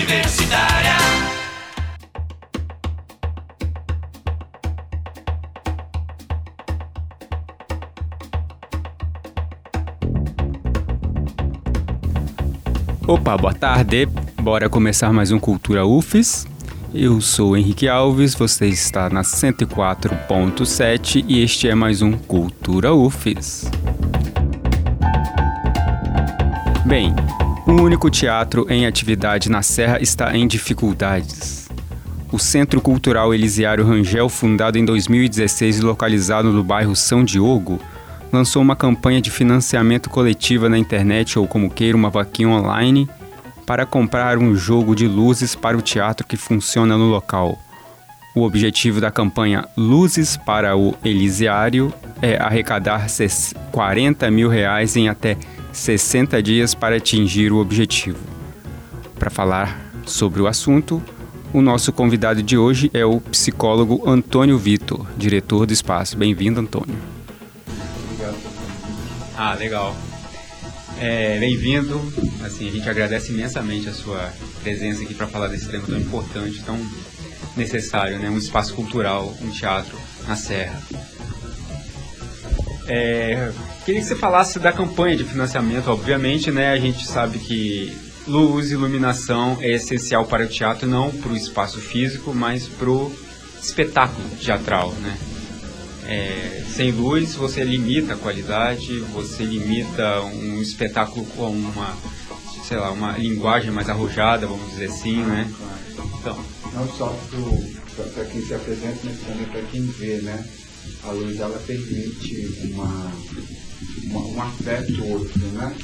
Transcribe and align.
Universitária. 0.00 0.96
Opa, 13.06 13.36
boa 13.36 13.52
tarde. 13.52 14.06
Bora 14.40 14.70
começar 14.70 15.12
mais 15.12 15.30
um 15.32 15.38
Cultura 15.38 15.84
UFES. 15.84 16.48
Eu 16.94 17.20
sou 17.20 17.54
Henrique 17.54 17.86
Alves, 17.86 18.34
você 18.34 18.68
está 18.68 19.10
na 19.10 19.20
104.7 19.20 21.26
e 21.28 21.42
este 21.42 21.68
é 21.68 21.74
mais 21.74 22.00
um 22.00 22.12
Cultura 22.12 22.94
UFES. 22.94 23.70
Bem, 26.86 27.14
o 27.66 27.72
único 27.72 28.10
teatro 28.10 28.66
em 28.68 28.86
atividade 28.86 29.50
na 29.50 29.62
Serra 29.62 30.00
está 30.00 30.36
em 30.36 30.46
dificuldades. 30.46 31.68
O 32.32 32.38
Centro 32.38 32.80
Cultural 32.80 33.34
Elisiário 33.34 33.84
Rangel, 33.84 34.28
fundado 34.28 34.78
em 34.78 34.84
2016 34.84 35.78
e 35.78 35.82
localizado 35.82 36.52
no 36.52 36.62
bairro 36.62 36.94
São 36.94 37.24
Diogo, 37.24 37.80
lançou 38.32 38.62
uma 38.62 38.76
campanha 38.76 39.20
de 39.20 39.30
financiamento 39.30 40.08
coletiva 40.08 40.68
na 40.68 40.78
internet 40.78 41.38
ou 41.38 41.46
como 41.46 41.70
queira, 41.70 41.96
uma 41.96 42.10
vaquinha 42.10 42.48
online 42.48 43.08
para 43.66 43.84
comprar 43.84 44.38
um 44.38 44.54
jogo 44.54 44.94
de 44.94 45.06
luzes 45.06 45.54
para 45.54 45.76
o 45.76 45.82
teatro 45.82 46.26
que 46.26 46.36
funciona 46.36 46.96
no 46.96 47.06
local. 47.06 47.58
O 48.34 48.42
objetivo 48.42 49.00
da 49.00 49.10
campanha 49.10 49.64
Luzes 49.76 50.36
para 50.36 50.76
o 50.76 50.94
Elisiário 51.04 51.92
é 52.22 52.36
arrecadar 52.36 53.06
40 53.72 54.30
mil 54.30 54.48
reais 54.48 54.96
em 54.96 55.08
até 55.08 55.36
60 55.72 56.42
dias 56.42 56.74
para 56.74 56.96
atingir 56.96 57.52
o 57.52 57.58
objetivo. 57.58 58.18
Para 59.18 59.30
falar 59.30 59.92
sobre 60.06 60.40
o 60.40 60.46
assunto, 60.46 61.02
o 61.52 61.60
nosso 61.60 61.92
convidado 61.92 62.42
de 62.42 62.56
hoje 62.56 62.90
é 62.94 63.04
o 63.04 63.20
psicólogo 63.20 64.08
Antônio 64.08 64.58
Vitor, 64.58 65.06
diretor 65.16 65.66
do 65.66 65.72
espaço. 65.72 66.16
Bem-vindo, 66.16 66.60
Antônio. 66.60 66.96
Obrigado. 68.04 68.38
Ah, 69.36 69.54
legal. 69.54 69.96
É, 70.98 71.38
Bem-vindo. 71.38 72.00
Assim, 72.44 72.68
a 72.68 72.72
gente 72.72 72.88
agradece 72.88 73.32
imensamente 73.32 73.88
a 73.88 73.92
sua 73.92 74.32
presença 74.62 75.02
aqui 75.02 75.14
para 75.14 75.26
falar 75.26 75.48
desse 75.48 75.68
tema 75.68 75.84
tão 75.86 75.98
importante, 75.98 76.62
tão 76.62 76.78
necessário, 77.56 78.18
né? 78.18 78.30
Um 78.30 78.38
espaço 78.38 78.74
cultural, 78.74 79.34
um 79.42 79.50
teatro 79.50 79.98
na 80.26 80.36
Serra. 80.36 80.80
É, 82.86 83.52
queria 83.84 84.00
que 84.00 84.06
você 84.06 84.16
falasse 84.16 84.58
da 84.58 84.72
campanha 84.72 85.16
de 85.16 85.24
financiamento. 85.24 85.88
Obviamente, 85.90 86.50
né? 86.50 86.70
A 86.70 86.78
gente 86.78 87.06
sabe 87.06 87.38
que 87.38 87.96
luz, 88.26 88.70
iluminação 88.70 89.58
é 89.60 89.72
essencial 89.72 90.24
para 90.24 90.44
o 90.44 90.48
teatro, 90.48 90.86
não 90.88 91.10
para 91.10 91.32
o 91.32 91.36
espaço 91.36 91.80
físico, 91.80 92.34
mas 92.34 92.66
para 92.66 92.90
o 92.90 93.12
espetáculo 93.60 94.28
teatral, 94.40 94.92
né? 94.94 95.18
É, 96.06 96.64
sem 96.74 96.90
luz 96.90 97.34
você 97.34 97.62
limita 97.62 98.14
a 98.14 98.16
qualidade, 98.16 98.98
você 99.12 99.44
limita 99.44 100.20
um 100.22 100.60
espetáculo 100.60 101.24
com 101.26 101.50
uma, 101.50 101.96
sei 102.66 102.78
lá, 102.78 102.90
uma 102.90 103.16
linguagem 103.16 103.70
mais 103.70 103.88
arrojada, 103.88 104.46
vamos 104.46 104.70
dizer 104.70 104.86
assim, 104.86 105.22
né? 105.22 105.48
Então, 106.18 106.44
não 106.72 106.88
só 106.88 107.16
para 108.14 108.24
quem 108.24 108.44
se 108.44 108.54
apresenta, 108.54 108.98
mas 109.04 109.20
também 109.20 109.46
para 109.46 109.62
quem 109.62 109.86
vê, 109.86 110.20
né? 110.22 110.44
A 111.04 111.10
luz 111.12 111.38
ela 111.38 111.58
permite 111.66 112.70
uma, 112.72 113.12
uma, 114.10 114.26
um 114.26 114.42
afeto 114.42 115.04
outro, 115.06 115.38
né? 115.52 115.74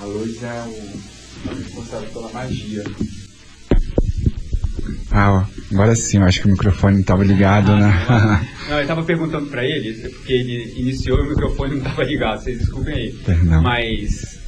A 0.00 0.04
luz 0.04 0.42
é 0.42 0.64
o, 0.66 1.54
responsável 1.54 2.08
pela 2.10 2.28
magia. 2.32 2.84
Ah, 5.10 5.32
ó, 5.32 5.44
agora 5.72 5.94
sim, 5.94 6.18
eu 6.18 6.24
acho 6.24 6.42
que 6.42 6.48
o 6.48 6.50
microfone 6.50 7.00
estava 7.00 7.24
ligado, 7.24 7.72
ah, 7.72 7.78
né? 7.78 8.48
Não, 8.68 8.76
eu 8.76 8.82
estava 8.82 9.02
perguntando 9.04 9.46
para 9.46 9.64
ele, 9.64 9.94
porque 10.10 10.32
ele 10.32 10.74
iniciou 10.80 11.18
e 11.18 11.22
o 11.22 11.28
microfone 11.30 11.76
não 11.76 11.78
estava 11.78 12.02
ligado, 12.02 12.42
vocês 12.42 12.58
desculpem 12.58 12.94
aí. 12.94 13.12
Perdão. 13.24 13.62
Mas 13.62 14.40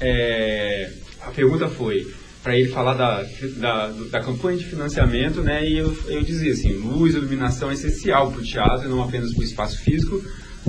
é, 0.00 0.92
a 1.20 1.30
pergunta 1.30 1.68
foi 1.68 2.06
para 2.44 2.56
ele 2.56 2.68
falar 2.68 2.94
da, 2.94 3.26
da, 3.56 3.88
da, 3.88 4.20
campanha 4.20 4.56
de 4.56 4.64
financiamento, 4.64 5.42
né? 5.42 5.68
E 5.68 5.78
eu, 5.78 5.96
eu 6.06 6.22
dizia 6.22 6.52
assim, 6.52 6.72
luz, 6.74 7.14
iluminação 7.14 7.70
é 7.70 7.74
essencial 7.74 8.30
para 8.30 8.40
o 8.40 8.44
teatro, 8.44 8.88
não 8.88 9.02
apenas 9.02 9.32
para 9.32 9.40
o 9.40 9.44
espaço 9.44 9.78
físico, 9.80 10.22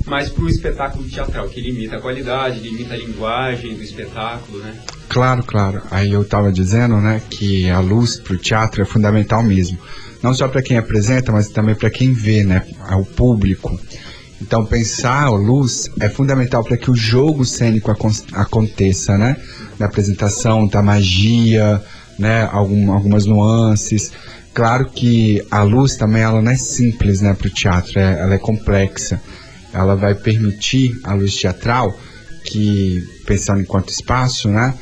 mas 0.05 0.29
para 0.29 0.43
o 0.43 0.49
espetáculo 0.49 1.03
teatral, 1.07 1.47
que 1.49 1.61
limita 1.61 1.97
a 1.97 2.01
qualidade, 2.01 2.59
limita 2.59 2.93
a 2.93 2.97
linguagem 2.97 3.75
do 3.75 3.83
espetáculo, 3.83 4.59
né? 4.59 4.75
Claro, 5.07 5.43
claro. 5.43 5.81
Aí 5.89 6.11
eu 6.11 6.21
estava 6.21 6.51
dizendo, 6.51 6.97
né, 6.97 7.21
que 7.29 7.69
a 7.69 7.79
luz 7.79 8.17
para 8.17 8.33
o 8.33 8.37
teatro 8.37 8.81
é 8.81 8.85
fundamental 8.85 9.41
mesmo. 9.43 9.77
Não 10.21 10.33
só 10.33 10.47
para 10.47 10.61
quem 10.61 10.77
apresenta, 10.77 11.31
mas 11.31 11.49
também 11.49 11.75
para 11.75 11.89
quem 11.89 12.13
vê, 12.13 12.43
né, 12.43 12.65
o 12.91 13.05
público. 13.05 13.79
Então 14.41 14.65
pensar 14.65 15.23
a 15.23 15.29
luz 15.29 15.89
é 15.99 16.09
fundamental 16.09 16.63
para 16.63 16.77
que 16.77 16.89
o 16.89 16.95
jogo 16.95 17.43
cênico 17.43 17.91
aconteça, 18.33 19.17
né? 19.17 19.35
Da 19.77 19.85
apresentação, 19.85 20.65
da 20.65 20.81
magia, 20.81 21.81
né? 22.17 22.47
Algum, 22.51 22.93
algumas 22.93 23.25
nuances. 23.25 24.11
Claro 24.53 24.89
que 24.89 25.45
a 25.51 25.63
luz 25.63 25.95
também 25.95 26.21
ela 26.21 26.41
não 26.41 26.51
é 26.51 26.55
simples, 26.55 27.21
né, 27.21 27.33
para 27.33 27.47
o 27.47 27.51
teatro, 27.51 27.99
é, 27.99 28.19
ela 28.19 28.33
é 28.33 28.37
complexa. 28.37 29.21
Ela 29.73 29.95
vai 29.95 30.15
permitir 30.15 30.99
a 31.03 31.13
luz 31.13 31.35
teatral 31.35 31.97
que 32.45 33.03
pensando 33.25 33.61
enquanto 33.61 33.89
espaço, 33.89 34.49
né? 34.49 34.73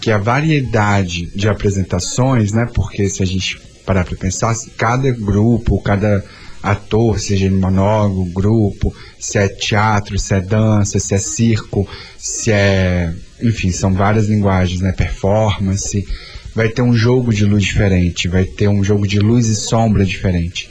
que 0.00 0.10
a 0.10 0.18
variedade 0.18 1.26
de 1.34 1.48
apresentações, 1.48 2.52
né? 2.52 2.66
Porque 2.74 3.08
se 3.08 3.22
a 3.22 3.26
gente 3.26 3.60
parar 3.84 4.04
para 4.04 4.16
pensar, 4.16 4.54
cada 4.76 5.10
grupo, 5.10 5.80
cada 5.82 6.24
ator, 6.62 7.18
seja 7.18 7.46
ele 7.46 7.56
monólogo, 7.56 8.24
grupo, 8.26 8.94
se 9.18 9.38
é 9.38 9.48
teatro, 9.48 10.18
se 10.18 10.34
é 10.34 10.40
dança, 10.40 10.98
se 10.98 11.14
é 11.14 11.18
circo, 11.18 11.86
se 12.18 12.50
é, 12.50 13.12
enfim, 13.42 13.70
são 13.70 13.92
várias 13.92 14.26
linguagens, 14.26 14.80
né? 14.80 14.92
Performance, 14.92 16.06
vai 16.54 16.68
ter 16.68 16.82
um 16.82 16.94
jogo 16.94 17.32
de 17.32 17.44
luz 17.44 17.62
diferente, 17.62 18.26
vai 18.26 18.44
ter 18.44 18.68
um 18.68 18.82
jogo 18.82 19.06
de 19.06 19.18
luz 19.18 19.46
e 19.48 19.56
sombra 19.56 20.04
diferente. 20.04 20.70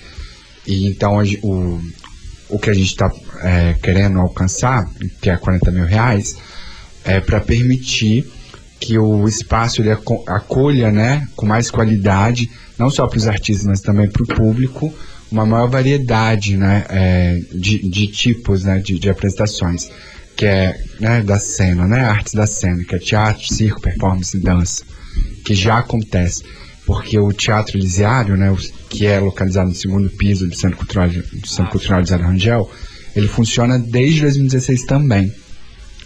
E 0.66 0.88
então 0.88 1.22
o, 1.44 1.81
o 2.50 2.59
que 2.59 2.69
a 2.69 2.74
gente 2.74 2.90
está 2.90 3.12
é, 3.41 3.73
querendo 3.81 4.19
alcançar, 4.19 4.88
que 5.22 5.29
é 5.29 5.38
40 5.38 5.72
mil 5.72 5.85
reais, 5.85 6.35
é 7.03 7.19
para 7.19 7.39
permitir 7.39 8.29
que 8.79 8.97
o 8.97 9.27
espaço 9.27 9.81
ele 9.81 9.91
acolha 9.91 10.91
né, 10.91 11.27
com 11.35 11.45
mais 11.45 11.69
qualidade, 11.69 12.50
não 12.77 12.89
só 12.89 13.07
para 13.07 13.17
os 13.17 13.27
artistas, 13.27 13.66
mas 13.66 13.81
também 13.81 14.09
para 14.09 14.23
o 14.23 14.27
público, 14.27 14.94
uma 15.31 15.45
maior 15.45 15.69
variedade 15.69 16.57
né, 16.57 16.85
é, 16.89 17.41
de, 17.53 17.79
de, 17.89 18.07
tipos 18.07 18.63
né, 18.63 18.79
de, 18.79 18.97
de, 18.97 19.09
apresentações, 19.09 19.89
que 20.35 20.45
é 20.45 20.81
né, 21.00 21.21
da 21.21 21.38
cena, 21.38 21.88
né, 21.88 22.01
artes 22.01 22.33
da 22.33 22.47
cena, 22.47 22.83
que 22.83 22.95
é 22.95 23.00
teatro, 23.00 23.45
circo, 23.53 23.81
performance 23.81 24.35
e 24.35 24.39
dança, 24.39 24.83
que 25.44 25.53
já 25.53 25.79
acontece. 25.79 26.44
Porque 26.85 27.19
o 27.19 27.31
Teatro 27.31 27.77
Elisiário, 27.77 28.35
né, 28.35 28.56
que 28.89 29.06
é 29.06 29.19
localizado 29.19 29.69
no 29.69 29.75
segundo 29.75 30.09
piso 30.09 30.47
do 30.47 30.56
Centro 30.56 30.77
Cultural, 30.77 31.09
do 31.09 31.47
Centro 31.47 31.71
Cultural 31.71 32.00
Elisiário 32.00 32.25
Rangel, 32.25 32.71
ele 33.16 33.28
funciona 33.28 33.78
desde 33.78 34.22
2016 34.22 34.84
também. 34.84 35.31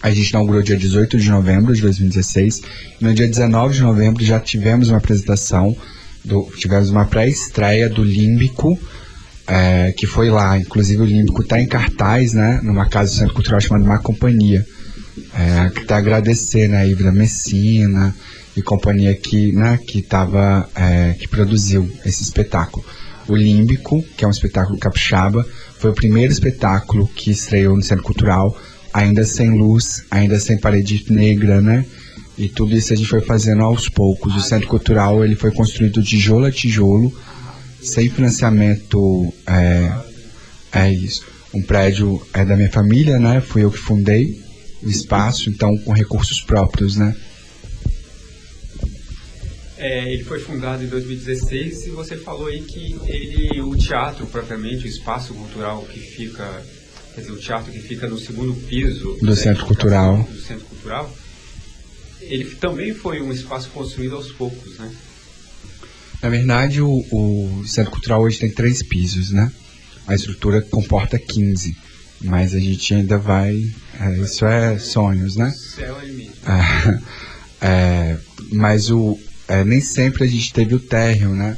A 0.02 0.10
gente 0.10 0.28
inaugurou 0.30 0.62
dia 0.62 0.76
18 0.76 1.18
de 1.18 1.30
novembro 1.30 1.74
de 1.74 1.80
2016. 1.80 2.62
E 3.00 3.04
no 3.04 3.14
dia 3.14 3.26
19 3.26 3.74
de 3.74 3.82
novembro 3.82 4.22
já 4.22 4.38
tivemos 4.38 4.90
uma 4.90 4.98
apresentação, 4.98 5.74
do, 6.22 6.50
tivemos 6.58 6.90
uma 6.90 7.06
pré-estreia 7.06 7.88
do 7.88 8.04
Límbico, 8.04 8.78
é, 9.46 9.92
que 9.92 10.06
foi 10.06 10.28
lá. 10.28 10.58
Inclusive 10.58 11.02
o 11.02 11.06
Límbico 11.06 11.42
está 11.42 11.60
em 11.60 11.66
cartaz, 11.66 12.34
né? 12.34 12.60
Numa 12.62 12.86
casa 12.88 13.12
do 13.12 13.16
Centro 13.16 13.34
Cultural 13.34 13.60
chamada 13.60 13.84
Má 13.86 13.98
Companhia. 13.98 14.66
É, 15.34 15.70
que 15.70 15.84
tá 15.84 15.96
agradecer, 15.96 16.68
né? 16.68 16.86
Ivra 16.86 17.10
Messina 17.10 18.14
e 18.56 18.62
companhia 18.62 19.14
que, 19.14 19.52
né, 19.52 19.78
que, 19.86 20.00
tava, 20.00 20.68
é, 20.74 21.14
que 21.14 21.26
produziu 21.28 21.90
esse 22.04 22.22
espetáculo. 22.22 22.84
O 23.26 23.34
Límbico, 23.34 24.02
que 24.16 24.24
é 24.24 24.28
um 24.28 24.30
espetáculo 24.30 24.78
capixaba, 24.78 25.44
foi 25.84 25.90
o 25.90 25.94
primeiro 25.94 26.32
espetáculo 26.32 27.06
que 27.06 27.30
estreou 27.30 27.76
no 27.76 27.82
Centro 27.82 28.04
Cultural 28.04 28.56
ainda 28.90 29.22
sem 29.22 29.50
luz, 29.50 30.02
ainda 30.10 30.40
sem 30.40 30.56
parede 30.56 31.04
negra, 31.10 31.60
né? 31.60 31.84
E 32.38 32.48
tudo 32.48 32.74
isso 32.74 32.94
a 32.94 32.96
gente 32.96 33.06
foi 33.06 33.20
fazendo 33.20 33.62
aos 33.62 33.86
poucos. 33.86 34.34
O 34.34 34.40
Centro 34.40 34.66
Cultural 34.66 35.22
ele 35.22 35.36
foi 35.36 35.50
construído 35.50 36.02
tijolo 36.02 36.46
a 36.46 36.50
tijolo, 36.50 37.12
sem 37.82 38.08
financiamento. 38.08 39.30
É, 39.46 39.92
é 40.72 40.90
isso. 40.90 41.26
Um 41.52 41.60
prédio 41.60 42.18
é 42.32 42.46
da 42.46 42.56
minha 42.56 42.70
família, 42.70 43.18
né? 43.18 43.42
Fui 43.42 43.62
eu 43.62 43.70
que 43.70 43.76
fundei 43.76 44.42
o 44.82 44.88
espaço, 44.88 45.50
então 45.50 45.76
com 45.76 45.92
recursos 45.92 46.40
próprios, 46.40 46.96
né? 46.96 47.14
É, 49.84 50.10
ele 50.10 50.24
foi 50.24 50.40
fundado 50.40 50.82
em 50.82 50.86
2016 50.86 51.88
e 51.88 51.90
você 51.90 52.16
falou 52.16 52.46
aí 52.46 52.62
que 52.62 52.98
ele, 53.06 53.60
o 53.60 53.76
teatro 53.76 54.26
propriamente, 54.26 54.86
o 54.86 54.88
espaço 54.88 55.34
cultural 55.34 55.82
que 55.82 56.00
fica 56.00 56.62
quer 57.14 57.20
dizer, 57.20 57.32
o 57.32 57.36
teatro 57.36 57.70
que 57.70 57.80
fica 57.80 58.08
no 58.08 58.18
segundo 58.18 58.54
piso 58.66 59.18
do 59.20 59.26
né, 59.26 59.36
Centro 59.36 59.66
Cultural. 59.66 60.22
Do 60.22 60.40
Centro 60.40 60.64
Cultural, 60.64 61.14
ele 62.22 62.46
também 62.54 62.94
foi 62.94 63.20
um 63.20 63.30
espaço 63.30 63.68
construído 63.74 64.16
aos 64.16 64.32
poucos, 64.32 64.78
né? 64.78 64.90
Na 66.22 66.30
verdade, 66.30 66.80
o, 66.80 67.04
o 67.12 67.62
Centro 67.66 67.92
Cultural 67.92 68.22
hoje 68.22 68.38
tem 68.38 68.50
três 68.50 68.82
pisos, 68.82 69.32
né? 69.32 69.52
A 70.06 70.14
estrutura 70.14 70.62
comporta 70.62 71.18
15, 71.18 71.76
mas 72.22 72.54
a 72.54 72.58
gente 72.58 72.94
ainda 72.94 73.18
vai. 73.18 73.70
É, 74.00 74.18
isso 74.18 74.46
é 74.46 74.78
sonhos, 74.78 75.36
né? 75.36 75.50
Céu 75.50 76.00
é 76.00 76.06
limite. 76.06 76.32
É, 77.60 77.66
é, 77.66 78.18
mas 78.50 78.90
o, 78.90 79.18
é, 79.48 79.64
nem 79.64 79.80
sempre 79.80 80.24
a 80.24 80.26
gente 80.26 80.52
teve 80.52 80.74
o 80.74 80.80
térreo, 80.80 81.30
né? 81.30 81.56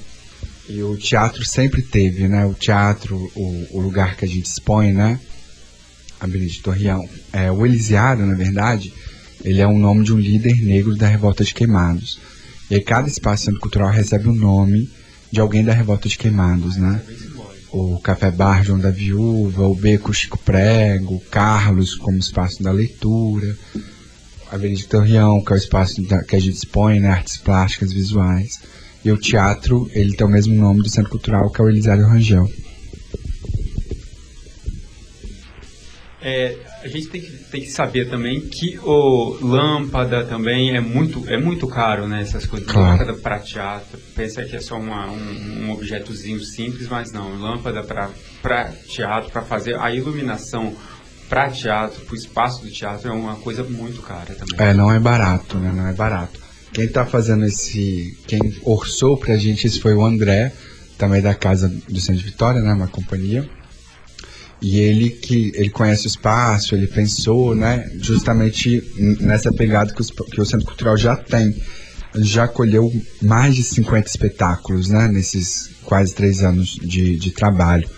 E 0.69 0.83
o 0.83 0.97
teatro 0.97 1.45
sempre 1.45 1.81
teve, 1.83 2.27
né? 2.27 2.45
O 2.45 2.55
teatro, 2.55 3.31
o, 3.35 3.67
o 3.71 3.81
lugar 3.81 4.17
que 4.17 4.25
a 4.25 4.29
gente 4.29 4.47
expõe, 4.47 4.93
né? 4.93 5.21
A 6.19 6.27
Benedito 6.27 6.65
Torreão. 6.65 7.09
É, 7.33 7.51
o 7.53 7.65
Elisiário, 7.65 8.27
na 8.27 8.35
verdade, 8.35 8.93
ele 9.45 9.61
é 9.61 9.67
um 9.67 9.79
nome 9.79 10.05
de 10.05 10.13
um 10.13 10.19
líder 10.19 10.61
negro 10.61 10.97
da 10.97 11.07
Revolta 11.07 11.45
de 11.45 11.55
Queimados. 11.55 12.19
E 12.69 12.75
aí 12.75 12.81
cada 12.81 13.07
espaço 13.07 13.45
centro 13.45 13.61
cultural 13.61 13.91
recebe 13.91 14.29
o 14.29 14.35
nome 14.35 14.91
de 15.31 15.41
alguém 15.41 15.65
da 15.65 15.73
Revolta 15.73 16.09
de 16.09 16.19
Queimados, 16.19 16.77
né? 16.77 17.01
O 17.71 18.01
Café 18.01 18.31
Bar 18.31 18.65
João 18.65 18.79
da 18.79 18.91
Viúva, 18.91 19.69
o 19.69 19.75
Beco 19.75 20.13
Chico 20.13 20.39
Prego, 20.39 21.17
o 21.17 21.21
Carlos 21.21 21.95
como 21.95 22.19
espaço 22.19 22.63
da 22.63 22.73
leitura, 22.73 23.57
a 24.51 24.59
Benedito 24.59 24.89
Torreão, 24.89 25.43
que 25.43 25.53
é 25.53 25.57
o 25.57 25.59
espaço 25.59 26.03
que 26.27 26.37
a 26.37 26.39
gente 26.39 26.55
expõe, 26.55 27.01
né? 27.01 27.09
Artes 27.09 27.37
plásticas, 27.37 27.93
visuais. 27.93 28.61
E 29.05 29.11
o 29.11 29.17
teatro, 29.17 29.89
ele 29.93 30.15
tem 30.17 30.27
o 30.27 30.31
mesmo 30.31 30.55
nome 30.55 30.83
do 30.83 30.89
Centro 30.89 31.11
Cultural, 31.11 31.51
que 31.51 31.61
é 31.61 31.65
o 31.65 31.69
Elisário 31.69 32.07
Rangel. 32.07 32.49
É, 36.21 36.59
a 36.83 36.89
gente 36.89 37.09
tem 37.09 37.21
que, 37.21 37.31
tem 37.31 37.61
que 37.61 37.71
saber 37.71 38.09
também 38.09 38.41
que 38.41 38.79
o 38.83 39.39
lâmpada 39.41 40.25
também 40.25 40.77
é 40.77 40.81
muito, 40.81 41.25
é 41.29 41.37
muito 41.37 41.69
caro, 41.69 42.09
né? 42.09 42.23
Essas 42.23 42.47
coisas. 42.47 42.69
Claro. 42.69 42.99
Lâmpada 42.99 43.15
para 43.15 43.39
teatro. 43.39 43.99
Pensa 44.15 44.45
que 44.45 44.57
é 44.57 44.61
só 44.61 44.77
uma, 44.77 45.07
um, 45.09 45.67
um 45.67 45.71
objetozinho 45.71 46.41
simples, 46.41 46.89
mas 46.89 47.13
não. 47.13 47.39
Lâmpada 47.39 47.85
para 47.85 48.73
teatro, 48.89 49.31
para 49.31 49.43
fazer 49.43 49.79
a 49.79 49.95
iluminação 49.95 50.75
para 51.29 51.51
teatro, 51.51 52.01
para 52.05 52.15
o 52.15 52.17
espaço 52.17 52.63
do 52.63 52.71
teatro, 52.71 53.09
é 53.09 53.13
uma 53.13 53.37
coisa 53.37 53.63
muito 53.65 54.01
cara 54.03 54.35
também. 54.35 54.55
É, 54.67 54.73
não 54.75 54.91
é 54.93 54.99
barato, 54.99 55.59
né? 55.59 55.73
Não 55.75 55.87
é 55.89 55.93
barato. 55.93 56.41
Quem 56.73 56.89
tá 56.89 57.05
fazendo 57.07 57.45
esse. 57.45 58.17
Quem 58.27 58.41
orçou 58.63 59.17
pra 59.17 59.37
gente 59.37 59.67
isso 59.67 59.81
foi 59.81 59.95
o 59.95 60.05
André, 60.05 60.53
também 60.99 61.23
da 61.23 61.35
Casa 61.35 61.69
do 61.89 62.01
Centro 62.01 62.23
de 62.23 62.31
Vitória, 62.31 62.61
né? 62.61 62.73
Uma 62.73 62.89
companhia. 62.89 63.49
E 64.61 64.79
ele 64.79 65.11
que 65.11 65.53
ele 65.55 65.69
conhece 65.71 66.07
o 66.07 66.09
espaço, 66.09 66.75
ele 66.75 66.87
pensou, 66.87 67.55
né? 67.55 67.91
Justamente 68.01 68.83
nessa 69.21 69.53
pegada 69.53 69.93
que, 69.93 70.01
os- 70.01 70.11
que 70.11 70.41
o 70.41 70.47
Centro 70.47 70.67
Cultural 70.67 70.97
já 70.97 71.15
tem. 71.17 71.55
Ele 72.15 72.25
já 72.25 72.45
acolheu 72.45 72.91
mais 73.21 73.55
de 73.55 73.63
50 73.63 74.09
espetáculos, 74.09 74.89
né? 74.89 75.09
Nesses 75.09 75.71
quase 75.85 76.15
três 76.15 76.43
anos 76.43 76.71
de, 76.83 77.17
de 77.17 77.31
trabalho. 77.31 77.89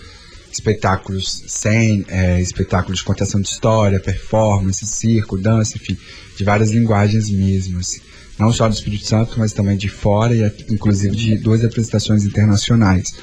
Espetáculos 0.51 1.45
sem, 1.47 2.05
é, 2.09 2.41
espetáculos 2.41 2.99
de 2.99 3.05
contação 3.05 3.41
de 3.41 3.49
história, 3.49 4.01
performance, 4.01 4.87
circo, 4.87 5.37
dança, 5.37 5.77
enfim, 5.77 5.97
de 6.37 6.45
várias 6.45 6.71
linguagens 6.71 7.31
mesmo. 7.31 7.79
assim. 7.79 8.01
Não 8.39 8.53
só 8.53 8.69
do 8.69 8.75
Espírito 8.75 9.05
Santo, 9.05 9.39
mas 9.39 9.53
também 9.53 9.77
de 9.77 9.89
fora 9.89 10.35
e 10.35 10.45
inclusive 10.71 11.15
de 11.15 11.37
duas 11.37 11.65
apresentações 11.65 12.25
internacionais. 12.25 13.15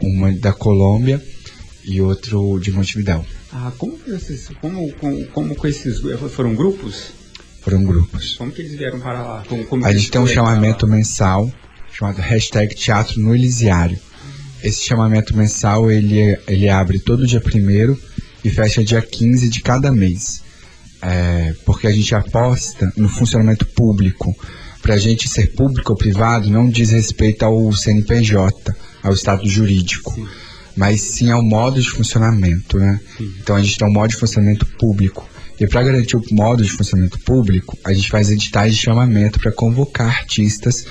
Uma 0.00 0.32
da 0.32 0.52
Colômbia 0.52 1.22
e 1.84 2.00
outro 2.00 2.58
de 2.58 2.70
Montevidéu. 2.70 3.24
Ah, 3.52 3.72
como 3.76 3.98
vocês, 4.06 4.48
como, 4.60 4.92
como, 4.94 5.26
como 5.26 5.56
com 5.56 5.66
esses 5.66 6.00
foram 6.34 6.54
grupos? 6.54 7.12
Foram 7.60 7.84
grupos. 7.84 8.36
Como 8.36 8.50
que 8.52 8.62
eles 8.62 8.76
vieram 8.76 9.00
para 9.00 9.22
lá? 9.22 9.44
Como, 9.48 9.64
como 9.66 9.84
A 9.84 9.92
gente 9.92 10.10
tem 10.10 10.20
um 10.20 10.26
chamamento 10.26 10.86
mensal 10.86 11.52
chamado 11.92 12.20
hashtag 12.20 12.74
Teatro 12.74 13.20
no 13.20 13.34
Elisiário. 13.34 13.98
Esse 14.62 14.84
chamamento 14.84 15.36
mensal 15.36 15.90
ele, 15.90 16.38
ele 16.46 16.68
abre 16.68 16.98
todo 16.98 17.26
dia 17.26 17.40
1 17.40 17.96
e 18.44 18.50
fecha 18.50 18.84
dia 18.84 19.00
15 19.00 19.48
de 19.48 19.60
cada 19.60 19.90
mês. 19.90 20.42
É, 21.02 21.54
porque 21.64 21.86
a 21.86 21.92
gente 21.92 22.14
aposta 22.14 22.92
no 22.96 23.08
funcionamento 23.08 23.66
público. 23.66 24.34
Para 24.82 24.94
a 24.94 24.98
gente 24.98 25.28
ser 25.28 25.52
público 25.52 25.92
ou 25.92 25.98
privado 25.98 26.50
não 26.50 26.68
diz 26.68 26.90
respeito 26.90 27.42
ao 27.44 27.72
CNPJ, 27.72 28.74
ao 29.02 29.12
estado 29.12 29.48
jurídico, 29.48 30.14
mas 30.76 31.00
sim 31.00 31.30
ao 31.30 31.42
modo 31.42 31.80
de 31.80 31.90
funcionamento. 31.90 32.78
Né? 32.78 33.00
Então 33.20 33.56
a 33.56 33.62
gente 33.62 33.76
tem 33.76 33.88
um 33.88 33.92
modo 33.92 34.10
de 34.10 34.16
funcionamento 34.16 34.66
público. 34.78 35.28
E 35.58 35.66
para 35.66 35.82
garantir 35.82 36.16
o 36.16 36.22
modo 36.32 36.62
de 36.64 36.70
funcionamento 36.70 37.18
público, 37.20 37.76
a 37.84 37.92
gente 37.92 38.08
faz 38.08 38.30
editais 38.30 38.74
de 38.74 38.80
chamamento 38.80 39.38
para 39.38 39.52
convocar 39.52 40.06
artistas, 40.06 40.86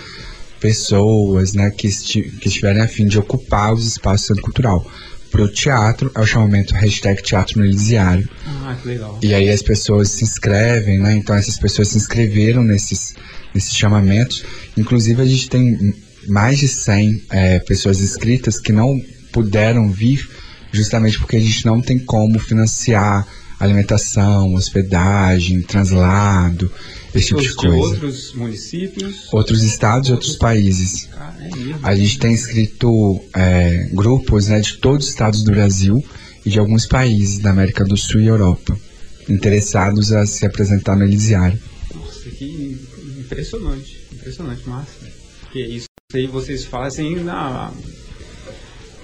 pessoas 0.59 1.53
né, 1.53 1.69
que, 1.71 1.88
esti 1.88 2.23
que 2.23 2.47
estiverem 2.47 2.81
a 2.81 2.88
fim 2.88 3.06
de 3.06 3.17
ocupar 3.17 3.73
os 3.73 3.85
espaços 3.85 4.21
do 4.21 4.27
centro 4.27 4.44
cultural. 4.44 4.91
Para 5.31 5.44
o 5.44 5.47
teatro, 5.47 6.11
é 6.15 6.19
o 6.19 6.25
chamamento 6.25 6.73
hashtag 6.73 7.21
Teatro 7.21 7.59
no 7.59 7.65
Elisiário. 7.65 8.27
Ah, 8.65 8.75
que 8.81 8.88
legal. 8.88 9.19
E 9.21 9.33
aí 9.33 9.50
as 9.50 9.61
pessoas 9.61 10.09
se 10.09 10.23
inscrevem, 10.23 11.00
né? 11.00 11.15
Então 11.15 11.35
essas 11.35 11.57
pessoas 11.57 11.89
se 11.89 11.97
inscreveram 11.97 12.63
nesses, 12.63 13.13
nesses 13.53 13.75
chamamentos. 13.75 14.44
Inclusive 14.75 15.21
a 15.21 15.25
gente 15.25 15.47
tem 15.47 15.94
mais 16.27 16.57
de 16.57 16.67
100 16.67 17.23
é, 17.29 17.59
pessoas 17.59 18.01
inscritas 18.01 18.59
que 18.59 18.71
não 18.71 19.00
puderam 19.31 19.91
vir 19.91 20.27
justamente 20.71 21.19
porque 21.19 21.35
a 21.35 21.41
gente 21.41 21.65
não 21.65 21.81
tem 21.81 21.97
como 22.00 22.39
financiar 22.39 23.25
alimentação, 23.59 24.53
hospedagem, 24.53 25.62
translado, 25.62 26.71
esse 27.13 27.27
tipo 27.27 27.41
de 27.41 27.47
Os 27.47 27.56
de 27.56 27.56
coisa. 27.56 27.77
outros 27.77 28.33
municípios? 28.33 29.27
Outros 29.33 29.63
estados 29.63 30.09
e 30.09 30.11
outros 30.11 30.35
países. 30.35 31.09
Ah, 31.13 31.33
é. 31.39 31.50
A 31.83 31.95
gente 31.95 32.19
tem 32.19 32.33
inscrito 32.33 33.19
é, 33.33 33.89
grupos 33.94 34.47
né, 34.47 34.59
de 34.59 34.77
todos 34.77 35.06
os 35.06 35.11
estados 35.11 35.44
do 35.44 35.51
Brasil 35.51 36.03
e 36.45 36.50
de 36.50 36.59
alguns 36.59 36.85
países 36.85 37.39
da 37.39 37.50
América 37.50 37.83
do 37.83 37.97
Sul 37.97 38.21
e 38.21 38.27
Europa 38.27 38.77
interessados 39.27 40.11
a 40.11 40.25
se 40.25 40.45
apresentar 40.45 40.95
no 40.95 41.03
Elisiário. 41.03 41.59
Nossa, 41.94 42.29
que 42.31 42.77
impressionante. 43.19 44.00
Impressionante, 44.12 44.67
massa. 44.67 44.91
Porque 45.41 45.59
isso 45.59 45.88
aí 46.13 46.25
vocês 46.27 46.65
fazem 46.65 47.23
na, 47.23 47.71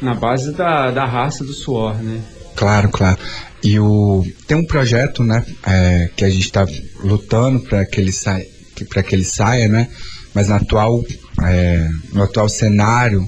na 0.01 0.15
base 0.15 0.51
da, 0.53 0.89
da 0.91 1.05
raça 1.05 1.43
do 1.43 1.53
suor, 1.53 2.01
né? 2.01 2.23
Claro, 2.55 2.89
claro. 2.89 3.17
E 3.63 3.79
o, 3.79 4.25
tem 4.47 4.57
um 4.57 4.65
projeto 4.65 5.23
né, 5.23 5.43
é, 5.65 6.09
que 6.15 6.23
a 6.23 6.29
gente 6.29 6.45
está 6.45 6.65
lutando 7.03 7.59
para 7.61 7.85
que, 7.85 7.99
ele 7.99 8.11
saia, 8.11 8.45
para 8.89 9.03
que 9.03 9.15
ele 9.15 9.23
saia, 9.23 9.67
né? 9.67 9.87
Mas 10.33 10.49
no 10.49 10.55
atual, 10.55 11.03
é, 11.43 11.89
no 12.13 12.23
atual 12.23 12.47
cenário 12.47 13.27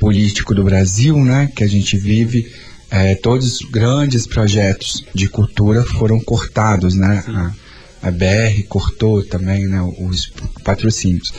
político 0.00 0.54
do 0.54 0.64
Brasil, 0.64 1.16
né, 1.24 1.50
que 1.54 1.62
a 1.62 1.66
gente 1.66 1.96
vive, 1.96 2.50
é, 2.90 3.14
todos 3.14 3.60
os 3.60 3.70
grandes 3.70 4.26
projetos 4.26 5.04
de 5.14 5.28
cultura 5.28 5.82
foram 5.82 6.20
cortados, 6.20 6.94
né? 6.94 7.24
A, 7.28 8.08
a 8.08 8.10
BR 8.10 8.62
cortou 8.68 9.24
também 9.24 9.66
né, 9.66 9.80
os 9.82 10.32
patrocínios. 10.64 11.32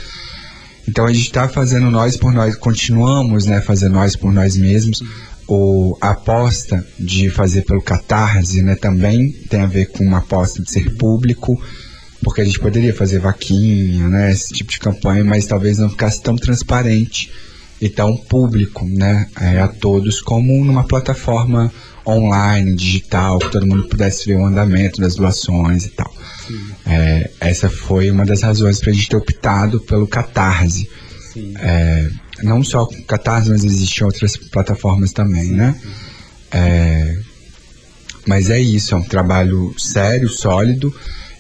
Então 0.87 1.05
a 1.05 1.13
gente 1.13 1.25
está 1.25 1.47
fazendo 1.47 1.91
nós 1.91 2.17
por 2.17 2.33
nós, 2.33 2.55
continuamos 2.55 3.45
né, 3.45 3.61
fazendo 3.61 3.93
nós 3.93 4.15
por 4.15 4.31
nós 4.31 4.57
mesmos. 4.57 5.03
O, 5.51 5.97
a 5.99 6.11
aposta 6.11 6.85
de 6.99 7.27
fazer 7.31 7.63
pelo 7.63 7.81
Catarse 7.81 8.61
né, 8.61 8.75
também 8.75 9.31
tem 9.49 9.61
a 9.61 9.65
ver 9.65 9.87
com 9.87 10.03
uma 10.03 10.19
aposta 10.19 10.61
de 10.61 10.69
ser 10.69 10.95
público, 10.95 11.59
porque 12.23 12.41
a 12.41 12.45
gente 12.45 12.59
poderia 12.59 12.93
fazer 12.93 13.17
vaquinha, 13.17 14.07
né, 14.07 14.31
esse 14.31 14.53
tipo 14.53 14.71
de 14.71 14.79
campanha, 14.79 15.23
mas 15.23 15.47
talvez 15.47 15.79
não 15.79 15.89
ficasse 15.89 16.21
tão 16.21 16.35
transparente 16.35 17.31
e 17.81 17.89
tão 17.89 18.15
público 18.15 18.85
né, 18.85 19.27
é, 19.41 19.59
a 19.59 19.67
todos 19.67 20.21
como 20.21 20.63
numa 20.63 20.83
plataforma 20.83 21.71
online, 22.05 22.75
digital, 22.75 23.39
que 23.39 23.51
todo 23.51 23.65
mundo 23.65 23.87
pudesse 23.87 24.25
ver 24.27 24.37
o 24.37 24.45
andamento 24.45 25.01
das 25.01 25.15
doações 25.15 25.85
e 25.85 25.89
tal. 25.89 26.13
É, 26.85 27.31
essa 27.39 27.69
foi 27.69 28.11
uma 28.11 28.25
das 28.25 28.41
razões 28.41 28.79
para 28.79 28.91
a 28.91 28.93
gente 28.93 29.09
ter 29.09 29.17
optado 29.17 29.79
pelo 29.81 30.07
Catarse. 30.07 30.89
Sim. 31.33 31.53
É, 31.57 32.09
não 32.43 32.63
só 32.63 32.85
Catarse, 33.07 33.49
mas 33.49 33.63
existem 33.63 34.05
outras 34.05 34.37
plataformas 34.37 35.11
também, 35.11 35.51
né? 35.51 35.79
É, 36.51 37.17
mas 38.27 38.49
é 38.49 38.59
isso, 38.59 38.93
é 38.93 38.97
um 38.97 39.03
trabalho 39.03 39.73
sério, 39.77 40.29
sólido, 40.29 40.93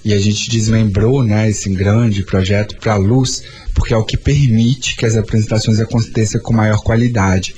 e 0.03 0.13
a 0.13 0.19
gente 0.19 0.49
desmembrou 0.49 1.23
né, 1.23 1.49
esse 1.49 1.69
grande 1.69 2.23
projeto 2.23 2.77
para 2.77 2.93
a 2.93 2.97
luz, 2.97 3.43
porque 3.73 3.93
é 3.93 3.97
o 3.97 4.03
que 4.03 4.17
permite 4.17 4.95
que 4.95 5.05
as 5.05 5.15
apresentações 5.15 5.79
aconteçam 5.79 6.41
com 6.41 6.53
maior 6.53 6.81
qualidade. 6.81 7.55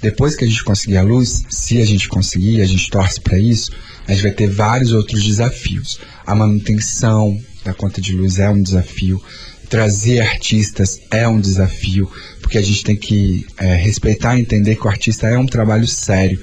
Depois 0.00 0.34
que 0.34 0.44
a 0.44 0.48
gente 0.48 0.64
conseguir 0.64 0.96
a 0.96 1.02
luz, 1.02 1.44
se 1.48 1.80
a 1.80 1.84
gente 1.84 2.08
conseguir, 2.08 2.60
a 2.60 2.66
gente 2.66 2.90
torce 2.90 3.20
para 3.20 3.38
isso, 3.38 3.70
a 4.06 4.12
gente 4.12 4.22
vai 4.22 4.32
ter 4.32 4.48
vários 4.48 4.90
outros 4.92 5.22
desafios. 5.22 6.00
A 6.26 6.34
manutenção 6.34 7.38
da 7.64 7.72
conta 7.72 8.00
de 8.00 8.12
luz 8.12 8.38
é 8.38 8.50
um 8.50 8.60
desafio, 8.60 9.22
trazer 9.72 10.20
artistas 10.20 11.00
é 11.10 11.26
um 11.26 11.40
desafio, 11.40 12.06
porque 12.42 12.58
a 12.58 12.62
gente 12.62 12.84
tem 12.84 12.94
que 12.94 13.46
é, 13.56 13.74
respeitar 13.74 14.36
e 14.36 14.42
entender 14.42 14.76
que 14.76 14.86
o 14.86 14.90
artista 14.90 15.26
é 15.26 15.38
um 15.38 15.46
trabalho 15.46 15.86
sério. 15.86 16.38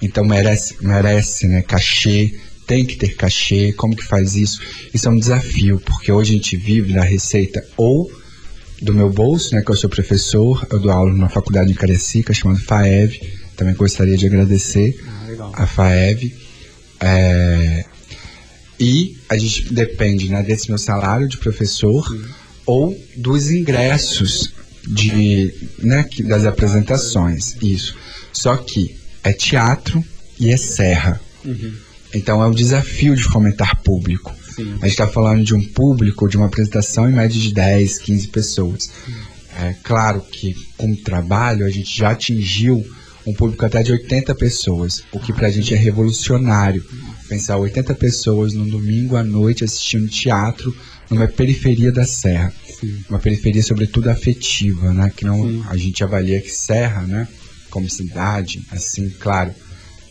Então 0.00 0.24
merece, 0.24 0.76
merece 0.80 1.48
né, 1.48 1.60
cachê, 1.60 2.38
tem 2.68 2.84
que 2.84 2.94
ter 2.94 3.16
cachê, 3.16 3.72
como 3.72 3.96
que 3.96 4.04
faz 4.04 4.36
isso? 4.36 4.60
Isso 4.94 5.08
é 5.08 5.10
um 5.10 5.18
desafio, 5.18 5.82
porque 5.84 6.12
hoje 6.12 6.30
a 6.30 6.36
gente 6.36 6.56
vive 6.56 6.92
da 6.92 7.02
receita 7.02 7.66
ou 7.76 8.08
do 8.80 8.94
meu 8.94 9.10
bolso, 9.10 9.56
né, 9.56 9.60
que 9.60 9.72
eu 9.72 9.76
sou 9.76 9.90
professor, 9.90 10.64
eu 10.70 10.78
dou 10.78 10.92
aula 10.92 11.10
numa 11.10 11.28
faculdade 11.28 11.72
em 11.72 11.74
Cariacica 11.74 12.32
chamada 12.32 12.60
FAEV, 12.60 13.20
também 13.56 13.74
gostaria 13.74 14.16
de 14.16 14.24
agradecer 14.24 14.96
Ah, 15.04 15.64
a 15.64 15.66
FAEV. 15.66 16.32
É, 17.00 17.84
e 18.78 19.16
a 19.28 19.36
gente 19.36 19.74
depende 19.74 20.30
né, 20.30 20.44
desse 20.44 20.68
meu 20.68 20.78
salário 20.78 21.26
de 21.26 21.38
professor 21.38 22.06
ou 22.68 22.94
dos 23.16 23.50
ingressos 23.50 24.52
de, 24.86 25.54
né, 25.78 26.04
das 26.24 26.44
apresentações. 26.44 27.56
Isso. 27.62 27.96
Só 28.30 28.58
que 28.58 28.94
é 29.24 29.32
teatro 29.32 30.04
e 30.38 30.50
é 30.50 30.56
serra. 30.58 31.18
Uhum. 31.42 31.72
Então 32.14 32.42
é 32.42 32.46
um 32.46 32.52
desafio 32.52 33.16
de 33.16 33.22
fomentar 33.22 33.82
público. 33.82 34.34
Sim. 34.54 34.74
A 34.82 34.84
gente 34.84 34.90
está 34.90 35.08
falando 35.08 35.42
de 35.42 35.54
um 35.54 35.64
público, 35.64 36.28
de 36.28 36.36
uma 36.36 36.44
apresentação 36.44 37.08
em 37.08 37.14
média 37.14 37.40
de 37.40 37.54
10, 37.54 37.98
15 38.00 38.28
pessoas. 38.28 38.90
É 39.58 39.74
claro 39.82 40.20
que 40.20 40.54
com 40.76 40.92
o 40.92 40.96
trabalho 40.96 41.64
a 41.64 41.70
gente 41.70 41.96
já 41.96 42.10
atingiu 42.10 42.84
um 43.26 43.32
público 43.32 43.64
até 43.64 43.82
de 43.82 43.92
80 43.92 44.34
pessoas, 44.34 45.02
o 45.10 45.18
que 45.18 45.32
pra 45.32 45.50
gente 45.50 45.72
é 45.72 45.76
revolucionário. 45.76 46.84
Pensar 47.28 47.58
80 47.58 47.94
pessoas 47.94 48.54
num 48.54 48.68
domingo 48.68 49.16
à 49.16 49.22
noite 49.22 49.64
assistindo 49.64 50.08
teatro 50.08 50.74
numa 51.10 51.26
periferia 51.26 51.92
da 51.92 52.04
Serra. 52.04 52.52
Sim. 52.80 53.04
Uma 53.08 53.18
periferia, 53.18 53.62
sobretudo, 53.62 54.08
afetiva, 54.08 54.92
né? 54.92 55.12
Que 55.14 55.24
não, 55.24 55.42
Sim. 55.42 55.64
a 55.68 55.76
gente 55.76 56.02
avalia 56.02 56.40
que 56.40 56.50
Serra, 56.50 57.02
né? 57.02 57.28
Como 57.70 57.88
cidade, 57.88 58.64
assim, 58.70 59.10
claro, 59.10 59.54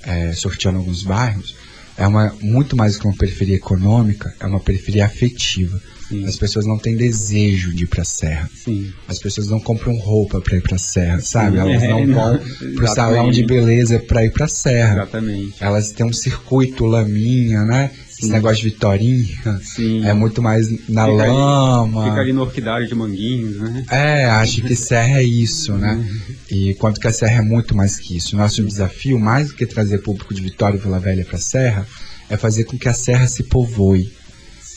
é, 0.04 0.32
sorteando 0.34 0.78
alguns 0.78 1.04
bairros, 1.04 1.56
é 1.98 2.06
uma 2.06 2.36
muito 2.42 2.76
mais 2.76 2.98
que 2.98 3.06
uma 3.06 3.16
periferia 3.16 3.56
econômica, 3.56 4.34
é 4.40 4.46
uma 4.46 4.60
periferia 4.60 5.06
afetiva. 5.06 5.82
Sim. 6.10 6.26
As 6.26 6.36
pessoas 6.38 6.66
não 6.66 6.78
têm 6.78 6.96
desejo 6.96 7.74
de 7.74 7.84
ir 7.84 7.88
pra 7.88 8.04
Serra. 8.06 8.50
Sim. 8.64 8.92
As 9.08 9.20
pessoas 9.20 9.48
não 9.50 9.60
compram 9.60 9.96
roupa 9.98 10.40
pra 10.40 10.56
ir 10.58 10.62
pra 10.62 10.78
Serra, 10.78 11.20
sabe? 11.20 11.58
Elas 11.58 11.84
É, 11.84 11.88
não 11.90 12.06
não, 12.08 12.14
vão 12.16 12.38
pro 12.38 12.48
exatamente. 12.86 12.96
salão 12.96 13.32
de 13.32 13.46
beleza 13.46 14.00
pra 14.00 14.24
ir 14.24 14.32
pra 14.32 14.48
Serra. 14.48 14.94
Exatamente. 14.94 15.56
Elas 15.60 15.92
têm 15.92 16.06
um 16.06 16.14
circuito 16.14 16.86
laminha, 16.86 17.64
né? 17.66 17.92
Esse 18.10 18.26
Sim. 18.28 18.32
negócio 18.32 18.58
de 18.64 18.70
Vitorinha 18.72 19.62
Sim. 19.62 20.04
é 20.04 20.12
muito 20.12 20.42
mais 20.42 20.68
na 20.90 21.06
Fica 21.08 21.24
ali- 21.24 21.32
lama. 21.32 22.10
Fica 22.10 22.22
ali 22.22 22.34
no 22.34 22.42
orquidário 22.42 22.88
de 22.88 22.96
manguinhos, 22.96 23.58
né? 23.60 23.86
É, 23.92 24.26
acho 24.26 24.62
que 24.64 24.76
Serra 24.76 25.20
é 25.20 25.24
isso, 25.24 25.74
né? 25.74 26.04
E 26.50 26.74
quanto 26.76 27.00
que 27.00 27.06
a 27.08 27.12
Serra 27.14 27.40
é 27.40 27.42
muito 27.46 27.76
mais 27.76 27.98
que 27.98 28.18
isso. 28.18 28.36
Nosso 28.36 28.64
desafio, 28.64 29.20
mais 29.20 29.50
do 29.50 29.54
que 29.56 29.66
trazer 29.68 30.00
público 30.00 30.34
de 30.34 30.42
Vitória 30.42 30.78
e 30.78 30.82
Vila 30.82 31.00
Velha 31.00 31.24
para 31.26 31.38
Serra, 31.38 31.86
é 32.30 32.36
fazer 32.38 32.64
com 32.64 32.76
que 32.78 32.88
a 32.90 32.94
Serra 32.94 33.28
se 33.28 33.44
povoe. 33.44 34.10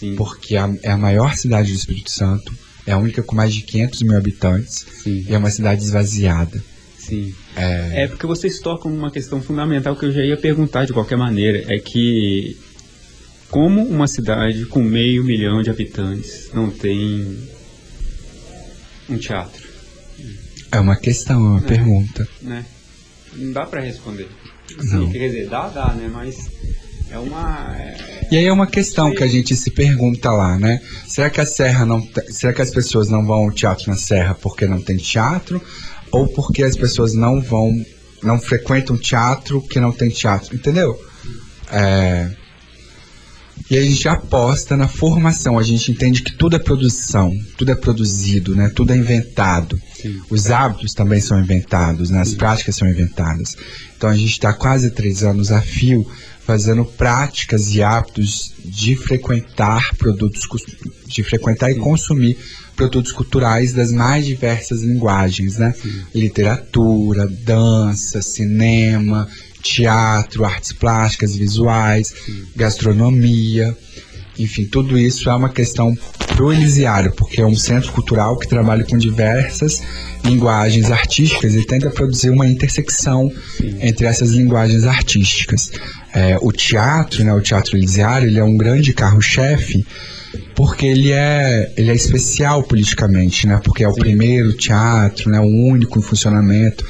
Sim. 0.00 0.16
Porque 0.16 0.56
a- 0.56 0.74
é 0.82 0.90
a 0.90 0.96
maior 0.96 1.36
cidade 1.36 1.70
do 1.70 1.76
Espírito 1.76 2.10
Santo, 2.10 2.52
é 2.86 2.92
a 2.92 2.98
única 2.98 3.22
com 3.22 3.36
mais 3.36 3.52
de 3.54 3.60
500 3.62 4.02
mil 4.02 4.16
habitantes 4.16 4.86
Sim. 5.04 5.26
e 5.28 5.34
é 5.34 5.38
uma 5.38 5.50
cidade 5.50 5.82
esvaziada. 5.84 6.62
Sim. 6.98 7.34
É, 7.54 8.04
É 8.04 8.08
porque 8.08 8.26
vocês 8.26 8.58
tocam 8.60 8.90
numa 8.90 9.10
questão 9.10 9.42
fundamental 9.42 9.94
que 9.94 10.06
eu 10.06 10.12
já 10.12 10.24
ia 10.24 10.36
perguntar 10.36 10.86
de 10.86 10.92
qualquer 10.92 11.18
maneira. 11.18 11.64
É 11.72 11.78
que 11.78 12.56
como 13.50 13.82
uma 13.84 14.06
cidade 14.08 14.64
com 14.66 14.80
meio 14.82 15.22
milhão 15.24 15.60
de 15.62 15.68
habitantes 15.70 16.48
não 16.54 16.70
tem 16.70 17.36
um 19.08 19.18
teatro, 19.18 19.68
é 20.72 20.78
uma 20.80 20.96
questão, 20.96 21.34
é 21.44 21.48
uma 21.50 21.62
pergunta. 21.62 22.26
né? 22.40 22.64
Não 23.34 23.52
dá 23.52 23.66
pra 23.66 23.80
responder. 23.80 24.28
Não. 24.84 25.06
Sim, 25.06 25.12
quer 25.12 25.26
dizer, 25.28 25.48
dá, 25.48 25.68
dá, 25.68 25.92
né? 25.94 26.08
Mas 26.12 26.36
é 27.10 27.18
uma... 27.18 27.76
é- 27.78 28.28
E 28.30 28.36
aí 28.36 28.44
é 28.44 28.52
uma 28.52 28.66
questão 28.66 29.12
que 29.14 29.22
a 29.22 29.26
gente 29.26 29.56
se 29.56 29.70
pergunta 29.70 30.30
lá, 30.30 30.58
né? 30.58 30.80
Será 31.06 31.28
que 31.30 31.40
a 31.40 31.46
Serra 31.46 31.84
não. 31.84 32.06
Será 32.28 32.52
que 32.52 32.62
as 32.62 32.70
pessoas 32.70 33.08
não 33.08 33.26
vão 33.26 33.44
ao 33.44 33.50
teatro 33.52 33.90
na 33.90 33.96
Serra 33.96 34.34
porque 34.34 34.66
não 34.66 34.80
tem 34.80 34.96
teatro? 34.96 35.60
Ou 36.12 36.28
porque 36.28 36.62
as 36.62 36.76
pessoas 36.76 37.12
não 37.14 37.40
vão. 37.40 37.72
não 38.22 38.38
frequentam 38.38 38.96
teatro 38.96 39.60
que 39.62 39.80
não 39.80 39.92
tem 39.92 40.08
teatro? 40.10 40.54
Entendeu? 40.54 40.96
É, 41.72 42.30
E 43.70 43.76
a 43.78 43.82
gente 43.82 44.08
aposta 44.08 44.76
na 44.76 44.88
formação, 44.88 45.56
a 45.58 45.62
gente 45.62 45.92
entende 45.92 46.22
que 46.22 46.32
tudo 46.36 46.56
é 46.56 46.58
produção, 46.58 47.32
tudo 47.56 47.70
é 47.70 47.74
produzido, 47.76 48.56
né? 48.56 48.68
Tudo 48.74 48.92
é 48.92 48.96
inventado. 48.96 49.80
Sim. 49.94 50.20
Os 50.30 50.50
hábitos 50.50 50.94
também 50.94 51.20
são 51.20 51.38
inventados, 51.38 52.10
né? 52.10 52.20
as 52.20 52.34
práticas 52.34 52.74
são 52.74 52.88
inventadas. 52.88 53.56
Então 53.96 54.08
a 54.10 54.16
gente 54.16 54.32
está 54.32 54.52
quase 54.52 54.90
três 54.90 55.22
anos 55.22 55.52
a 55.52 55.60
fio 55.60 56.04
fazendo 56.50 56.84
práticas 56.84 57.72
e 57.76 57.80
hábitos 57.80 58.52
de 58.64 58.96
frequentar 58.96 59.94
produtos, 59.94 60.48
de 61.06 61.22
frequentar 61.22 61.70
e 61.70 61.76
consumir 61.76 62.36
produtos 62.74 63.12
culturais 63.12 63.72
das 63.72 63.92
mais 63.92 64.26
diversas 64.26 64.82
linguagens, 64.82 65.58
né? 65.58 65.72
Literatura, 66.12 67.28
dança, 67.28 68.20
cinema, 68.20 69.28
teatro, 69.62 70.44
artes 70.44 70.72
plásticas, 70.72 71.36
visuais, 71.36 72.12
gastronomia. 72.56 73.76
Enfim, 74.40 74.64
tudo 74.64 74.98
isso 74.98 75.28
é 75.28 75.34
uma 75.34 75.50
questão 75.50 75.94
pro 76.34 76.52
Elisiário, 76.52 77.12
porque 77.12 77.42
é 77.42 77.46
um 77.46 77.54
centro 77.54 77.92
cultural 77.92 78.38
que 78.38 78.48
trabalha 78.48 78.84
com 78.84 78.96
diversas 78.96 79.82
linguagens 80.24 80.90
artísticas 80.90 81.54
e 81.54 81.66
tenta 81.66 81.90
produzir 81.90 82.30
uma 82.30 82.46
intersecção 82.46 83.30
entre 83.80 84.06
essas 84.06 84.30
linguagens 84.30 84.84
artísticas. 84.84 85.70
É, 86.14 86.38
o 86.40 86.50
teatro, 86.50 87.22
né, 87.22 87.34
o 87.34 87.40
Teatro 87.40 87.76
Elisiário, 87.76 88.28
ele 88.28 88.38
é 88.38 88.44
um 88.44 88.56
grande 88.56 88.92
carro-chefe 88.94 89.84
porque 90.54 90.86
ele 90.86 91.10
é, 91.12 91.72
ele 91.76 91.90
é 91.90 91.94
especial 91.94 92.62
politicamente, 92.62 93.46
né? 93.46 93.60
Porque 93.62 93.84
é 93.84 93.88
o 93.88 93.94
primeiro 93.94 94.52
teatro, 94.52 95.30
né? 95.30 95.40
O 95.40 95.46
único 95.46 95.98
em 95.98 96.02
funcionamento, 96.02 96.84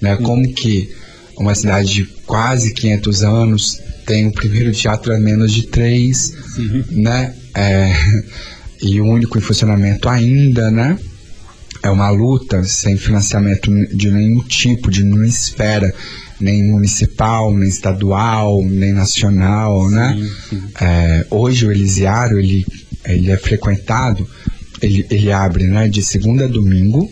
né? 0.00 0.16
Como 0.16 0.52
que 0.52 0.94
uma 1.38 1.54
cidade 1.54 1.92
de 1.92 2.04
quase 2.26 2.72
500 2.72 3.22
anos 3.22 3.83
tem 4.06 4.26
o 4.28 4.32
primeiro 4.32 4.72
teatro 4.72 5.14
há 5.14 5.18
menos 5.18 5.52
de 5.52 5.66
três, 5.66 6.34
né? 6.90 7.34
É, 7.54 7.92
e 8.82 9.00
o 9.00 9.06
único 9.06 9.38
em 9.38 9.40
funcionamento 9.40 10.08
ainda, 10.08 10.70
né? 10.70 10.98
É 11.82 11.90
uma 11.90 12.10
luta 12.10 12.64
sem 12.64 12.96
financiamento 12.96 13.70
de 13.94 14.10
nenhum 14.10 14.42
tipo, 14.42 14.90
de 14.90 15.02
nenhuma 15.02 15.26
esfera, 15.26 15.92
nem 16.40 16.62
municipal, 16.62 17.54
nem 17.54 17.68
estadual, 17.68 18.62
nem 18.64 18.92
nacional, 18.92 19.90
né? 19.90 20.16
Sim, 20.16 20.30
sim. 20.50 20.62
É, 20.80 21.26
hoje 21.30 21.66
o 21.66 21.70
Elisiário 21.70 22.38
ele, 22.38 22.66
ele 23.04 23.30
é 23.30 23.36
frequentado, 23.36 24.26
ele, 24.80 25.06
ele 25.10 25.30
abre 25.30 25.66
né, 25.66 25.88
de 25.88 26.02
segunda 26.02 26.44
a 26.44 26.48
domingo, 26.48 27.10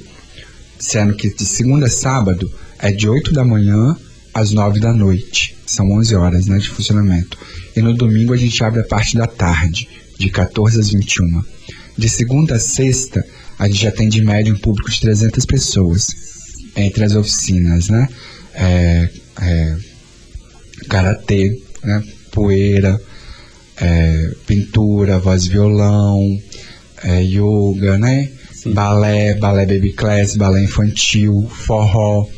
sendo 0.79 1.15
que 1.15 1.35
de 1.35 1.45
segunda 1.45 1.87
a 1.87 1.91
sábado 1.91 2.51
é 2.79 2.91
de 2.91 3.09
8 3.09 3.33
da 3.33 3.45
manhã 3.45 3.97
às 4.35 4.53
9 4.53 4.81
da 4.81 4.93
noite. 4.93 5.57
São 5.73 5.91
11 5.91 6.15
horas 6.17 6.47
né, 6.47 6.59
de 6.59 6.69
funcionamento. 6.69 7.39
E 7.75 7.81
no 7.81 7.95
domingo 7.95 8.35
a 8.35 8.37
gente 8.37 8.63
abre 8.63 8.81
a 8.81 8.85
parte 8.85 9.17
da 9.17 9.27
tarde, 9.27 9.89
de 10.19 10.29
14 10.29 10.79
às 10.79 10.91
21. 10.91 11.43
De 11.97 12.09
segunda 12.11 12.57
a 12.57 12.59
sexta, 12.59 13.25
a 13.59 13.67
gente 13.69 13.87
atende 13.87 14.21
em 14.21 14.25
média 14.25 14.53
um 14.53 14.59
público 14.59 14.91
de 14.91 15.01
300 15.01 15.47
pessoas 15.47 16.15
entre 16.77 17.05
as 17.05 17.15
oficinas, 17.15 17.89
né? 17.89 18.07
É, 18.55 19.09
é, 19.41 19.77
karatê, 20.91 21.59
né? 21.83 22.03
poeira, 22.31 23.01
é, 23.81 24.31
pintura, 24.47 25.19
voz 25.19 25.47
violão, 25.47 26.39
é, 27.03 27.23
yoga, 27.23 27.97
né? 27.97 28.31
Balé, 28.67 29.35
balé 29.35 29.65
baby 29.65 29.95
class, 29.95 30.37
balé 30.37 30.63
infantil, 30.65 31.51
forró, 31.51 32.29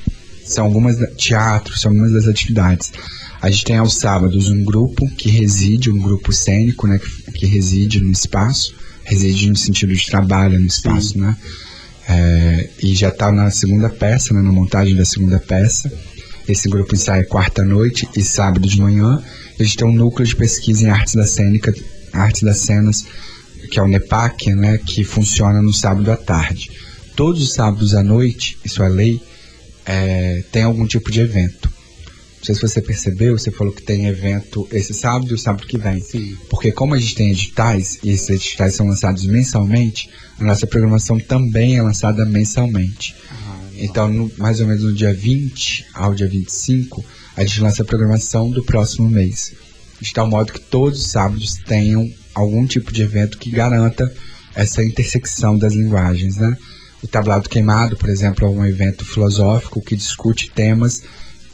são 0.44 0.66
algumas 0.66 0.96
teatro, 1.16 1.76
são 1.76 1.90
algumas 1.90 2.12
das 2.12 2.28
atividades. 2.28 2.92
A 3.44 3.50
gente 3.50 3.64
tem 3.64 3.76
aos 3.76 3.96
sábados 3.96 4.48
um 4.48 4.64
grupo 4.64 5.06
que 5.16 5.28
reside, 5.28 5.90
um 5.90 6.00
grupo 6.00 6.32
cênico, 6.32 6.86
né, 6.86 6.98
que, 6.98 7.32
que 7.32 7.44
reside 7.44 8.00
no 8.00 8.10
espaço, 8.10 8.74
reside 9.04 9.50
no 9.50 9.56
sentido 9.56 9.94
de 9.94 10.06
trabalho 10.06 10.58
no 10.58 10.64
espaço, 10.64 11.18
né? 11.18 11.36
É, 12.08 12.70
e 12.82 12.94
já 12.94 13.10
está 13.10 13.30
na 13.30 13.50
segunda 13.50 13.90
peça, 13.90 14.32
né, 14.32 14.40
na 14.40 14.50
montagem 14.50 14.96
da 14.96 15.04
segunda 15.04 15.38
peça. 15.38 15.92
Esse 16.48 16.70
grupo 16.70 16.94
ensaia 16.94 17.22
quarta-noite 17.22 18.08
e 18.16 18.22
sábado 18.22 18.66
de 18.66 18.80
manhã. 18.80 19.22
A 19.60 19.62
gente 19.62 19.76
tem 19.76 19.86
um 19.86 19.92
núcleo 19.92 20.26
de 20.26 20.34
pesquisa 20.34 20.84
em 20.84 20.88
artes 20.88 21.14
da 21.14 21.26
cênica, 21.26 21.74
artes 22.14 22.40
das 22.40 22.56
cenas, 22.60 23.04
que 23.70 23.78
é 23.78 23.82
o 23.82 23.86
NEPAC, 23.86 24.54
né, 24.54 24.78
que 24.78 25.04
funciona 25.04 25.60
no 25.60 25.70
sábado 25.74 26.10
à 26.10 26.16
tarde. 26.16 26.70
Todos 27.14 27.42
os 27.42 27.52
sábados 27.52 27.94
à 27.94 28.02
noite, 28.02 28.56
isso 28.64 28.82
é 28.82 28.88
lei, 28.88 29.20
é, 29.84 30.42
tem 30.50 30.62
algum 30.62 30.86
tipo 30.86 31.10
de 31.10 31.20
evento. 31.20 31.73
Não 32.44 32.46
sei 32.46 32.56
se 32.56 32.60
você 32.60 32.82
percebeu, 32.82 33.38
você 33.38 33.50
falou 33.50 33.72
que 33.72 33.80
tem 33.82 34.04
evento 34.04 34.68
esse 34.70 34.92
sábado 34.92 35.30
e 35.30 35.34
o 35.34 35.38
sábado 35.38 35.66
que 35.66 35.78
vem. 35.78 35.98
Sim. 35.98 36.36
Porque 36.50 36.70
como 36.70 36.92
a 36.92 36.98
gente 36.98 37.14
tem 37.14 37.30
editais, 37.30 37.98
e 38.02 38.10
esses 38.10 38.28
editais 38.28 38.74
são 38.74 38.86
lançados 38.86 39.24
mensalmente, 39.24 40.10
a 40.38 40.44
nossa 40.44 40.66
programação 40.66 41.18
também 41.18 41.78
é 41.78 41.82
lançada 41.82 42.26
mensalmente. 42.26 43.16
Ah, 43.30 43.60
Então, 43.78 44.08
no- 44.08 44.30
mais 44.36 44.60
ou 44.60 44.66
menos 44.66 44.84
no 44.84 44.92
dia 44.92 45.14
20 45.14 45.86
ao 45.94 46.14
dia 46.14 46.28
25, 46.28 47.02
a 47.34 47.42
gente 47.46 47.62
lança 47.62 47.80
a 47.82 47.86
programação 47.86 48.50
do 48.50 48.62
próximo 48.62 49.08
mês. 49.08 49.54
De 49.98 50.12
tal 50.12 50.28
modo 50.28 50.52
que 50.52 50.60
todos 50.60 51.00
os 51.00 51.06
sábados 51.10 51.54
tenham 51.66 52.06
algum 52.34 52.66
tipo 52.66 52.92
de 52.92 53.00
evento 53.00 53.38
que 53.38 53.48
garanta 53.50 54.12
essa 54.54 54.84
intersecção 54.84 55.56
das 55.56 55.72
linguagens, 55.72 56.36
né? 56.36 56.54
O 57.02 57.08
Tablado 57.08 57.48
Queimado, 57.48 57.96
por 57.96 58.10
exemplo, 58.10 58.46
é 58.46 58.50
um 58.50 58.66
evento 58.66 59.02
filosófico 59.02 59.80
que 59.80 59.96
discute 59.96 60.50
temas 60.50 61.02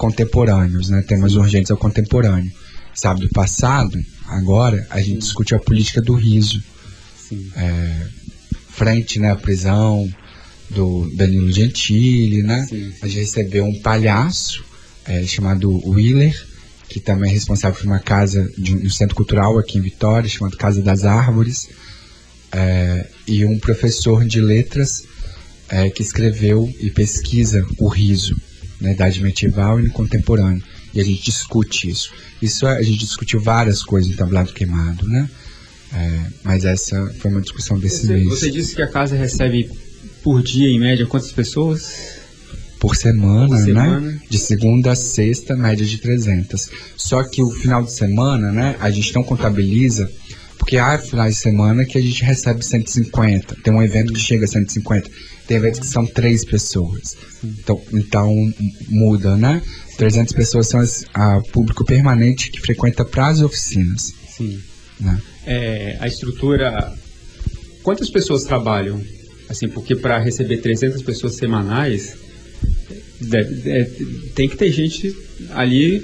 contemporâneos, 0.01 0.89
né? 0.89 1.03
temas 1.03 1.35
urgentes 1.35 1.71
ao 1.71 1.77
contemporâneo. 1.77 2.51
Sábado 2.95 3.29
passado, 3.29 4.03
agora, 4.27 4.87
a 4.89 4.99
gente 4.99 5.19
discute 5.19 5.55
a 5.55 5.59
política 5.59 6.01
do 6.01 6.15
riso. 6.15 6.63
É, 7.55 8.07
frente 8.71 9.19
né, 9.19 9.31
à 9.31 9.37
prisão 9.37 10.11
do 10.71 11.07
Danilo 11.15 11.53
Gentili, 11.53 12.43
né? 12.43 12.67
A 13.03 13.07
gente 13.07 13.21
recebeu 13.21 13.65
um 13.65 13.79
palhaço 13.83 14.65
é, 15.05 15.23
chamado 15.25 15.71
Wheeler, 15.87 16.35
que 16.89 16.99
também 16.99 17.31
é 17.31 17.35
responsável 17.35 17.79
por 17.79 17.87
uma 17.87 17.99
casa 17.99 18.51
de 18.57 18.75
um, 18.75 18.87
um 18.87 18.91
centro 18.91 19.15
cultural 19.15 19.59
aqui 19.59 19.77
em 19.77 19.83
Vitória, 19.83 20.29
chamado 20.29 20.57
Casa 20.57 20.81
das 20.81 21.05
Árvores, 21.05 21.69
é, 22.51 23.07
e 23.27 23.45
um 23.45 23.59
professor 23.59 24.25
de 24.25 24.41
letras 24.41 25.05
é, 25.69 25.91
que 25.91 26.03
escreveu 26.03 26.73
e 26.81 26.91
pesquisa 26.91 27.67
o 27.77 27.87
riso 27.87 28.35
na 28.81 28.93
Idade 28.93 29.23
Medieval 29.23 29.81
e 29.81 29.85
no 29.85 29.91
Contemporâneo. 29.91 30.63
E 30.95 31.01
a 31.01 31.05
gente 31.05 31.23
discute 31.23 31.89
isso. 31.89 32.13
Isso 32.41 32.67
a 32.67 32.83
gente 32.83 32.99
discutiu 32.99 33.41
várias 33.41 33.83
coisas 33.83 34.11
no 34.11 34.17
tablado 34.17 34.53
queimado, 34.53 35.07
né? 35.09 35.29
É, 35.93 36.21
mas 36.45 36.65
essa 36.65 37.13
foi 37.19 37.31
uma 37.31 37.41
discussão 37.41 37.79
desse 37.79 38.07
você, 38.07 38.13
mês. 38.13 38.29
Você 38.29 38.51
disse 38.51 38.75
que 38.75 38.83
a 38.83 38.87
casa 38.87 39.17
recebe 39.17 39.71
por 40.23 40.43
dia, 40.43 40.69
em 40.69 40.79
média, 40.79 41.07
quantas 41.07 41.33
pessoas? 41.33 42.21
Por 42.79 42.97
semana, 42.97 43.49
por 43.49 43.59
semana, 43.59 44.01
né? 44.01 44.21
De 44.29 44.39
segunda 44.39 44.93
a 44.93 44.97
sexta, 44.97 45.55
média 45.55 45.85
de 45.85 45.99
300. 45.99 46.71
Só 46.97 47.23
que 47.23 47.43
o 47.43 47.51
final 47.51 47.83
de 47.83 47.93
semana, 47.93 48.51
né? 48.51 48.77
A 48.81 48.91
gente 48.91 49.15
não 49.15 49.23
contabiliza 49.23 50.11
porque 50.61 50.77
há 50.77 50.99
finais 50.99 51.37
de 51.37 51.41
semana 51.41 51.85
que 51.85 51.99
a 51.99 52.01
gente 52.01 52.23
recebe 52.23 52.65
150. 52.65 53.57
Tem 53.63 53.73
um 53.73 53.83
evento 53.83 54.13
que 54.13 54.21
chega 54.21 54.45
a 54.45 54.49
150. 54.49 55.11
Eventos 55.51 55.81
que 55.81 55.87
são 55.87 56.07
três 56.07 56.45
pessoas. 56.45 57.17
Então, 57.43 57.83
então 57.93 58.53
muda, 58.89 59.37
né? 59.37 59.63
300 59.97 60.33
pessoas 60.33 60.69
são 60.69 60.81
o 60.81 61.43
público 61.51 61.85
permanente 61.85 62.51
que 62.51 62.61
frequenta 62.61 63.05
para 63.05 63.27
as 63.29 63.43
oficinas. 63.43 64.15
Sim. 64.37 64.61
Né? 64.99 65.21
É, 65.47 65.97
a 66.01 66.07
estrutura. 66.07 66.93
Quantas 67.83 68.11
pessoas 68.11 68.45
trabalham? 68.45 69.01
Assim, 69.49 69.69
porque 69.69 69.97
para 69.97 70.19
receber 70.19 70.59
300 70.59 71.03
pessoas 71.03 71.35
semanais, 71.35 72.15
deve, 73.21 73.71
é, 73.71 73.85
tem 74.35 74.49
que 74.49 74.57
ter 74.57 74.71
gente 74.71 75.15
ali 75.51 76.03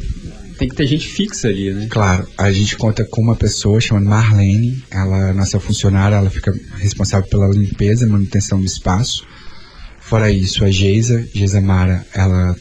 tem 0.58 0.68
que 0.68 0.74
ter 0.74 0.86
gente 0.86 1.06
fixa 1.06 1.48
ali, 1.48 1.72
né? 1.72 1.86
Claro, 1.90 2.26
a 2.36 2.50
gente 2.50 2.76
conta 2.76 3.04
com 3.04 3.20
uma 3.20 3.36
pessoa 3.36 3.80
chamada 3.80 4.06
Marlene, 4.06 4.82
ela 4.90 5.28
é 5.28 5.32
nossa 5.32 5.60
funcionária, 5.60 6.16
ela 6.16 6.30
fica 6.30 6.52
responsável 6.78 7.28
pela 7.28 7.48
limpeza 7.48 8.06
e 8.06 8.08
manutenção 8.08 8.58
do 8.58 8.64
espaço. 8.64 9.26
Fora 10.08 10.30
isso, 10.30 10.64
a 10.64 10.70
Geisa, 10.70 11.26
Geisa 11.34 11.60
Mara, 11.60 12.06
ela, 12.14 12.56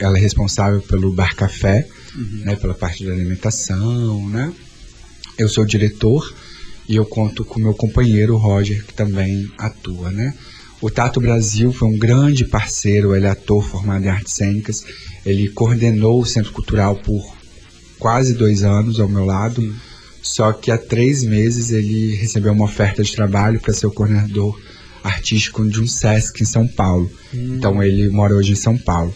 ela 0.00 0.18
é 0.18 0.20
responsável 0.20 0.80
pelo 0.82 1.12
bar 1.12 1.34
café, 1.34 1.86
uhum. 2.14 2.42
né, 2.44 2.56
pela 2.56 2.74
parte 2.74 3.04
da 3.04 3.12
alimentação, 3.12 4.28
né? 4.28 4.52
Eu 5.38 5.48
sou 5.48 5.64
o 5.64 5.66
diretor 5.66 6.32
e 6.88 6.96
eu 6.96 7.04
conto 7.04 7.44
com 7.44 7.58
meu 7.58 7.74
companheiro 7.74 8.36
Roger, 8.36 8.84
que 8.84 8.94
também 8.94 9.50
atua, 9.58 10.10
né? 10.10 10.34
O 10.80 10.90
Tato 10.90 11.20
Brasil 11.20 11.72
foi 11.72 11.88
um 11.88 11.98
grande 11.98 12.44
parceiro, 12.44 13.16
ele 13.16 13.26
é 13.26 13.30
ator 13.30 13.66
formado 13.66 14.04
em 14.04 14.08
artes 14.08 14.34
cênicas 14.34 14.84
ele 15.24 15.48
coordenou 15.48 16.20
o 16.20 16.26
Centro 16.26 16.52
Cultural 16.52 16.96
por 16.96 17.34
quase 17.98 18.34
dois 18.34 18.62
anos 18.62 19.00
ao 19.00 19.08
meu 19.08 19.24
lado. 19.24 19.62
Sim. 19.62 19.74
Só 20.20 20.52
que 20.52 20.70
há 20.70 20.78
três 20.78 21.22
meses 21.22 21.70
ele 21.70 22.14
recebeu 22.14 22.52
uma 22.52 22.64
oferta 22.64 23.02
de 23.02 23.14
trabalho 23.14 23.60
para 23.60 23.74
ser 23.74 23.86
o 23.86 23.90
coordenador 23.90 24.58
artístico 25.04 25.68
de 25.68 25.80
um 25.80 25.86
SESC 25.86 26.42
em 26.42 26.46
São 26.46 26.66
Paulo. 26.66 27.10
Hum. 27.32 27.56
Então 27.56 27.82
ele 27.82 28.08
mora 28.08 28.34
hoje 28.34 28.52
em 28.52 28.56
São 28.56 28.76
Paulo. 28.76 29.14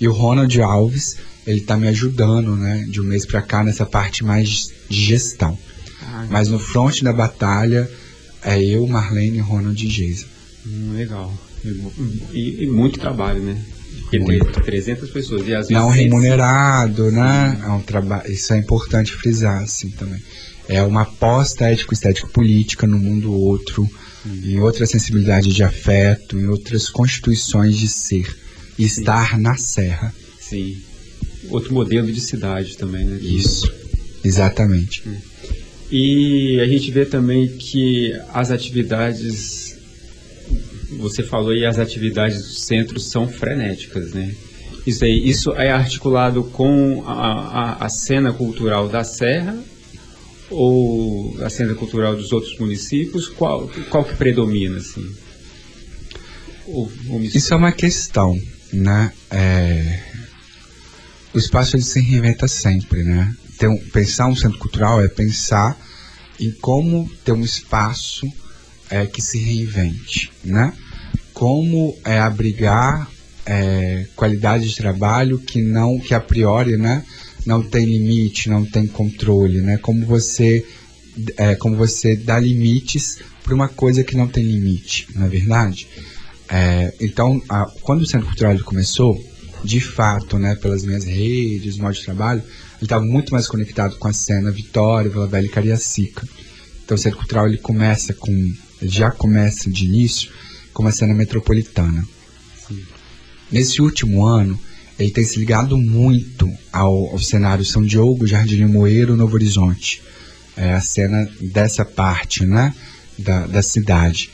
E 0.00 0.08
o 0.08 0.12
Ronald 0.12 0.60
Alves, 0.60 1.16
ele 1.46 1.60
está 1.60 1.76
me 1.76 1.86
ajudando, 1.88 2.56
né, 2.56 2.86
de 2.88 3.00
um 3.00 3.04
mês 3.04 3.24
para 3.24 3.42
cá 3.42 3.62
nessa 3.62 3.84
parte 3.86 4.24
mais 4.24 4.72
de 4.88 5.04
gestão. 5.04 5.56
Ah, 6.02 6.26
Mas 6.30 6.48
no 6.48 6.58
front 6.58 7.02
da 7.02 7.12
batalha 7.12 7.88
é 8.42 8.62
eu, 8.62 8.86
Marlene, 8.86 9.38
Ronald 9.38 9.84
e 9.84 9.88
Geisa. 9.88 10.26
Hum, 10.66 10.94
legal. 10.96 11.32
E, 12.32 12.64
e, 12.64 12.66
muito 12.66 12.98
trabalho, 12.98 13.42
né? 13.42 13.60
Porque 14.02 14.20
tem 14.20 14.38
300 14.38 15.10
pessoas. 15.10 15.48
E 15.48 15.54
às 15.54 15.68
não 15.68 15.88
remunerado, 15.88 17.10
né? 17.10 17.60
É 17.64 17.68
um 17.68 17.80
trabalho. 17.80 18.30
Isso 18.30 18.52
é 18.52 18.58
importante 18.58 19.12
frisar, 19.12 19.62
assim, 19.62 19.90
também. 19.90 20.20
É 20.68 20.82
uma 20.82 21.02
aposta 21.02 21.64
ético-estético-política 21.64 22.86
no 22.86 22.98
mundo 22.98 23.32
outro, 23.32 23.88
em 24.44 24.58
outra 24.60 24.86
sensibilidade 24.86 25.52
de 25.52 25.62
afeto, 25.62 26.38
em 26.38 26.46
outras 26.46 26.88
constituições 26.88 27.76
de 27.76 27.88
ser. 27.88 28.26
E 28.78 28.84
estar 28.84 29.38
na 29.38 29.56
serra. 29.56 30.14
Sim. 30.38 30.76
Outro 31.48 31.72
modelo 31.72 32.12
de 32.12 32.20
cidade 32.20 32.76
também, 32.76 33.06
né? 33.06 33.18
Isso. 33.22 33.72
Exatamente. 34.22 35.02
E 35.90 36.60
a 36.60 36.66
gente 36.66 36.90
vê 36.90 37.06
também 37.06 37.48
que 37.48 38.12
as 38.34 38.50
atividades 38.50 39.76
você 40.98 41.22
falou 41.22 41.54
e 41.54 41.64
as 41.64 41.78
atividades 41.78 42.38
do 42.38 42.54
centro 42.54 43.00
são 43.00 43.28
frenéticas, 43.28 44.12
né? 44.12 44.34
Isso 44.86 45.04
aí, 45.04 45.28
isso 45.28 45.52
é 45.52 45.70
articulado 45.70 46.44
com 46.44 47.02
a, 47.06 47.12
a, 47.12 47.86
a 47.86 47.88
cena 47.88 48.32
cultural 48.32 48.88
da 48.88 49.02
Serra 49.02 49.58
ou 50.50 51.36
a 51.42 51.50
cena 51.50 51.74
cultural 51.74 52.16
dos 52.16 52.32
outros 52.32 52.58
municípios? 52.58 53.28
Qual, 53.28 53.68
qual 53.90 54.04
que 54.04 54.14
predomina, 54.14 54.78
assim? 54.78 55.06
Ou, 56.66 56.90
ou 57.08 57.22
isso 57.22 57.52
é 57.52 57.56
uma 57.56 57.72
questão, 57.72 58.38
né? 58.72 59.12
É... 59.30 60.00
O 61.34 61.38
espaço 61.38 61.76
ele 61.76 61.82
se 61.82 62.00
reinventa 62.00 62.48
sempre, 62.48 63.02
né? 63.02 63.34
Então, 63.54 63.76
pensar 63.92 64.26
um 64.26 64.36
centro 64.36 64.58
cultural 64.58 65.02
é 65.02 65.08
pensar 65.08 65.78
em 66.38 66.50
como 66.50 67.10
ter 67.24 67.32
um 67.32 67.44
espaço 67.44 68.26
é, 68.90 69.06
que 69.06 69.20
se 69.22 69.38
reinvente, 69.38 70.30
né? 70.44 70.72
Como 71.32 71.96
é, 72.04 72.18
abrigar 72.18 73.08
é, 73.46 74.06
qualidade 74.16 74.68
de 74.68 74.76
trabalho 74.76 75.38
que 75.38 75.62
não, 75.62 75.98
que 76.00 76.12
a 76.12 76.20
priori, 76.20 76.76
né, 76.76 77.04
não 77.46 77.62
tem 77.62 77.84
limite, 77.86 78.50
não 78.50 78.64
tem 78.64 78.86
controle, 78.86 79.60
né? 79.60 79.78
Como 79.78 80.04
você, 80.04 80.66
é, 81.36 81.54
como 81.54 81.76
você 81.76 82.16
dá 82.16 82.38
limites 82.38 83.18
para 83.42 83.54
uma 83.54 83.68
coisa 83.68 84.02
que 84.02 84.16
não 84.16 84.26
tem 84.26 84.44
limite, 84.44 85.06
na 85.14 85.26
é 85.26 85.28
verdade. 85.28 85.88
É, 86.48 86.94
então, 87.00 87.40
a, 87.48 87.66
quando 87.82 88.02
o 88.02 88.06
Centro 88.06 88.26
Cultural 88.26 88.58
começou, 88.64 89.16
de 89.64 89.80
fato, 89.80 90.38
né, 90.38 90.54
pelas 90.56 90.84
minhas 90.84 91.04
redes, 91.04 91.76
modo 91.76 91.94
de 91.94 92.04
trabalho, 92.04 92.40
ele 92.40 92.82
estava 92.82 93.04
muito 93.04 93.32
mais 93.32 93.46
conectado 93.46 93.96
com 93.96 94.08
a 94.08 94.12
cena 94.12 94.50
Vitória, 94.50 95.10
Vila 95.10 95.26
Velha 95.26 95.46
e 95.46 95.50
Cariacica. 95.50 96.26
Então, 96.84 96.96
o 96.96 96.98
Centro 96.98 97.18
Cultural 97.18 97.48
ele 97.48 97.58
começa 97.58 98.12
com 98.12 98.54
já 98.82 99.10
começa 99.10 99.70
de 99.70 99.86
início 99.86 100.30
com 100.72 100.82
uma 100.82 100.92
cena 100.92 101.14
metropolitana. 101.14 102.06
Sim. 102.68 102.84
Nesse 103.50 103.80
último 103.80 104.24
ano, 104.24 104.60
ele 104.98 105.10
tem 105.10 105.24
se 105.24 105.38
ligado 105.38 105.76
muito 105.76 106.50
ao, 106.72 107.10
ao 107.10 107.18
cenário 107.18 107.64
São 107.64 107.84
Diogo, 107.84 108.26
Jardim 108.26 108.56
Limoeiro, 108.56 109.16
Novo 109.16 109.34
Horizonte. 109.34 110.02
É 110.56 110.72
a 110.72 110.80
cena 110.80 111.28
dessa 111.40 111.84
parte, 111.84 112.46
né, 112.46 112.74
da, 113.18 113.46
da 113.46 113.62
cidade. 113.62 114.30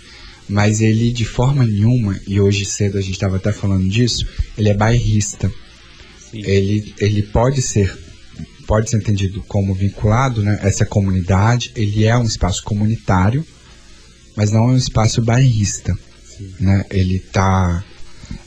Mas 0.48 0.80
ele, 0.80 1.12
de 1.12 1.24
forma 1.24 1.64
nenhuma, 1.64 2.18
e 2.26 2.40
hoje 2.40 2.64
cedo 2.64 2.98
a 2.98 3.00
gente 3.00 3.14
estava 3.14 3.36
até 3.36 3.52
falando 3.52 3.88
disso, 3.88 4.26
ele 4.56 4.68
é 4.68 4.74
bairrista. 4.74 5.50
Ele, 6.32 6.94
ele 6.98 7.22
pode 7.22 7.60
ser 7.60 7.98
pode 8.66 8.88
ser 8.88 8.96
entendido 8.96 9.42
como 9.48 9.74
vinculado, 9.74 10.42
né, 10.42 10.58
essa 10.62 10.86
comunidade, 10.86 11.72
ele 11.74 12.04
é 12.06 12.16
um 12.16 12.22
espaço 12.22 12.62
comunitário, 12.62 13.44
mas 14.36 14.50
não 14.50 14.70
é 14.70 14.72
um 14.72 14.76
espaço 14.76 15.20
bairrista. 15.20 15.94
Né? 16.58 16.86
Ele 16.90 17.18
tá 17.18 17.84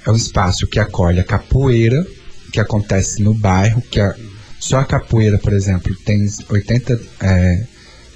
é 0.06 0.12
um 0.12 0.16
espaço 0.16 0.68
que 0.68 0.80
acolhe 0.80 1.20
a 1.20 1.24
capoeira 1.24 2.06
que 2.52 2.60
acontece 2.60 3.22
no 3.22 3.34
bairro, 3.34 3.82
que 3.82 4.00
a, 4.00 4.16
só 4.60 4.80
a 4.80 4.86
capoeira, 4.86 5.38
por 5.38 5.52
exemplo, 5.52 5.94
tem 6.06 6.26
80 6.50 7.02
é, 7.22 7.66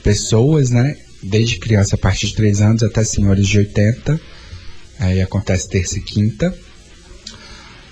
pessoas, 0.03 0.69
né? 0.69 0.95
Desde 1.21 1.60
criança 1.60 1.95
a 1.95 1.99
partir 1.99 2.27
de 2.27 2.36
3 2.36 2.62
anos 2.62 2.84
até 2.84 3.03
senhores 3.03 3.47
de 3.47 3.58
80. 3.58 4.19
Aí 4.99 5.21
acontece 5.21 5.67
terça 5.67 5.97
e 5.97 6.01
quinta. 6.01 6.58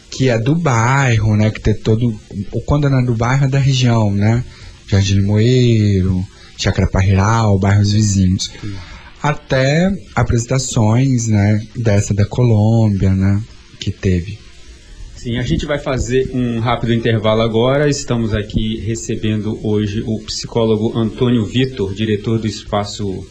Que 0.10 0.30
é 0.30 0.40
do 0.40 0.56
bairro, 0.56 1.36
né? 1.36 1.52
Que 1.52 1.60
tem 1.60 1.74
todo. 1.74 2.18
O 2.52 2.62
quando 2.62 2.90
não 2.90 3.00
é 3.00 3.06
do 3.06 3.14
bairro 3.14 3.46
é 3.46 3.50
da 3.50 3.60
região, 3.60 4.10
né? 4.12 4.44
Jardim 4.88 5.16
Limoeiro, 5.16 6.26
Chácara 6.58 6.88
Parreiral, 6.88 7.60
bairros 7.60 7.92
vizinhos. 7.92 8.52
Até 9.22 9.92
apresentações, 10.16 11.28
né, 11.28 11.62
dessa 11.76 12.14
da 12.14 12.26
Colômbia, 12.26 13.14
né, 13.14 13.42
que 13.80 13.92
teve. 13.92 14.40
Sim, 15.16 15.38
a 15.38 15.42
gente 15.42 15.66
vai 15.66 15.80
fazer 15.80 16.30
um 16.34 16.60
rápido 16.60 16.94
intervalo 16.94 17.42
agora. 17.42 17.90
Estamos 17.90 18.34
aqui 18.34 18.80
recebendo 18.80 19.60
hoje 19.64 20.04
o 20.06 20.20
psicólogo 20.20 20.98
Antônio 20.98 21.44
Vitor, 21.44 21.94
diretor 21.94 22.38
do 22.38 22.46
espaço 22.48 23.28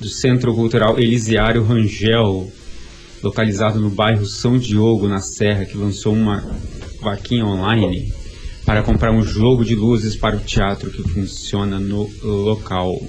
do 0.00 0.08
Centro 0.08 0.54
Cultural 0.54 0.98
Elisiário 0.98 1.62
Rangel. 1.62 2.50
localizado 3.22 3.80
no 3.80 3.90
bairro 3.90 4.24
São 4.24 4.56
Diogo, 4.56 5.08
na 5.08 5.20
Serra, 5.20 5.64
que 5.64 5.76
lançou 5.76 6.14
uma 6.14 6.40
vaquinha 7.02 7.44
online 7.44 8.12
para 8.64 8.82
comprar 8.82 9.12
um 9.12 9.22
jogo 9.22 9.64
de 9.64 9.74
luzes 9.74 10.14
para 10.14 10.36
o 10.36 10.40
teatro 10.40 10.90
que 10.90 11.02
funciona 11.02 11.78
no 11.78 12.08
local. 12.22 13.00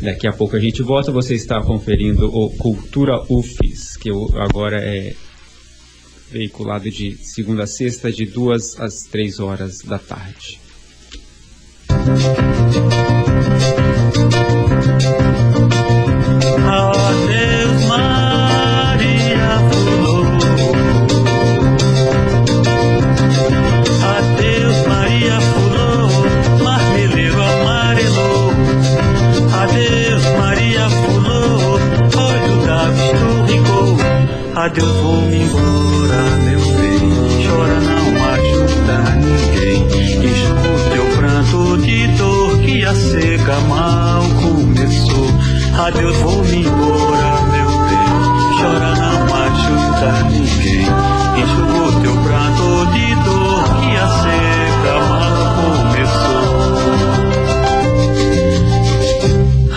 Daqui 0.00 0.26
a 0.26 0.32
pouco 0.32 0.56
a 0.56 0.60
gente 0.60 0.82
volta. 0.82 1.12
Você 1.12 1.34
está 1.34 1.60
conferindo 1.62 2.26
o 2.26 2.50
Cultura 2.56 3.22
UFES, 3.28 3.96
que 3.96 4.10
agora 4.34 4.80
é 4.82 5.14
veiculado 6.30 6.90
de 6.90 7.16
segunda 7.16 7.64
a 7.64 7.66
sexta, 7.66 8.10
de 8.10 8.24
duas 8.26 8.78
às 8.78 9.02
três 9.02 9.40
horas 9.40 9.78
da 9.78 9.98
tarde. 9.98 10.60
Adeus, 34.70 35.00
vou-me 35.00 35.09
embora, 35.09 35.09
mal 43.68 44.22
começou. 44.42 45.28
Adeus, 45.86 46.16
vou-me 46.18 46.66
embora, 46.66 47.42
meu 47.52 47.70
bem. 47.86 48.10
Chora, 48.60 48.94
não 48.96 49.18
ajuda 49.34 50.10
ninguém. 50.30 50.86
Enxuga 51.40 52.00
teu 52.02 52.16
pranto 52.22 52.86
de 52.92 53.14
dor 53.24 53.64
que 53.80 53.90
a 53.96 54.08
seca 54.22 54.94
mal 55.08 55.36
começou. 55.56 56.60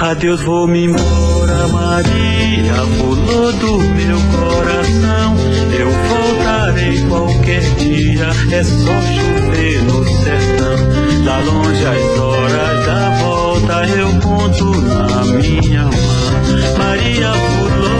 Adeus, 0.10 0.42
vou-me 0.42 0.86
embora, 0.86 1.68
Maria, 1.70 2.74
pulou 2.98 3.54
do 3.54 3.80
meu 3.80 4.20
coração. 4.38 5.36
Eu 5.80 5.90
voltarei 6.10 7.02
qualquer 7.08 7.62
dia, 7.76 8.28
é 8.52 8.64
só 8.64 9.02
chover 9.02 9.82
no 9.84 10.04
sertão. 10.06 10.78
Lá 11.26 11.38
longe 11.40 11.86
as 11.86 12.20
horas 12.20 12.86
da 12.86 13.12
volta 13.54 13.86
eu 13.86 14.10
conto 14.20 14.66
na 14.82 15.26
minha 15.26 15.84
mão. 15.84 16.78
Maria 16.78 17.32
pulou. 17.32 17.93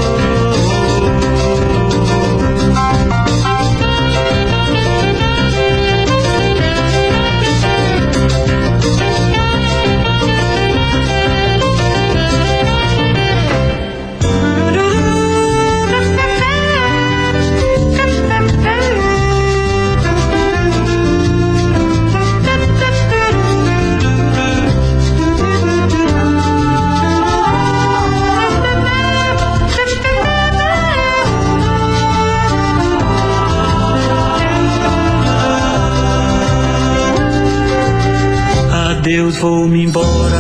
Deus, 39.44 39.52
vou-me 39.52 39.84
embora, 39.84 40.33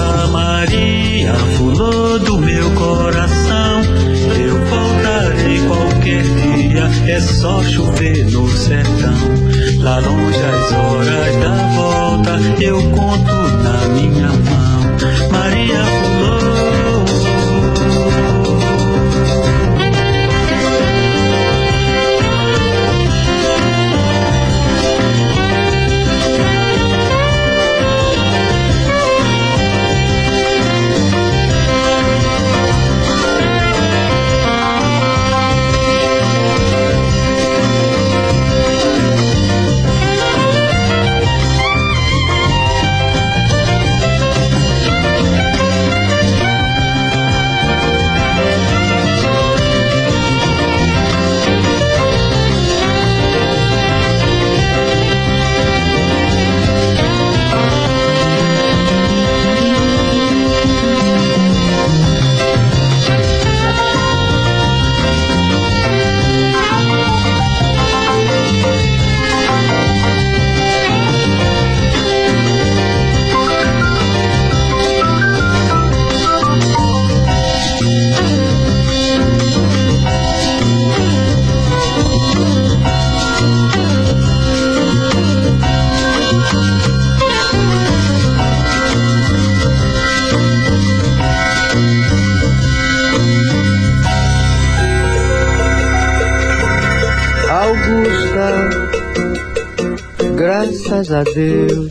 a 101.24 101.34
Deus, 101.34 101.90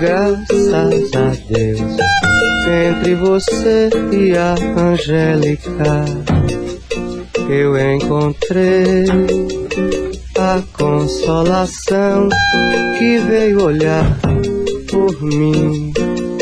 graças 0.00 1.12
a 1.14 1.30
Deus, 1.48 1.96
entre 2.90 3.14
você 3.14 3.88
e 4.12 4.36
a 4.36 4.54
Angélica 4.76 6.04
eu 7.48 7.78
encontrei 7.78 9.04
a 10.38 10.62
consolação 10.72 12.28
que 12.98 13.18
veio 13.18 13.64
olhar 13.64 14.18
por 14.90 15.22
mim 15.22 15.92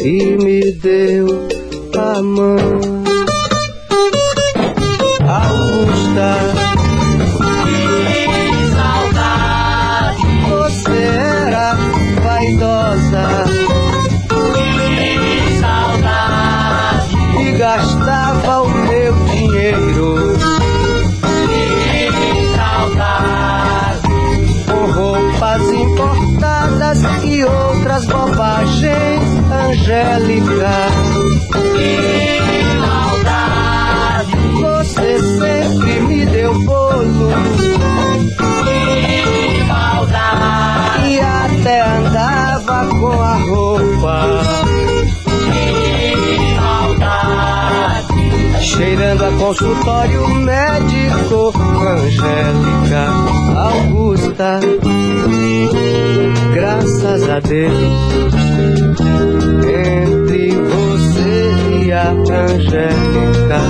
e 0.03 0.37
me 0.43 0.73
deu 0.73 1.49
a 1.97 2.23
mão. 2.23 2.59
Augusta 5.21 6.68
roupa 43.47 44.43
cheirando 48.79 49.25
a 49.25 49.33
consultório 49.33 50.29
médico, 50.29 51.53
Angélica 51.85 53.09
Augusta. 53.57 54.61
Graças 56.55 57.29
a 57.29 57.41
Deus, 57.41 58.33
entre 59.65 60.51
você 60.51 61.85
e 61.87 61.93
a 61.93 62.11
Angélica, 62.11 63.61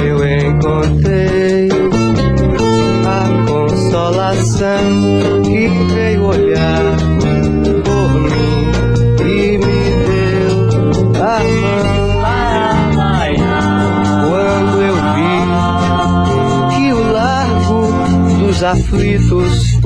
eu 0.00 0.48
encontrei 0.48 1.68
a 3.04 3.50
consolação 3.50 5.42
que 5.44 5.68
veio 5.92 6.24
olhar 6.24 7.05
dos 18.56 18.64
aflitos 18.64 19.78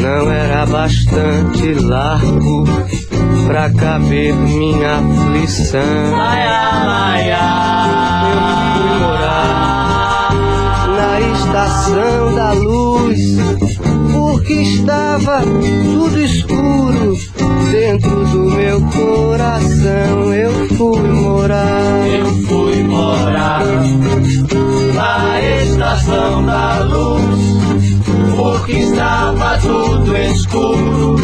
não 0.00 0.30
era 0.30 0.64
bastante 0.64 1.74
largo 1.74 2.64
pra 3.46 3.70
caber 3.70 4.34
minha 4.34 4.96
aflição. 4.96 5.80
Eu 7.28 8.40
fui 8.72 8.98
morar 9.00 10.30
na 10.96 11.20
estação 11.20 12.34
da 12.34 12.52
luz, 12.52 13.18
porque 14.12 14.54
estava 14.54 15.42
tudo 15.42 16.18
escuro 16.18 17.18
dentro 17.70 18.24
do 18.26 18.50
meu 18.52 18.80
coração. 18.80 20.32
Eu 20.32 20.68
fui 20.68 21.08
morar. 21.10 22.06
Eu 22.08 22.26
fui 22.46 22.82
morar 22.84 23.62
na 24.94 25.40
estação 25.62 26.46
da 26.46 26.80
luz, 26.80 27.73
porque 28.36 28.72
estava 28.72 29.58
tudo 29.58 30.16
escuro 30.16 31.16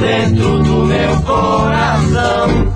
dentro 0.00 0.62
do 0.62 0.84
meu 0.86 1.16
coração. 1.22 2.72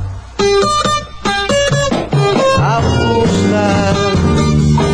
Augusta, 2.61 3.95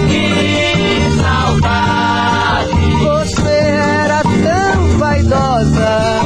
Que 0.08 1.20
saudade, 1.20 2.70
você 3.02 3.48
era 3.48 4.22
tão 4.22 4.98
vaidosa. 4.98 6.20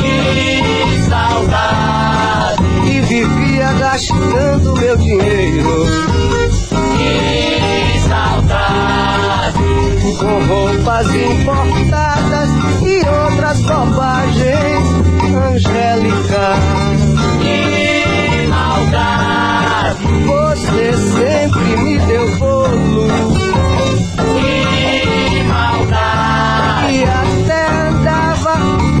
Que 0.00 1.08
saudade, 1.08 2.62
e 2.86 3.00
vivia 3.02 3.72
gastando 3.74 4.76
meu 4.76 4.96
dinheiro 4.96 5.77
com 10.18 10.44
roupas 10.46 11.06
importadas 11.14 12.50
e 12.82 13.00
outras 13.06 13.60
bobagens. 13.60 14.98
Angélica, 15.28 16.56
que 17.40 18.46
maldade, 18.48 19.98
você 20.26 20.92
sempre 20.96 21.76
me 21.76 21.98
deu 21.98 22.26
bolo 22.38 23.06
que 24.16 25.42
maldade, 25.44 26.92
e 26.92 27.04
até 27.04 27.66
andava 27.88 28.54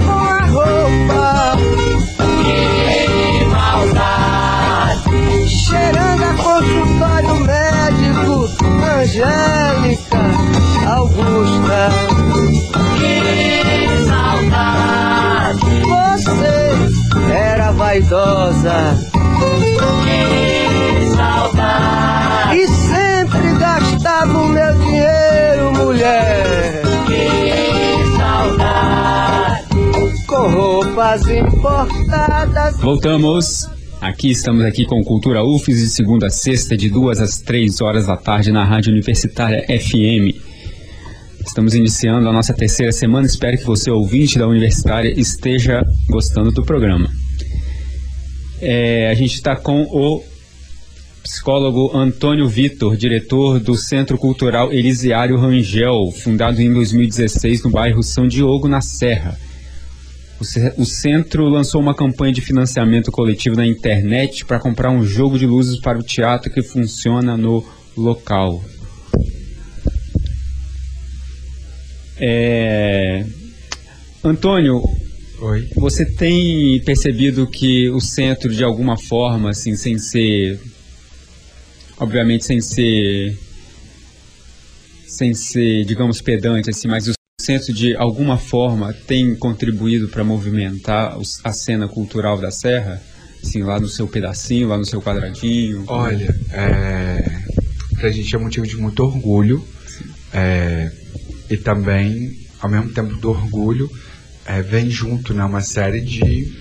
com 0.04 0.12
a 0.12 0.40
roupa 0.46 1.56
que 2.18 3.44
maldade. 3.46 5.48
cheirando 5.48 6.22
a 6.22 6.34
consultório 6.34 7.34
médico. 7.40 8.48
Angélica, 9.00 10.07
Augusta, 10.88 11.90
Que 12.96 14.06
saudade, 14.06 15.60
você 15.84 17.32
era 17.32 17.72
vaidosa 17.72 18.96
que 20.02 21.14
saudade, 21.14 22.56
e 22.56 22.66
sempre 22.66 23.58
gastava 23.58 24.38
o 24.38 24.48
meu 24.48 24.74
dinheiro, 24.78 25.72
mulher. 25.76 26.82
que 27.06 28.16
saudade. 28.16 29.68
com 30.26 30.48
roupas 30.48 31.28
importadas. 31.28 32.78
Voltamos. 32.78 33.68
Aqui 34.00 34.30
estamos 34.30 34.64
aqui 34.64 34.86
com 34.86 35.02
Cultura 35.02 35.42
UFES 35.44 35.80
de 35.80 35.88
segunda 35.88 36.28
a 36.28 36.30
sexta, 36.30 36.76
de 36.76 36.88
duas 36.88 37.20
às 37.20 37.40
três 37.40 37.80
horas 37.80 38.06
da 38.06 38.16
tarde 38.16 38.52
na 38.52 38.64
Rádio 38.64 38.92
Universitária 38.92 39.66
FM. 39.66 40.47
Estamos 41.46 41.74
iniciando 41.74 42.28
a 42.28 42.32
nossa 42.32 42.52
terceira 42.52 42.92
semana. 42.92 43.26
Espero 43.26 43.56
que 43.56 43.64
você, 43.64 43.90
ouvinte 43.90 44.38
da 44.38 44.46
Universitária, 44.46 45.12
esteja 45.18 45.82
gostando 46.08 46.50
do 46.50 46.62
programa. 46.62 47.08
É, 48.60 49.08
a 49.10 49.14
gente 49.14 49.34
está 49.34 49.56
com 49.56 49.82
o 49.82 50.22
psicólogo 51.22 51.96
Antônio 51.96 52.48
Vitor, 52.48 52.96
diretor 52.96 53.60
do 53.60 53.76
Centro 53.76 54.18
Cultural 54.18 54.72
Elisiário 54.72 55.36
Rangel, 55.38 56.10
fundado 56.12 56.60
em 56.60 56.72
2016 56.72 57.62
no 57.64 57.70
bairro 57.70 58.02
São 58.02 58.26
Diogo, 58.26 58.66
na 58.68 58.80
Serra. 58.80 59.38
O 60.40 60.44
ce- 60.44 60.72
O 60.76 60.84
centro 60.84 61.48
lançou 61.48 61.80
uma 61.80 61.94
campanha 61.94 62.32
de 62.32 62.40
financiamento 62.40 63.10
coletivo 63.10 63.56
na 63.56 63.66
internet 63.66 64.44
para 64.44 64.58
comprar 64.60 64.90
um 64.90 65.02
jogo 65.04 65.38
de 65.38 65.46
luzes 65.46 65.80
para 65.80 65.98
o 65.98 66.02
teatro 66.02 66.52
que 66.52 66.62
funciona 66.62 67.36
no 67.36 67.64
local. 67.96 68.62
É... 72.20 73.24
Antônio, 74.22 74.82
Oi. 75.40 75.68
você 75.76 76.04
tem 76.04 76.80
percebido 76.84 77.46
que 77.46 77.88
o 77.90 78.00
centro, 78.00 78.52
de 78.52 78.64
alguma 78.64 78.96
forma, 78.96 79.50
assim, 79.50 79.76
sem 79.76 79.98
ser. 79.98 80.60
Obviamente, 81.98 82.44
sem 82.44 82.60
ser. 82.60 83.38
Sem 85.06 85.34
ser, 85.34 85.84
digamos, 85.84 86.20
pedante, 86.20 86.70
assim, 86.70 86.86
mas 86.86 87.08
o 87.08 87.12
centro, 87.40 87.72
de 87.72 87.96
alguma 87.96 88.36
forma, 88.36 88.92
tem 88.92 89.34
contribuído 89.34 90.08
para 90.08 90.22
movimentar 90.22 91.16
a 91.44 91.52
cena 91.52 91.88
cultural 91.88 92.38
da 92.38 92.50
Serra? 92.50 93.02
Assim, 93.42 93.62
lá 93.62 93.78
no 93.80 93.88
seu 93.88 94.06
pedacinho, 94.06 94.68
lá 94.68 94.76
no 94.76 94.84
seu 94.84 95.00
quadradinho? 95.00 95.84
Olha, 95.86 96.34
é, 96.52 97.24
pra 97.98 98.10
gente 98.10 98.34
é 98.34 98.38
motivo 98.38 98.66
de 98.66 98.76
muito 98.76 99.02
orgulho 99.02 99.64
é, 100.32 100.90
e 101.50 101.56
também, 101.56 102.46
ao 102.60 102.70
mesmo 102.70 102.90
tempo 102.90 103.16
do 103.16 103.30
orgulho, 103.30 103.90
é, 104.46 104.62
vem 104.62 104.90
junto 104.90 105.34
né, 105.34 105.44
uma 105.44 105.60
série 105.60 106.00
de 106.00 106.52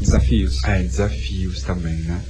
Desafios. 0.00 0.64
é, 0.64 0.82
desafios 0.82 1.62
também, 1.62 1.96
né? 1.96 2.20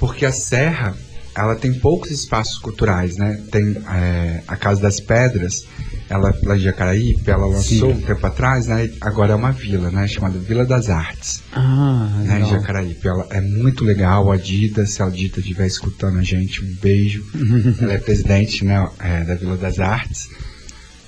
Porque 0.00 0.26
a 0.26 0.32
Serra, 0.32 0.96
ela 1.36 1.54
tem 1.54 1.72
poucos 1.72 2.10
espaços 2.10 2.58
culturais, 2.58 3.16
né? 3.16 3.40
Tem 3.50 3.76
é, 3.88 4.42
a 4.46 4.56
Casa 4.56 4.80
das 4.80 5.00
Pedras, 5.00 5.64
ela 6.08 6.34
lá 6.42 6.56
em 6.56 6.60
Jacaraípe, 6.60 7.30
ela 7.30 7.46
lançou 7.46 7.92
Sim. 7.92 7.98
um 7.98 8.00
tempo 8.00 8.26
atrás, 8.26 8.66
né? 8.66 8.90
Agora 9.00 9.32
é 9.32 9.36
uma 9.36 9.52
vila, 9.52 9.90
né? 9.90 10.06
Chamada 10.06 10.38
Vila 10.38 10.66
das 10.66 10.90
Artes. 10.90 11.42
Ah, 11.52 12.10
né, 12.24 12.34
legal. 12.34 12.50
Jacaraípe. 12.50 13.08
Ela 13.08 13.26
é 13.30 13.40
muito 13.40 13.84
legal, 13.84 14.30
a 14.30 14.36
Dida, 14.36 14.84
se 14.86 15.02
a 15.02 15.08
Dida 15.08 15.38
estiver 15.38 15.66
escutando 15.66 16.18
a 16.18 16.22
gente, 16.22 16.64
um 16.64 16.74
beijo. 16.74 17.24
Ela 17.80 17.94
é 17.94 17.98
presidente 17.98 18.64
né, 18.64 18.86
é, 18.98 19.24
da 19.24 19.34
Vila 19.34 19.56
das 19.56 19.78
Artes. 19.78 20.28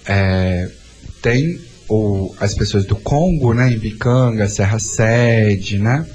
É, 0.06 0.68
tem 1.22 1.58
o, 1.88 2.34
as 2.40 2.54
pessoas 2.54 2.84
do 2.84 2.96
Congo, 2.96 3.52
né, 3.54 3.70
em 3.72 3.78
Bicanga, 3.78 4.48
Serra 4.48 4.78
Sede, 4.78 5.78
né? 5.78 6.06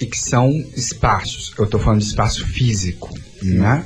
E 0.00 0.06
que 0.06 0.18
são 0.18 0.50
espaços, 0.76 1.52
eu 1.58 1.64
estou 1.64 1.78
falando 1.78 2.00
de 2.00 2.06
espaço 2.06 2.46
físico, 2.46 3.10
né? 3.42 3.84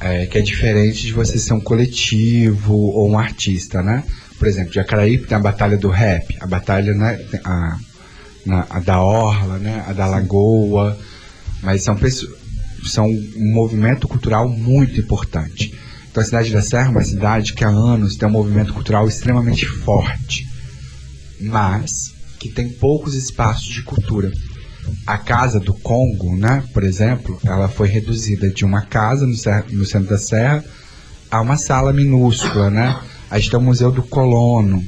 É, 0.00 0.26
que 0.26 0.38
é 0.38 0.40
diferente 0.40 1.02
de 1.06 1.12
você 1.12 1.38
ser 1.38 1.52
um 1.52 1.60
coletivo 1.60 2.74
ou 2.74 3.08
um 3.10 3.18
artista, 3.18 3.82
né? 3.82 4.04
Por 4.38 4.46
exemplo, 4.46 4.72
Jacaraípe 4.72 5.26
tem 5.26 5.36
a 5.36 5.40
Batalha 5.40 5.76
do 5.76 5.88
Rap, 5.88 6.36
a 6.40 6.46
batalha, 6.46 6.94
né, 6.94 7.18
a, 7.44 7.76
na- 8.46 8.66
a 8.70 8.78
da 8.80 9.00
Orla, 9.02 9.58
né, 9.58 9.84
a 9.86 9.92
da 9.92 10.06
Lagoa, 10.06 10.96
mas 11.60 11.82
são 11.82 11.96
pessoas, 11.96 12.32
são 12.86 13.06
um 13.06 13.52
movimento 13.52 14.06
cultural 14.06 14.48
muito 14.48 15.00
importante. 15.00 15.74
Então 16.18 16.24
a 16.24 16.30
cidade 16.30 16.52
da 16.52 16.62
Serra 16.62 16.86
é 16.88 16.90
uma 16.90 17.04
cidade 17.04 17.52
que 17.52 17.62
há 17.62 17.68
anos 17.68 18.16
tem 18.16 18.28
um 18.28 18.32
movimento 18.32 18.74
cultural 18.74 19.06
extremamente 19.06 19.64
forte, 19.64 20.48
mas 21.40 22.12
que 22.40 22.48
tem 22.48 22.70
poucos 22.70 23.14
espaços 23.14 23.68
de 23.68 23.82
cultura. 23.82 24.32
A 25.06 25.16
casa 25.16 25.60
do 25.60 25.72
Congo, 25.74 26.36
né, 26.36 26.64
por 26.74 26.82
exemplo, 26.82 27.38
ela 27.44 27.68
foi 27.68 27.86
reduzida 27.86 28.50
de 28.50 28.64
uma 28.64 28.82
casa 28.82 29.28
no, 29.28 29.34
Serra- 29.36 29.64
no 29.70 29.84
centro 29.84 30.08
da 30.08 30.18
Serra 30.18 30.64
a 31.30 31.40
uma 31.40 31.56
sala 31.56 31.92
minúscula, 31.92 32.68
né? 32.68 32.98
Aí 33.30 33.40
está 33.40 33.56
o 33.56 33.62
Museu 33.62 33.92
do 33.92 34.02
Colono, 34.02 34.82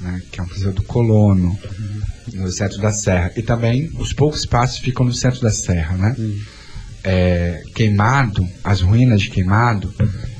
né, 0.00 0.20
que 0.32 0.40
é 0.40 0.42
um 0.42 0.48
museu 0.48 0.72
do 0.72 0.82
colono 0.82 1.56
no 2.34 2.50
centro 2.50 2.78
da 2.78 2.90
serra. 2.90 3.30
E 3.36 3.42
também 3.42 3.88
os 4.00 4.12
poucos 4.12 4.40
espaços 4.40 4.78
ficam 4.78 5.06
no 5.06 5.12
centro 5.12 5.40
da 5.42 5.50
serra, 5.52 5.96
né? 5.96 6.16
é, 7.04 7.62
Queimado, 7.74 8.46
as 8.62 8.80
ruínas 8.80 9.22
de 9.22 9.30
Queimado, 9.30 9.92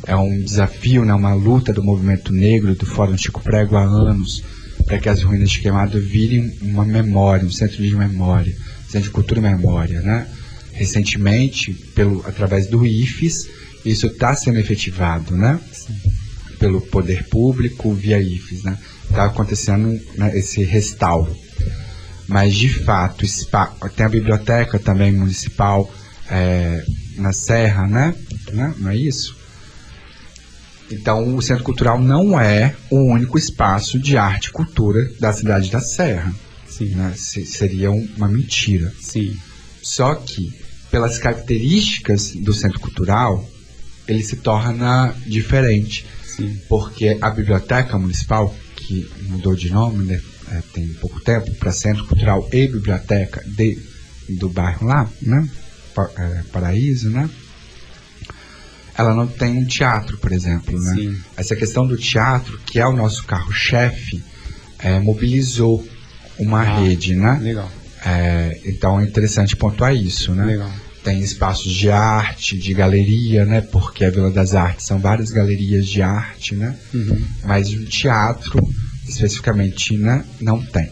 é 0.06 0.16
um 0.16 0.42
desafio, 0.42 1.04
né, 1.04 1.14
uma 1.14 1.34
luta 1.34 1.72
do 1.72 1.82
movimento 1.82 2.32
negro, 2.32 2.74
do 2.74 2.86
Fórum 2.86 3.16
Chico 3.16 3.40
Prego 3.40 3.76
há 3.76 3.82
anos, 3.84 4.42
para 4.84 4.98
que 4.98 5.08
as 5.08 5.22
ruínas 5.22 5.50
de 5.50 5.60
Queimado 5.60 6.00
virem 6.00 6.56
uma 6.60 6.84
memória, 6.84 7.46
um 7.46 7.50
centro 7.52 7.82
de 7.82 7.94
memória, 7.94 8.54
centro 8.88 9.08
de 9.08 9.10
cultura 9.10 9.40
e 9.40 9.42
memória, 9.42 10.00
né? 10.00 10.26
Recentemente, 10.72 11.72
pelo, 11.94 12.24
através 12.26 12.66
do 12.66 12.84
IFES, 12.84 13.48
isso 13.84 14.06
está 14.06 14.34
sendo 14.34 14.58
efetivado, 14.58 15.36
né? 15.36 15.60
Pelo 16.58 16.80
poder 16.80 17.24
público 17.28 17.92
via 17.94 18.20
IFES, 18.20 18.64
né? 18.64 18.78
Está 19.08 19.26
acontecendo 19.26 20.00
né, 20.16 20.36
esse 20.36 20.64
restauro. 20.64 21.36
Mas, 22.26 22.54
de 22.54 22.68
fato, 22.68 23.26
spa- 23.26 23.74
tem 23.94 24.06
a 24.06 24.08
biblioteca 24.08 24.78
também 24.78 25.12
municipal 25.12 25.92
é, 26.30 26.82
na 27.18 27.32
Serra, 27.32 27.86
né? 27.86 28.14
né? 28.52 28.74
Não 28.78 28.90
é 28.90 28.96
isso? 28.96 29.36
Então, 30.90 31.34
o 31.36 31.42
Centro 31.42 31.64
Cultural 31.64 32.00
não 32.00 32.38
é 32.38 32.74
o 32.90 33.00
único 33.12 33.38
espaço 33.38 33.98
de 33.98 34.16
arte 34.16 34.46
e 34.46 34.52
cultura 34.52 35.10
da 35.18 35.32
cidade 35.32 35.70
da 35.70 35.80
Serra. 35.80 36.34
Sim. 36.68 36.86
Né? 36.94 37.14
Se- 37.16 37.46
seria 37.46 37.90
um- 37.90 38.08
uma 38.16 38.28
mentira. 38.28 38.92
Sim. 39.00 39.36
Só 39.82 40.14
que, 40.14 40.52
pelas 40.90 41.18
características 41.18 42.32
do 42.34 42.52
Centro 42.52 42.80
Cultural, 42.80 43.46
ele 44.08 44.22
se 44.22 44.36
torna 44.36 45.14
diferente. 45.26 46.06
Sim. 46.24 46.58
Porque 46.68 47.16
a 47.20 47.30
Biblioteca 47.30 47.98
Municipal, 47.98 48.54
que 48.76 49.08
mudou 49.28 49.54
de 49.54 49.70
nome 49.70 50.04
né, 50.04 50.20
é, 50.50 50.62
tem 50.72 50.88
pouco 50.94 51.20
tempo, 51.20 51.50
para 51.54 51.72
Centro 51.72 52.04
Cultural 52.06 52.46
e 52.52 52.66
Biblioteca 52.68 53.42
de, 53.46 53.78
do 54.28 54.48
bairro 54.48 54.86
lá, 54.86 55.08
né? 55.20 55.48
Pa- 55.94 56.10
é, 56.16 56.42
Paraíso, 56.52 57.10
né? 57.10 57.28
Ela 58.96 59.14
não 59.14 59.26
tem 59.26 59.58
um 59.58 59.64
teatro, 59.64 60.18
por 60.18 60.32
exemplo, 60.32 60.78
né? 60.78 60.94
Sim. 60.94 61.16
Essa 61.36 61.56
questão 61.56 61.86
do 61.86 61.96
teatro, 61.96 62.58
que 62.66 62.78
é 62.78 62.86
o 62.86 62.92
nosso 62.94 63.24
carro-chefe, 63.24 64.22
é, 64.78 64.98
mobilizou 64.98 65.86
uma 66.38 66.60
Ah, 66.60 66.80
rede, 66.80 67.14
né? 67.14 67.38
Legal. 67.42 67.70
É, 68.04 68.60
então 68.64 69.00
é 69.00 69.04
interessante 69.04 69.56
pontuar 69.56 69.94
isso, 69.94 70.32
né? 70.34 70.44
Legal. 70.44 70.70
Tem 71.04 71.20
espaços 71.20 71.72
de 71.72 71.90
arte, 71.90 72.56
de 72.56 72.74
galeria, 72.74 73.44
né? 73.44 73.60
Porque 73.60 74.04
a 74.04 74.10
Vila 74.10 74.30
das 74.30 74.54
Artes 74.54 74.86
são 74.86 74.98
várias 74.98 75.30
galerias 75.30 75.86
de 75.86 76.00
arte, 76.02 76.54
né? 76.54 76.76
Uhum. 76.94 77.24
Mas 77.44 77.72
o 77.72 77.84
teatro, 77.86 78.60
especificamente, 79.08 79.96
né? 79.96 80.24
Não 80.40 80.60
tem. 80.64 80.90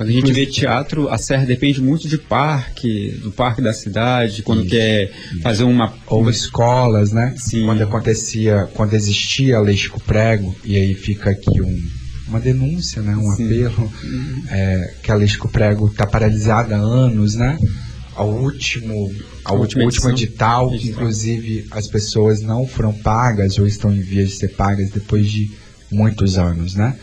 Quando 0.00 0.08
a 0.08 0.12
gente 0.12 0.32
vê 0.32 0.46
teatro, 0.46 1.10
a 1.10 1.18
Serra 1.18 1.44
depende 1.44 1.78
muito 1.82 2.08
de 2.08 2.16
parque, 2.16 3.20
do 3.22 3.30
parque 3.30 3.60
da 3.60 3.70
cidade, 3.74 4.42
quando 4.42 4.62
Isso, 4.62 4.70
quer 4.70 5.12
fazer 5.42 5.64
uma. 5.64 5.92
Ou 6.06 6.30
escolas, 6.30 7.12
né? 7.12 7.34
Sim. 7.36 7.66
Quando 7.66 7.82
acontecia, 7.82 8.66
quando 8.72 8.94
existia 8.94 9.58
a 9.58 9.60
Lei 9.60 9.76
Chico 9.76 10.02
Prego, 10.02 10.56
e 10.64 10.74
aí 10.74 10.94
fica 10.94 11.28
aqui 11.28 11.60
um, 11.60 11.86
uma 12.28 12.40
denúncia, 12.40 13.02
né? 13.02 13.14
Um 13.14 13.30
Sim. 13.32 13.44
apelo, 13.44 13.92
é, 14.48 14.94
que 15.02 15.12
a 15.12 15.14
Lei 15.16 15.28
Chico 15.28 15.50
Prego 15.50 15.88
está 15.88 16.06
paralisada 16.06 16.76
há 16.76 16.80
anos, 16.80 17.34
né? 17.34 17.58
Ao 18.14 18.30
último, 18.30 19.14
ao 19.44 19.58
último 19.58 19.82
edital, 19.82 20.72
Edital. 20.72 20.92
inclusive 20.92 21.66
as 21.70 21.86
pessoas 21.86 22.40
não 22.40 22.66
foram 22.66 22.94
pagas 22.94 23.58
ou 23.58 23.66
estão 23.66 23.92
em 23.92 24.00
vias 24.00 24.30
de 24.30 24.36
ser 24.36 24.48
pagas 24.48 24.88
depois 24.88 25.30
de 25.30 25.50
muitos 25.92 26.38
anos, 26.38 26.74
né? 26.74 26.96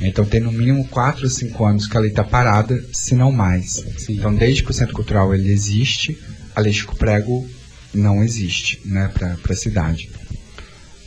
Então 0.00 0.24
tem 0.24 0.40
no 0.40 0.50
mínimo 0.50 0.86
4 0.88 1.24
ou 1.24 1.30
5 1.30 1.64
anos 1.64 1.86
que 1.86 1.96
a 1.96 2.00
lei 2.00 2.10
está 2.10 2.24
parada, 2.24 2.82
se 2.92 3.14
não 3.14 3.30
mais. 3.30 3.84
Sim. 3.98 4.14
Então 4.14 4.34
desde 4.34 4.62
que 4.62 4.70
o 4.70 4.74
Centro 4.74 4.94
Cultural 4.94 5.34
ele 5.34 5.50
existe, 5.50 6.18
a 6.54 6.60
Lei 6.60 6.72
Chico 6.72 6.96
Prego 6.96 7.46
não 7.92 8.22
existe, 8.22 8.80
né, 8.84 9.10
para 9.12 9.36
a 9.48 9.56
cidade. 9.56 10.10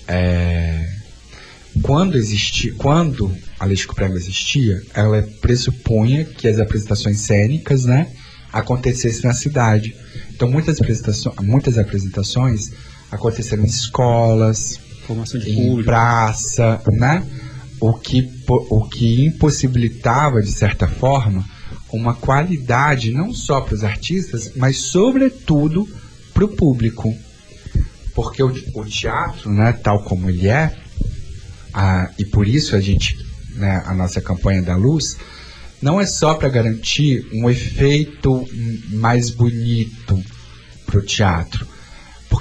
É, 0.08 0.90
quando 1.82 2.18
existi, 2.18 2.72
quando 2.72 3.36
a 3.60 3.66
Lei 3.66 3.76
Chico 3.76 3.96
Prego 3.96 4.16
existia, 4.16 4.82
ela 4.94 5.22
pressupunha 5.42 6.24
que 6.24 6.48
as 6.48 6.60
apresentações 6.60 7.20
cênicas, 7.22 7.86
né, 7.86 8.12
acontecessem 8.52 9.24
na 9.24 9.34
cidade. 9.34 9.96
Então 10.32 10.50
muitas 10.50 10.80
apresentações, 10.80 11.36
muitas 11.42 11.78
apresentações 11.78 12.72
aconteceram 13.12 13.64
em 13.64 13.68
escolas, 13.68 14.80
Formação 15.08 15.40
de 15.40 15.52
em 15.52 15.56
público. 15.70 15.84
praça, 15.86 16.82
né? 16.92 17.24
O 17.86 17.94
que, 17.96 18.32
o 18.48 18.88
que 18.88 19.26
impossibilitava, 19.26 20.42
de 20.42 20.52
certa 20.54 20.88
forma, 20.88 21.44
uma 21.92 22.14
qualidade 22.14 23.12
não 23.12 23.34
só 23.34 23.60
para 23.60 23.76
os 23.76 23.84
artistas, 23.84 24.54
mas 24.56 24.78
sobretudo 24.78 25.86
para 26.34 26.46
o 26.46 26.48
público. 26.48 27.14
Porque 28.16 28.42
o, 28.42 28.54
o 28.76 28.86
teatro, 28.86 29.52
né, 29.52 29.74
tal 29.74 30.02
como 30.04 30.30
ele 30.30 30.48
é, 30.48 30.74
a- 31.74 32.10
e 32.18 32.24
por 32.24 32.48
isso 32.48 32.74
a 32.74 32.80
gente, 32.80 33.18
né, 33.56 33.84
a 33.86 33.94
nossa 33.94 34.22
campanha 34.22 34.62
da 34.62 34.78
luz, 34.78 35.18
não 35.82 36.00
é 36.00 36.06
só 36.06 36.36
para 36.36 36.48
garantir 36.48 37.28
um 37.34 37.50
efeito 37.50 38.48
mais 38.92 39.30
bonito 39.30 40.24
para 40.86 41.00
o 41.00 41.02
teatro, 41.02 41.68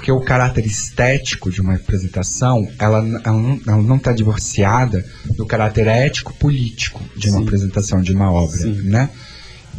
porque 0.03 0.11
o 0.11 0.19
caráter 0.19 0.65
estético 0.65 1.49
de 1.49 1.61
uma 1.61 1.75
apresentação, 1.75 2.69
ela, 2.77 2.97
ela 3.23 3.81
não- 3.81 3.95
está 3.95 4.11
divorciada 4.11 5.01
do 5.37 5.45
caráter 5.45 5.87
ético-político 5.87 7.01
de 7.15 7.29
uma 7.29 7.37
Sim. 7.37 7.43
apresentação 7.45 8.01
de 8.01 8.11
uma 8.11 8.29
obra, 8.29 8.57
Sim. 8.57 8.81
né? 8.81 9.09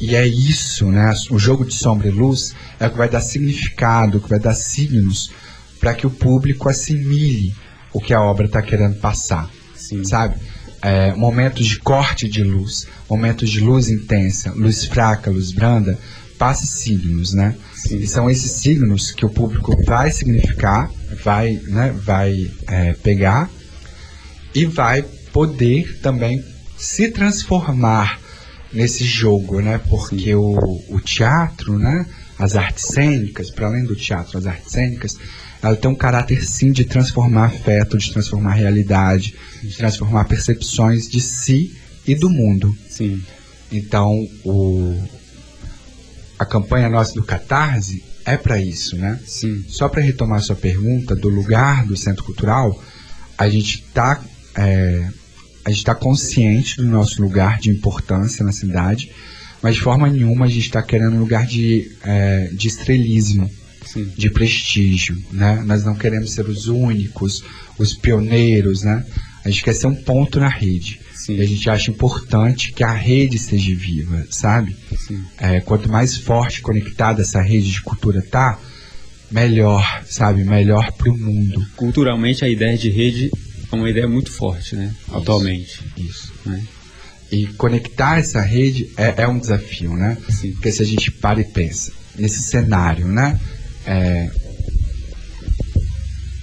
E 0.01 0.17
é 0.17 0.27
isso, 0.27 0.91
né? 0.91 1.13
O 1.31 1.39
jogo 1.39 1.67
de 1.67 1.75
sombra 1.75 2.09
e 2.09 2.11
luz 2.11 2.55
é 2.81 2.87
o 2.87 2.91
que 2.91 2.97
vai 2.97 3.07
dar 3.11 3.21
significado, 3.21 4.17
o 4.17 4.21
que 4.23 4.31
vai 4.31 4.39
dar 4.39 4.55
signos 4.55 5.31
para 5.79 5.93
que 5.93 6.07
o 6.07 6.11
público 6.11 6.71
assimile 6.71 7.55
o 7.93 8.01
que 8.01 8.15
a 8.15 8.23
obra 8.23 8.47
está 8.47 8.63
querendo 8.63 8.97
passar 9.01 9.51
Sim. 9.77 10.05
sabe? 10.05 10.37
É, 10.81 11.13
momentos 11.15 11.67
de 11.67 11.79
corte 11.81 12.27
de 12.31 12.43
luz, 12.43 12.87
momentos 13.11 13.51
de 13.51 13.61
luz 13.61 13.91
intensa, 13.91 14.53
luz 14.57 14.87
fraca, 14.87 15.31
luz 15.31 15.53
branda, 15.53 15.99
passa 16.39 16.65
signos, 16.65 17.35
né? 17.35 17.55
São 18.07 18.31
esses 18.31 18.51
signos 18.53 19.13
que 19.13 19.27
o 19.27 19.31
público 19.31 19.77
vai 19.85 20.11
significar, 20.11 20.91
vai, 21.23 21.61
né, 21.65 21.95
vai 21.97 22.51
é, 22.67 22.95
pegar 22.95 23.51
e 24.55 24.65
vai 24.65 25.03
poder 25.33 26.01
também 26.01 26.43
se 26.77 27.11
transformar 27.11 28.21
nesse 28.73 29.05
jogo, 29.05 29.61
né? 29.61 29.81
Porque 29.89 30.35
o, 30.35 30.57
o 30.89 31.01
teatro, 31.01 31.79
né? 31.79 32.07
As 32.39 32.57
artes 32.57 32.87
cênicas, 32.87 33.51
para 33.51 33.69
além 33.69 33.85
do 33.85 33.95
teatro, 33.95 34.37
as 34.37 34.47
artes 34.47 34.73
cênicas, 34.73 35.17
ela 35.63 35.77
tem 35.77 35.91
um 35.91 35.95
caráter 35.95 36.45
sim 36.45 36.73
de 36.73 36.85
transformar 36.85 37.47
afeto, 37.47 37.97
de 37.97 38.13
transformar 38.13 38.55
realidade, 38.55 39.35
de 39.63 39.77
transformar 39.77 40.25
percepções 40.25 41.09
de 41.09 41.21
si 41.21 41.75
e 42.07 42.15
do 42.15 42.29
mundo. 42.29 42.77
Sim. 42.89 43.23
Então, 43.73 44.29
o, 44.45 45.01
a 46.45 46.47
campanha 46.47 46.89
nossa 46.89 47.15
do 47.15 47.25
Catarse 47.25 48.05
é 48.25 48.37
para 48.37 48.61
isso, 48.61 48.97
né? 48.97 49.19
Sim. 49.27 49.65
Só 49.69 49.89
para 49.89 50.03
retomar 50.03 50.41
sua 50.41 50.57
pergunta 50.57 51.15
do 51.15 51.29
lugar 51.29 51.85
do 51.87 51.97
Centro 51.97 52.25
Cultural, 52.25 52.83
a 53.37 53.49
gente 53.49 53.85
está 53.87 54.23
a 55.65 55.71
gente 55.71 55.79
está 55.79 55.95
consciente 55.95 56.77
do 56.77 56.85
nosso 56.85 57.21
lugar 57.21 57.59
de 57.59 57.71
importância 57.71 58.45
na 58.45 58.53
cidade, 58.53 59.11
mas 59.63 59.77
de 59.77 59.81
forma 59.81 60.09
nenhuma 60.09 60.45
a 60.45 60.49
gente 60.49 60.67
está 60.67 60.83
querendo 60.83 61.17
um 61.17 61.21
lugar 61.21 61.47
de, 61.47 61.91
eh, 62.05 62.51
de 62.53 62.69
estrelismo, 62.69 63.51
Sim. 63.85 64.13
de 64.17 64.31
prestígio, 64.31 65.21
né? 65.33 65.63
Nós 65.67 65.83
não 65.83 65.95
queremos 65.95 66.33
ser 66.33 66.47
os 66.47 66.69
únicos, 66.69 67.43
os 67.79 67.95
pioneiros, 67.95 68.83
né? 68.83 69.05
A 69.45 69.51
gente 69.51 69.63
quer 69.63 69.75
ser 69.75 69.87
um 69.87 69.95
ponto 69.95 70.41
na 70.41 70.49
rede. 70.49 71.01
Sim. 71.15 71.37
E 71.37 71.43
a 71.43 71.47
gente 71.47 71.69
acha 71.69 71.91
importante 71.91 72.73
que 72.73 72.83
a 72.83 72.93
rede 72.93 73.37
esteja 73.37 73.75
viva, 73.75 74.27
sabe? 74.31 74.77
É, 75.39 75.61
quanto 75.61 75.91
mais 75.91 76.17
forte 76.17 76.59
e 76.59 76.63
conectada 76.63 77.23
essa 77.23 77.41
rede 77.41 77.71
de 77.71 77.83
cultura 77.83 78.23
tá, 78.23 78.59
melhor, 79.31 80.03
sabe? 80.07 80.45
Melhor 80.45 80.93
para 80.93 81.11
o 81.11 81.17
mundo. 81.17 81.65
Culturalmente, 81.77 82.45
a 82.45 82.49
ideia 82.49 82.77
de 82.77 82.89
rede 82.89 83.31
é 83.71 83.77
uma 83.77 83.91
ideia 83.91 84.09
muito 84.09 84.31
forte, 84.31 84.77
né? 84.77 84.95
Atualmente. 85.13 85.81
Isso. 85.97 86.33
Né? 86.45 86.63
E 87.31 87.47
conectar 87.49 88.19
essa 88.19 88.41
rede 88.41 88.91
é, 88.97 89.23
é 89.23 89.29
um 89.29 89.39
desafio, 89.39 89.95
né? 89.95 90.17
Sim. 90.29 90.53
Porque 90.53 90.71
se 90.71 90.83
a 90.83 90.87
gente 90.87 91.11
para 91.11 91.41
e 91.41 91.45
pensa 91.45 91.93
nesse 92.17 92.43
cenário, 92.43 93.09
né? 93.09 93.39
É, 93.87 94.31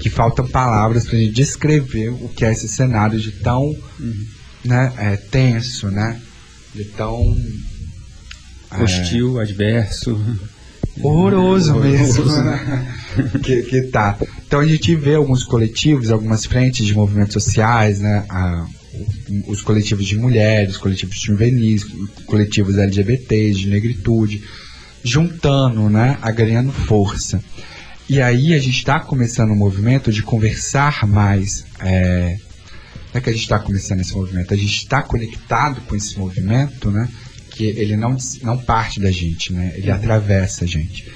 que 0.01 0.09
faltam 0.09 0.47
palavras 0.47 1.05
para 1.05 1.17
gente 1.19 1.33
descrever 1.33 2.09
o 2.09 2.27
que 2.29 2.43
é 2.43 2.51
esse 2.51 2.67
cenário 2.67 3.19
de 3.19 3.31
tão 3.31 3.73
né, 4.65 4.91
é, 4.97 5.15
tenso, 5.15 5.89
né? 5.89 6.19
De 6.73 6.85
tão 6.85 7.35
é, 8.71 8.83
Hostil, 8.83 9.39
adverso. 9.39 10.19
horroroso 11.01 11.75
mesmo, 11.75 12.25
né? 12.25 12.95
que, 13.43 13.63
que 13.63 13.81
tá. 13.83 14.17
Então 14.47 14.59
a 14.59 14.65
gente 14.67 14.95
vê 14.95 15.15
alguns 15.15 15.43
coletivos, 15.43 16.11
algumas 16.11 16.45
frentes 16.45 16.85
de 16.85 16.93
movimentos 16.93 17.33
sociais, 17.33 17.99
né? 17.99 18.25
A- 18.29 18.65
os 19.47 19.61
coletivos 19.61 20.05
de 20.05 20.17
mulheres, 20.17 20.75
coletivos 20.75 21.15
de 21.17 21.27
juvenis, 21.27 21.85
coletivos 22.25 22.77
LGBTs, 22.77 23.57
de 23.59 23.69
negritude, 23.69 24.43
juntando, 25.03 25.89
né? 25.89 26.17
Agregando 26.21 26.71
força. 26.73 27.41
E 28.11 28.21
aí 28.21 28.53
a 28.53 28.59
gente 28.59 28.75
está 28.75 28.99
começando 28.99 29.51
um 29.51 29.55
movimento 29.55 30.11
de 30.11 30.21
conversar 30.21 31.07
mais. 31.07 31.63
É, 31.79 32.35
não 33.13 33.19
é 33.19 33.21
que 33.21 33.29
a 33.29 33.31
gente 33.31 33.43
está 33.43 33.57
começando 33.57 34.01
esse 34.01 34.13
movimento, 34.13 34.53
a 34.53 34.57
gente 34.57 34.75
está 34.75 35.01
conectado 35.01 35.79
com 35.87 35.95
esse 35.95 36.19
movimento, 36.19 36.91
né? 36.91 37.07
Que 37.51 37.63
ele 37.63 37.95
não, 37.95 38.17
não 38.43 38.57
parte 38.57 38.99
da 38.99 39.09
gente, 39.09 39.53
né? 39.53 39.71
Ele 39.77 39.89
atravessa 39.89 40.65
a 40.65 40.67
gente. 40.67 41.09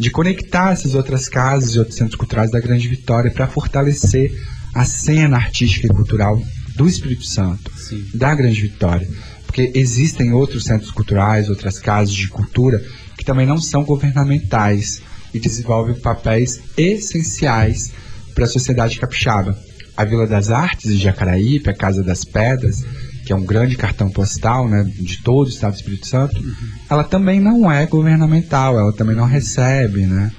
De 0.00 0.10
conectar 0.10 0.72
essas 0.72 0.94
outras 0.94 1.28
casas 1.28 1.74
e 1.74 1.78
outros 1.78 1.98
centros 1.98 2.16
culturais 2.16 2.50
da 2.50 2.60
Grande 2.60 2.88
Vitória 2.88 3.30
para 3.30 3.46
fortalecer 3.46 4.32
a 4.74 4.86
cena 4.86 5.36
artística 5.36 5.86
e 5.86 5.90
cultural 5.90 6.42
do 6.74 6.88
Espírito 6.88 7.26
Santo, 7.26 7.70
Sim. 7.76 8.06
da 8.14 8.34
Grande 8.34 8.62
Vitória. 8.62 9.06
Porque 9.44 9.70
existem 9.74 10.32
outros 10.32 10.64
centros 10.64 10.90
culturais, 10.90 11.50
outras 11.50 11.78
casas 11.78 12.14
de 12.14 12.26
cultura 12.28 12.82
que 13.18 13.24
também 13.24 13.46
não 13.46 13.60
são 13.60 13.84
governamentais 13.84 15.02
e 15.32 15.38
desenvolvem 15.38 15.94
papéis 15.94 16.60
essenciais 16.76 17.92
para 18.34 18.44
a 18.44 18.48
sociedade 18.48 18.98
capixaba. 18.98 19.58
A 19.96 20.04
Vila 20.04 20.26
das 20.26 20.50
Artes 20.50 20.92
de 20.92 20.98
Jacaraípe, 20.98 21.68
a 21.68 21.74
Casa 21.74 22.02
das 22.02 22.24
Pedras, 22.24 22.84
que 23.26 23.32
é 23.32 23.36
um 23.36 23.44
grande 23.44 23.76
cartão 23.76 24.08
postal 24.08 24.68
né, 24.68 24.84
de 24.84 25.22
todo 25.22 25.46
o 25.46 25.50
Estado 25.50 25.72
do 25.72 25.76
Espírito 25.76 26.06
Santo, 26.06 26.40
ela 26.88 27.04
também 27.04 27.40
não 27.40 27.70
é 27.70 27.84
governamental, 27.84 28.78
ela 28.78 28.92
também 28.92 29.16
não 29.16 29.26
recebe 29.26 30.06
né, 30.06 30.32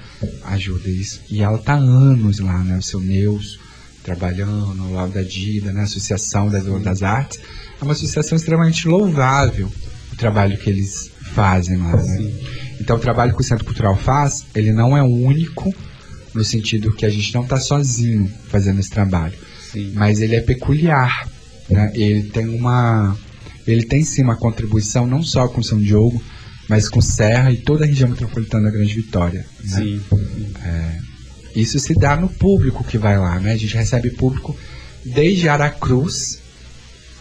ajuda. 0.46 0.88
Isso. 0.88 1.20
E 1.30 1.42
ela 1.42 1.56
está 1.56 1.74
há 1.74 1.76
anos 1.76 2.40
lá, 2.40 2.58
né, 2.64 2.78
o 2.78 2.82
seu 2.82 3.00
Neus 3.00 3.60
trabalhando, 4.02 4.92
lá 4.92 5.06
da 5.06 5.22
Dida, 5.22 5.72
né, 5.72 5.82
a 5.82 5.84
Associação 5.84 6.48
da 6.48 6.58
Vila 6.58 6.80
das 6.80 7.02
Artes. 7.02 7.38
É 7.80 7.84
uma 7.84 7.92
associação 7.92 8.36
extremamente 8.36 8.88
louvável 8.88 9.70
o 10.12 10.16
trabalho 10.16 10.58
que 10.58 10.68
eles 10.68 11.10
fazem 11.32 11.76
lá. 11.76 11.96
Né? 11.96 12.32
Então, 12.80 12.96
o 12.96 13.00
trabalho 13.00 13.34
que 13.34 13.40
o 13.40 13.44
Centro 13.44 13.64
Cultural 13.64 13.96
faz, 13.96 14.46
ele 14.54 14.72
não 14.72 14.96
é 14.96 15.02
único, 15.02 15.72
no 16.34 16.44
sentido 16.44 16.92
que 16.92 17.04
a 17.04 17.10
gente 17.10 17.34
não 17.34 17.42
está 17.42 17.58
sozinho 17.58 18.30
fazendo 18.48 18.78
esse 18.78 18.90
trabalho 18.90 19.34
Sim. 19.72 19.92
mas 19.94 20.20
ele 20.20 20.34
é 20.34 20.40
peculiar, 20.40 21.28
né? 21.68 21.92
Ele 21.94 22.24
tem 22.24 22.48
uma, 22.48 23.16
ele 23.66 23.84
tem 23.84 24.02
sim 24.02 24.22
uma 24.22 24.36
contribuição 24.36 25.06
não 25.06 25.22
só 25.22 25.46
com 25.48 25.62
São 25.62 25.78
Diogo, 25.80 26.22
mas 26.68 26.88
com 26.88 27.00
Serra 27.00 27.52
e 27.52 27.56
toda 27.56 27.84
a 27.84 27.86
região 27.86 28.08
metropolitana 28.08 28.64
da 28.64 28.70
Grande 28.70 28.94
Vitória. 28.94 29.46
né? 29.64 29.76
Sim. 29.76 30.00
Isso 31.54 31.78
se 31.78 31.94
dá 31.94 32.16
no 32.16 32.28
público 32.28 32.84
que 32.84 32.98
vai 32.98 33.18
lá, 33.18 33.38
né? 33.40 33.52
A 33.52 33.56
gente 33.56 33.76
recebe 33.76 34.10
público 34.10 34.56
desde 35.04 35.48
Aracruz 35.48 36.38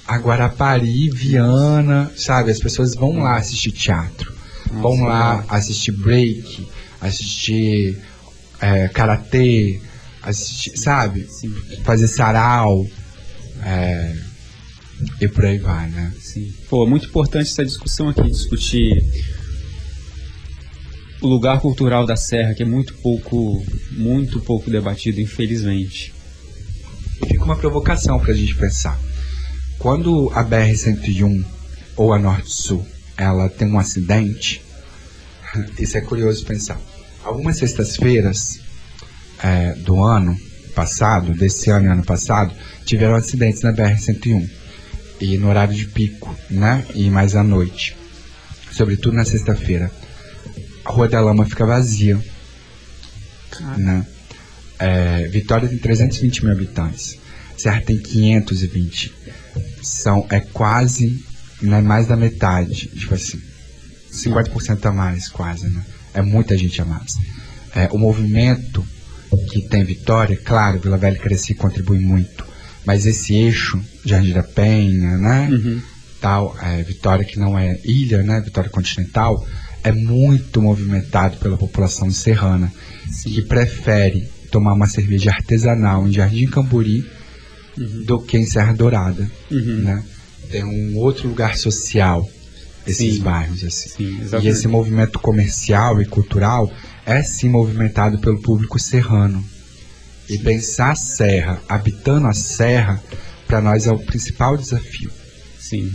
a 0.07 0.17
Guarapari, 0.17 1.09
Viana, 1.11 2.11
sabe? 2.15 2.51
As 2.51 2.59
pessoas 2.59 2.95
vão 2.95 3.19
lá 3.19 3.37
assistir 3.37 3.71
teatro, 3.71 4.33
vão 4.71 5.03
lá 5.03 5.43
assistir 5.49 5.91
break, 5.91 6.67
assistir 7.01 7.97
é, 8.59 8.87
karatê, 8.87 9.79
assistir, 10.21 10.77
sabe? 10.77 11.27
Sim. 11.29 11.53
Fazer 11.83 12.07
sarau, 12.07 12.85
é, 13.63 14.15
e 15.19 15.27
por 15.27 15.45
aí 15.45 15.57
vai, 15.57 15.89
né? 15.89 16.13
Sim. 16.19 16.53
Pô, 16.69 16.85
muito 16.85 17.07
importante 17.07 17.49
essa 17.49 17.65
discussão 17.65 18.09
aqui, 18.09 18.23
discutir 18.23 19.01
o 21.21 21.27
lugar 21.27 21.59
cultural 21.59 22.05
da 22.05 22.15
Serra, 22.15 22.53
que 22.53 22.63
é 22.63 22.65
muito 22.65 22.93
pouco, 22.95 23.63
muito 23.91 24.39
pouco 24.41 24.69
debatido, 24.69 25.19
infelizmente. 25.19 26.13
Fica 27.27 27.43
uma 27.43 27.55
provocação 27.55 28.19
pra 28.19 28.33
gente 28.33 28.55
pensar. 28.55 28.99
Quando 29.77 30.29
a 30.33 30.43
BR-101 30.43 31.43
ou 31.95 32.13
a 32.13 32.19
Norte-Sul, 32.19 32.85
ela 33.19 33.49
tem 33.49 33.67
um 33.67 33.77
acidente, 33.77 34.61
isso 35.77 35.97
é 35.97 36.01
curioso 36.01 36.45
pensar. 36.45 36.79
Algumas 37.21 37.57
sextas-feiras 37.57 38.61
é, 39.43 39.73
do 39.73 40.01
ano 40.01 40.37
passado, 40.73 41.33
desse 41.33 41.69
ano 41.69 41.87
e 41.87 41.89
ano 41.89 42.05
passado, 42.05 42.53
tiveram 42.85 43.15
acidentes 43.15 43.61
na 43.61 43.73
BR-101. 43.73 44.49
E 45.19 45.37
no 45.37 45.49
horário 45.49 45.75
de 45.75 45.85
pico, 45.85 46.33
né? 46.49 46.85
E 46.95 47.09
mais 47.09 47.35
à 47.35 47.43
noite. 47.43 47.97
Sobretudo 48.71 49.17
na 49.17 49.25
sexta-feira. 49.25 49.91
A 50.85 50.91
Rua 50.91 51.09
da 51.09 51.19
Lama 51.19 51.45
fica 51.45 51.65
vazia. 51.65 52.17
Né? 53.75 54.07
É, 54.79 55.27
Vitória 55.27 55.67
tem 55.67 55.77
320 55.77 56.45
mil 56.45 56.53
habitantes. 56.53 57.19
Serra 57.57 57.81
tem 57.81 57.97
520. 57.97 59.13
São, 59.81 60.25
é 60.29 60.39
quase 60.39 61.21
né, 61.61 61.81
mais 61.81 62.07
da 62.07 62.15
metade. 62.15 62.87
Tipo 62.87 63.13
assim, 63.15 63.39
50% 64.11 64.85
a 64.85 64.91
mais, 64.91 65.29
quase, 65.29 65.67
né? 65.69 65.83
É 66.13 66.21
muita 66.21 66.57
gente 66.57 66.81
a 66.81 66.85
mais. 66.85 67.15
É, 67.75 67.87
o 67.91 67.97
movimento 67.97 68.83
que 69.51 69.61
tem 69.67 69.83
Vitória, 69.83 70.35
claro, 70.37 70.79
Vila 70.79 70.97
Velha 70.97 71.17
Cresci 71.19 71.53
contribui 71.53 71.99
muito. 71.99 72.45
Mas 72.85 73.05
esse 73.05 73.35
eixo, 73.35 73.79
Jardim 74.03 74.33
da 74.33 74.41
Penha, 74.43 75.17
né? 75.17 75.49
Tal, 76.19 76.55
é, 76.61 76.81
Vitória 76.83 77.23
que 77.23 77.37
não 77.37 77.57
é 77.57 77.79
ilha, 77.85 78.23
né? 78.23 78.41
Vitória 78.41 78.69
continental, 78.69 79.45
é 79.83 79.91
muito 79.91 80.61
movimentado 80.61 81.37
pela 81.37 81.57
população 81.57 82.09
serrana, 82.11 82.71
que 83.23 83.41
prefere 83.43 84.27
tomar 84.51 84.73
uma 84.73 84.87
cerveja 84.87 85.29
artesanal 85.31 86.07
em 86.07 86.11
Jardim 86.11 86.47
Camburi 86.47 87.05
do 88.05 88.19
que 88.19 88.37
em 88.37 88.45
Serra 88.45 88.73
Dourada, 88.73 89.29
Uhum. 89.51 89.77
né? 89.83 90.03
Tem 90.49 90.63
um 90.63 90.97
outro 90.97 91.27
lugar 91.27 91.57
social 91.57 92.27
esses 92.87 93.15
Sim. 93.15 93.21
bairros 93.21 93.63
assim. 93.63 93.89
Sim, 93.89 94.19
E 94.41 94.47
esse 94.47 94.67
movimento 94.67 95.19
comercial 95.19 96.01
e 96.01 96.05
cultural 96.05 96.71
é 97.05 97.21
sim 97.21 97.49
movimentado 97.49 98.19
pelo 98.19 98.41
público 98.41 98.79
serrano. 98.79 99.43
E 100.27 100.37
pensar 100.37 100.91
a 100.91 100.95
serra, 100.95 101.61
habitando 101.67 102.27
a 102.27 102.33
serra, 102.33 103.01
para 103.47 103.61
nós 103.61 103.87
é 103.87 103.91
o 103.91 103.97
principal 103.99 104.55
desafio. 104.57 105.09
Sim, 105.59 105.91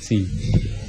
sim. 0.00 0.28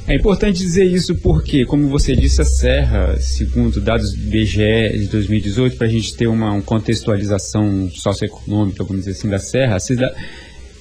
É 0.08 0.16
importante 0.16 0.58
dizer 0.60 0.86
isso 0.86 1.14
porque, 1.16 1.66
como 1.66 1.90
você 1.90 2.16
disse, 2.16 2.42
a 2.42 2.46
Serra, 2.46 3.20
segundo 3.20 3.82
dados 3.82 4.14
do 4.14 4.22
IBGE 4.24 4.98
de 5.00 5.08
2018, 5.08 5.76
para 5.76 5.86
a 5.86 5.90
gente 5.90 6.16
ter 6.16 6.28
uma, 6.28 6.54
uma 6.54 6.62
contextualização 6.62 7.90
socioeconômica, 7.94 8.84
vamos 8.86 9.04
dizer 9.06 9.18
assim, 9.20 9.28
da 9.30 9.38
Serra, 9.38 9.76
a 9.76 9.80
cida- 9.80 10.16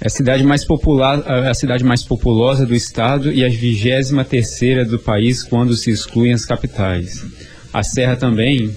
é 0.00 0.06
a 0.06 0.10
cidade 0.10 0.44
mais 0.44 0.64
popular, 0.64 1.18
a 1.26 1.54
cidade 1.54 1.82
mais 1.82 2.02
populosa 2.02 2.66
do 2.66 2.74
estado 2.74 3.32
e 3.32 3.44
a 3.44 3.48
vigésima 3.48 4.24
terceira 4.24 4.84
do 4.84 4.98
país 4.98 5.42
quando 5.42 5.74
se 5.76 5.90
excluem 5.90 6.32
as 6.32 6.44
capitais. 6.44 7.24
A 7.72 7.82
Serra 7.82 8.16
também, 8.16 8.74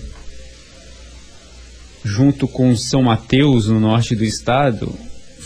junto 2.04 2.48
com 2.48 2.76
São 2.76 3.04
Mateus, 3.04 3.68
no 3.68 3.80
norte 3.80 4.16
do 4.16 4.24
estado, 4.24 4.94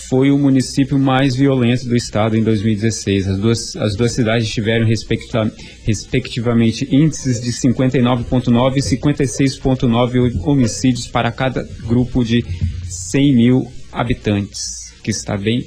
foi 0.10 0.30
o 0.32 0.38
município 0.38 1.00
mais 1.00 1.36
violento 1.36 1.88
do 1.88 1.96
estado 1.96 2.38
em 2.38 2.44
2016. 2.44 3.28
As 3.28 3.38
duas, 3.40 3.76
as 3.76 3.96
duas 3.96 4.12
cidades 4.12 4.48
tiveram, 4.50 4.86
respectiva- 4.86 5.52
respectivamente, 5.84 6.88
índices 6.92 7.42
de 7.42 7.52
59,9 7.52 8.78
e 8.78 8.82
56,9 8.82 10.40
homicídios 10.46 11.08
para 11.08 11.32
cada 11.32 11.68
grupo 11.88 12.24
de 12.24 12.46
100 12.88 13.36
mil 13.36 13.72
habitantes, 13.92 14.83
que 15.04 15.12
está 15.12 15.36
bem, 15.38 15.64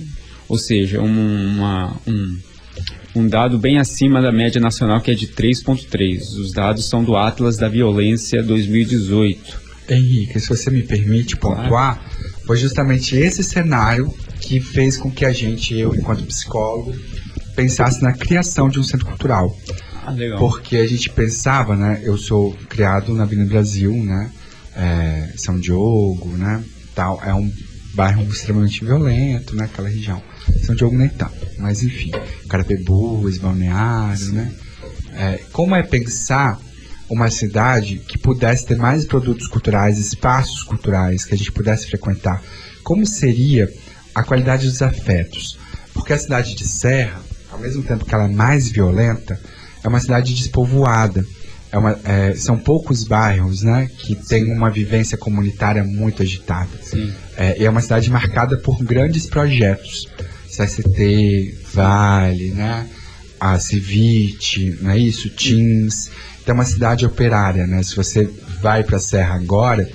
ou 0.48 0.58
seja, 0.58 1.00
um, 1.00 1.46
uma- 1.56 1.96
um, 2.06 2.36
um 3.14 3.26
dado 3.28 3.58
bem 3.58 3.78
acima 3.78 4.20
da 4.22 4.32
média 4.32 4.60
nacional, 4.60 5.00
que 5.00 5.10
é 5.10 5.14
de 5.14 5.26
3,3. 5.28 6.32
Os 6.38 6.52
dados 6.52 6.88
são 6.88 7.04
do 7.04 7.16
Atlas 7.16 7.56
da 7.56 7.68
Violência 7.68 8.42
2018. 8.42 9.60
Henrique, 9.88 10.40
se 10.40 10.48
você 10.48 10.70
me 10.70 10.82
permite 10.82 11.36
Claro. 11.36 11.62
pontuar, 11.62 12.04
foi 12.44 12.56
justamente 12.56 13.14
esse 13.14 13.42
cenário 13.44 14.12
que 14.40 14.58
fez 14.60 14.96
com 14.96 15.10
que 15.10 15.24
a 15.24 15.32
gente, 15.32 15.74
eu 15.76 15.94
enquanto 15.94 16.24
psicólogo, 16.24 16.94
pensasse 17.54 18.02
na 18.02 18.12
criação 18.12 18.68
de 18.68 18.78
um 18.80 18.82
centro 18.82 19.06
cultural. 19.06 19.56
Ah, 20.04 20.10
legal. 20.10 20.38
Porque 20.38 20.76
a 20.76 20.86
gente 20.86 21.08
pensava, 21.10 21.74
né? 21.76 22.00
Eu 22.04 22.16
sou 22.18 22.52
criado 22.68 23.12
na 23.14 23.22
Avenida 23.24 23.48
Brasil, 23.48 23.92
né? 23.92 24.30
é, 24.78 25.32
São 25.36 25.58
Diogo, 25.58 26.28
né? 26.36 26.62
Tal, 26.94 27.20
é 27.24 27.32
um 27.34 27.50
bairro 27.96 28.22
extremamente 28.24 28.84
violento, 28.84 29.56
né? 29.56 29.64
Aquela 29.64 29.88
região. 29.88 30.22
São 30.62 30.74
Diogo 30.74 30.96
nem 30.96 31.08
tanto, 31.08 31.34
mas 31.58 31.82
enfim. 31.82 32.12
Carapebus, 32.48 33.38
Balneário, 33.38 34.32
né? 34.32 34.52
É, 35.14 35.40
como 35.50 35.74
é 35.74 35.82
pensar 35.82 36.60
uma 37.08 37.30
cidade 37.30 37.98
que 38.06 38.18
pudesse 38.18 38.66
ter 38.66 38.76
mais 38.76 39.04
produtos 39.04 39.48
culturais, 39.48 39.98
espaços 39.98 40.62
culturais 40.62 41.24
que 41.24 41.34
a 41.34 41.38
gente 41.38 41.50
pudesse 41.50 41.86
frequentar? 41.86 42.42
Como 42.84 43.06
seria 43.06 43.72
a 44.14 44.22
qualidade 44.22 44.66
dos 44.66 44.82
afetos? 44.82 45.58
Porque 45.94 46.12
a 46.12 46.18
cidade 46.18 46.54
de 46.54 46.66
Serra, 46.66 47.20
ao 47.50 47.58
mesmo 47.58 47.82
tempo 47.82 48.04
que 48.04 48.14
ela 48.14 48.24
é 48.24 48.28
mais 48.28 48.68
violenta, 48.68 49.40
é 49.82 49.88
uma 49.88 50.00
cidade 50.00 50.34
despovoada. 50.34 51.24
É 51.76 51.78
uma- 51.78 51.98
é, 52.04 52.34
são 52.34 52.56
poucos 52.58 53.04
bairros 53.04 53.60
né, 53.62 53.90
que 53.98 54.14
têm 54.14 54.50
uma 54.50 54.70
vivência 54.70 55.18
comunitária 55.18 55.84
muito 55.84 56.22
agitada. 56.22 56.70
Sim. 56.82 57.12
É, 57.36 57.60
e 57.60 57.66
é 57.66 57.68
uma 57.70 57.82
cidade 57.82 58.10
marcada 58.10 58.56
por 58.56 58.82
grandes 58.82 59.26
projetos. 59.26 60.08
CST, 60.48 61.54
Vale, 61.74 62.52
né? 62.52 62.86
A 63.38 63.58
Civite, 63.58 64.78
não 64.80 64.90
é 64.92 64.98
isso? 64.98 65.28
Teams. 65.28 66.10
Então 66.42 66.54
é 66.54 66.58
uma 66.58 66.64
cidade 66.64 67.04
operária, 67.04 67.66
né? 67.66 67.82
Se 67.82 67.94
você 67.94 68.26
vai 68.62 68.82
para 68.82 68.96
a 68.96 69.00
Serra 69.00 69.34
agora, 69.34 69.86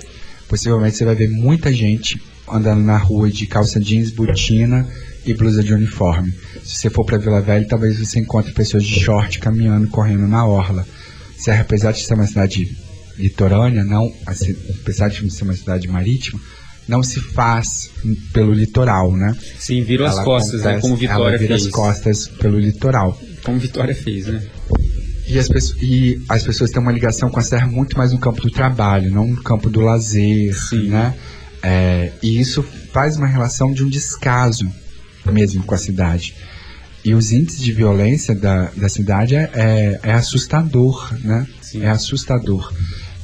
possivelmente 0.48 0.98
você 0.98 1.04
vai 1.06 1.16
ver 1.16 1.30
muita 1.32 1.74
gente 1.74 2.22
andando 2.48 2.82
na 2.84 2.98
rua 2.98 3.32
de 3.32 3.48
calça 3.48 3.80
jeans, 3.80 4.12
botina 4.12 4.88
e 5.26 5.34
blusa 5.34 5.64
de 5.64 5.74
uniforme. 5.74 6.32
Se 6.64 6.76
você 6.76 6.90
for 6.92 7.04
para 7.06 7.18
Vila 7.18 7.42
Velha, 7.42 7.66
talvez 7.68 7.98
você 7.98 8.20
encontre 8.20 8.54
pessoas 8.54 8.84
de 8.84 9.00
short 9.00 9.40
caminhando, 9.40 9.88
correndo 9.88 10.28
na 10.28 10.46
orla. 10.46 10.86
Serra, 11.44 11.62
apesar 11.62 11.92
de 11.92 12.04
ser 12.04 12.14
uma 12.14 12.28
cidade 12.28 12.76
litorânea, 13.18 13.84
não, 13.84 14.12
assim, 14.26 14.56
apesar 14.82 15.10
de 15.10 15.30
ser 15.32 15.44
uma 15.44 15.54
cidade 15.54 15.88
marítima, 15.88 16.40
não 16.88 17.04
se 17.04 17.20
faz 17.20 17.90
pelo 18.34 18.52
litoral, 18.54 19.16
né? 19.16 19.36
Sim, 19.60 19.84
virou 19.84 20.08
as 20.08 20.20
costas, 20.24 20.62
né? 20.62 20.72
acontece- 20.72 20.82
Como 20.82 20.96
Vitória 20.96 21.22
ela 21.24 21.38
vira 21.38 21.56
fez. 21.56 21.66
as 21.68 21.72
costas 21.72 22.28
pelo 22.28 22.60
litoral. 22.60 23.20
Como 23.44 23.60
Vitória 23.60 23.96
fez, 23.96 24.28
né? 24.28 24.42
E 25.28 25.40
as, 25.40 25.48
pessoas, 25.48 25.82
e 25.82 26.22
as 26.28 26.44
pessoas 26.44 26.72
têm 26.72 26.82
uma 26.82 26.92
ligação 26.92 27.30
com 27.30 27.40
a 27.40 27.44
serra 27.44 27.68
muito 27.68 27.98
mais 27.98 28.12
no 28.12 28.20
campo 28.20 28.42
do 28.42 28.50
trabalho, 28.50 29.10
não 29.12 29.28
no 29.28 29.42
campo 29.42 29.70
do 29.70 29.80
lazer, 29.80 30.54
Sim. 30.58 30.90
né? 30.90 31.14
É, 31.64 32.12
e 32.22 32.40
isso 32.40 32.64
faz 32.92 33.16
uma 33.18 33.28
relação 33.28 33.72
de 33.72 33.84
um 33.84 33.88
descaso 33.90 34.68
mesmo 35.32 35.64
com 35.64 35.76
a 35.76 35.78
cidade. 35.78 36.36
E 37.04 37.16
os 37.16 37.32
índices 37.32 37.62
de 37.62 37.74
violência 37.74 38.36
da, 38.36 38.72
da 38.76 38.88
cidade 38.88 39.36
é, 39.36 39.50
é, 39.54 40.00
é 40.04 40.14
assustador, 40.14 41.14
né? 41.24 41.48
Sim. 41.62 41.84
É 41.84 41.90
assustador. 41.90 42.72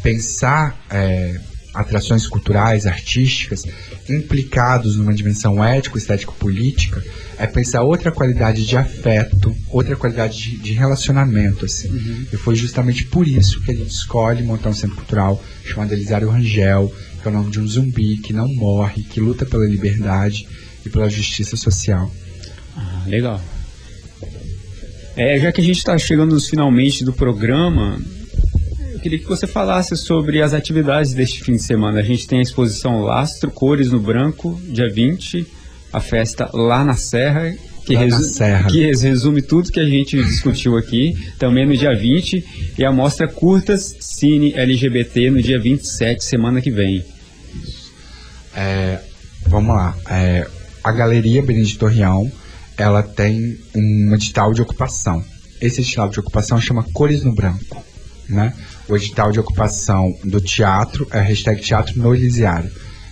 Pensar 0.01 0.75
é, 0.89 1.39
atrações 1.73 2.25
culturais, 2.25 2.87
artísticas, 2.87 3.63
implicados 4.09 4.95
numa 4.95 5.13
dimensão 5.13 5.63
ético, 5.63 5.97
estético-política, 5.97 7.03
é 7.37 7.45
pensar 7.45 7.83
outra 7.83 8.11
qualidade 8.11 8.65
de 8.65 8.75
afeto, 8.75 9.55
outra 9.69 9.95
qualidade 9.95 10.41
de, 10.41 10.57
de 10.57 10.73
relacionamento, 10.73 11.65
assim. 11.65 12.27
E 12.33 12.37
foi 12.37 12.55
justamente 12.55 13.05
por 13.05 13.27
isso 13.27 13.61
que 13.61 13.71
a 13.71 13.75
gente 13.75 13.91
escolhe 13.91 14.43
montar 14.43 14.69
um 14.69 14.73
centro 14.73 14.95
cultural 14.95 15.41
chamado 15.63 15.93
Elisário 15.93 16.29
Rangel, 16.29 16.91
que 17.21 17.27
é 17.27 17.31
o 17.31 17.33
nome 17.33 17.51
de 17.51 17.59
um 17.59 17.67
zumbi 17.67 18.17
que 18.17 18.33
não 18.33 18.47
morre, 18.55 19.03
que 19.03 19.19
luta 19.19 19.45
pela 19.45 19.67
liberdade 19.67 20.47
e 20.83 20.89
pela 20.89 21.09
justiça 21.09 21.55
social. 21.55 22.11
Ah, 22.75 23.03
legal. 23.05 23.39
É, 25.17 25.39
já 25.39 25.51
que 25.51 25.59
a 25.61 25.63
gente 25.63 25.77
está 25.77 25.97
chegando 25.97 26.33
nos 26.33 26.47
finalmente 26.47 27.03
do 27.03 27.11
programa, 27.11 27.99
eu 28.93 28.99
queria 28.99 29.17
que 29.17 29.25
você 29.25 29.47
falasse 29.47 29.97
sobre 29.97 30.41
as 30.41 30.53
atividades 30.53 31.13
deste 31.13 31.43
fim 31.43 31.53
de 31.53 31.63
semana. 31.63 31.99
A 31.99 32.03
gente 32.03 32.27
tem 32.27 32.39
a 32.39 32.43
exposição 32.43 32.99
Lastro, 33.01 33.49
Cores 33.51 33.91
no 33.91 33.99
Branco, 33.99 34.59
dia 34.69 34.87
20, 34.89 35.45
a 35.91 35.99
festa 35.99 36.49
lá 36.53 36.83
na 36.85 36.93
Serra, 36.95 37.51
que, 37.85 37.95
resu- 37.95 38.23
Serra. 38.25 38.69
que 38.69 38.83
res- 38.85 39.01
resume 39.01 39.41
tudo 39.41 39.71
que 39.71 39.79
a 39.79 39.85
gente 39.85 40.21
discutiu 40.23 40.77
aqui, 40.77 41.17
também 41.39 41.65
no 41.65 41.75
dia 41.75 41.95
20, 41.97 42.45
e 42.77 42.85
a 42.85 42.91
mostra 42.91 43.27
Curtas 43.27 43.95
Cine 43.99 44.53
LGBT 44.53 45.31
no 45.31 45.41
dia 45.41 45.59
27, 45.59 46.23
semana 46.23 46.61
que 46.61 46.69
vem. 46.69 47.03
É, 48.55 48.99
vamos 49.47 49.75
lá. 49.75 49.95
É, 50.09 50.45
a 50.83 50.91
Galeria 50.91 51.41
Benedito 51.41 51.79
Torreão, 51.79 52.31
ela 52.77 53.01
tem 53.01 53.57
um 53.75 54.13
edital 54.13 54.53
de 54.53 54.61
ocupação. 54.61 55.23
Esse 55.59 55.81
edital 55.81 56.09
de 56.09 56.19
ocupação 56.19 56.61
chama 56.61 56.83
Cores 56.93 57.23
no 57.23 57.33
Branco. 57.33 57.83
Né? 58.29 58.53
O 58.87 58.95
edital 58.95 59.31
de 59.31 59.39
ocupação 59.39 60.13
do 60.23 60.39
teatro 60.39 61.07
é 61.11 61.19
hashtag 61.19 61.61
Teatro 61.61 61.97
no 61.97 62.13
Elisiário. 62.13 62.69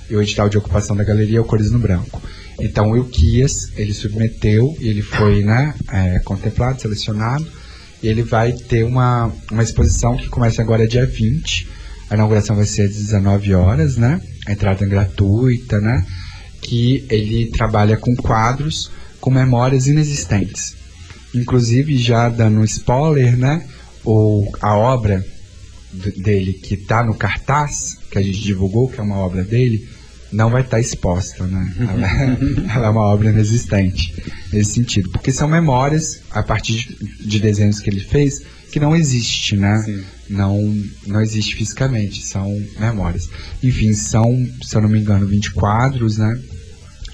E 0.09 0.15
o 0.15 0.21
edital 0.21 0.47
de 0.47 0.57
ocupação 0.57 0.95
da 0.95 1.03
galeria 1.03 1.39
é 1.39 1.41
o 1.41 1.45
Cores 1.45 1.71
no 1.71 1.79
Branco. 1.79 2.21
Então 2.59 2.91
o 2.91 2.97
Elquias, 2.97 3.71
ele 3.75 3.93
submeteu, 3.93 4.75
e 4.79 4.87
ele 4.87 5.01
foi 5.01 5.43
né, 5.43 5.73
é, 5.91 6.19
contemplado, 6.19 6.79
selecionado, 6.79 7.45
e 8.01 8.07
ele 8.07 8.21
vai 8.21 8.53
ter 8.53 8.83
uma, 8.83 9.31
uma 9.51 9.63
exposição 9.63 10.15
que 10.15 10.29
começa 10.29 10.61
agora 10.61 10.87
dia 10.87 11.05
20. 11.05 11.67
A 12.09 12.13
inauguração 12.13 12.55
vai 12.55 12.65
ser 12.65 12.83
às 12.83 12.95
19 12.95 13.55
horas, 13.55 13.97
né? 13.97 14.21
A 14.45 14.51
entrada 14.51 14.85
é 14.85 14.87
gratuita, 14.87 15.81
né? 15.81 16.05
Que 16.61 17.05
ele 17.09 17.47
trabalha 17.47 17.97
com 17.97 18.15
quadros 18.15 18.91
com 19.25 19.31
memórias 19.31 19.87
inexistentes. 19.87 20.75
Inclusive, 21.33 21.97
já 21.97 22.29
dando 22.29 22.63
spoiler, 22.63 23.35
né? 23.35 23.65
O, 24.05 24.47
a 24.61 24.77
obra 24.77 25.25
dele 26.17 26.53
que 26.53 26.75
está 26.75 27.03
no 27.03 27.15
cartaz, 27.15 27.97
que 28.11 28.19
a 28.19 28.21
gente 28.21 28.39
divulgou, 28.39 28.87
que 28.87 28.99
é 28.99 29.03
uma 29.03 29.17
obra 29.17 29.43
dele, 29.43 29.89
não 30.31 30.51
vai 30.51 30.61
estar 30.61 30.79
exposta, 30.79 31.43
né? 31.47 31.75
Ela, 31.79 32.69
ela 32.71 32.85
é 32.85 32.89
uma 32.91 33.01
obra 33.01 33.31
inexistente, 33.31 34.13
nesse 34.53 34.73
sentido. 34.73 35.09
Porque 35.09 35.31
são 35.31 35.47
memórias, 35.47 36.21
a 36.29 36.43
partir 36.43 36.73
de, 36.73 37.27
de 37.27 37.39
desenhos 37.39 37.79
que 37.79 37.89
ele 37.89 38.01
fez, 38.01 38.43
que 38.71 38.79
não 38.79 38.95
existe, 38.95 39.57
né? 39.57 39.81
Sim. 39.83 40.03
Não, 40.29 40.83
não 41.07 41.19
existe 41.19 41.55
fisicamente, 41.55 42.23
são 42.23 42.63
memórias. 42.79 43.27
Enfim, 43.63 43.91
são, 43.93 44.47
se 44.61 44.75
eu 44.75 44.81
não 44.81 44.89
me 44.89 44.99
engano, 44.99 45.25
20 45.25 45.51
quadros, 45.51 46.19
né? 46.19 46.39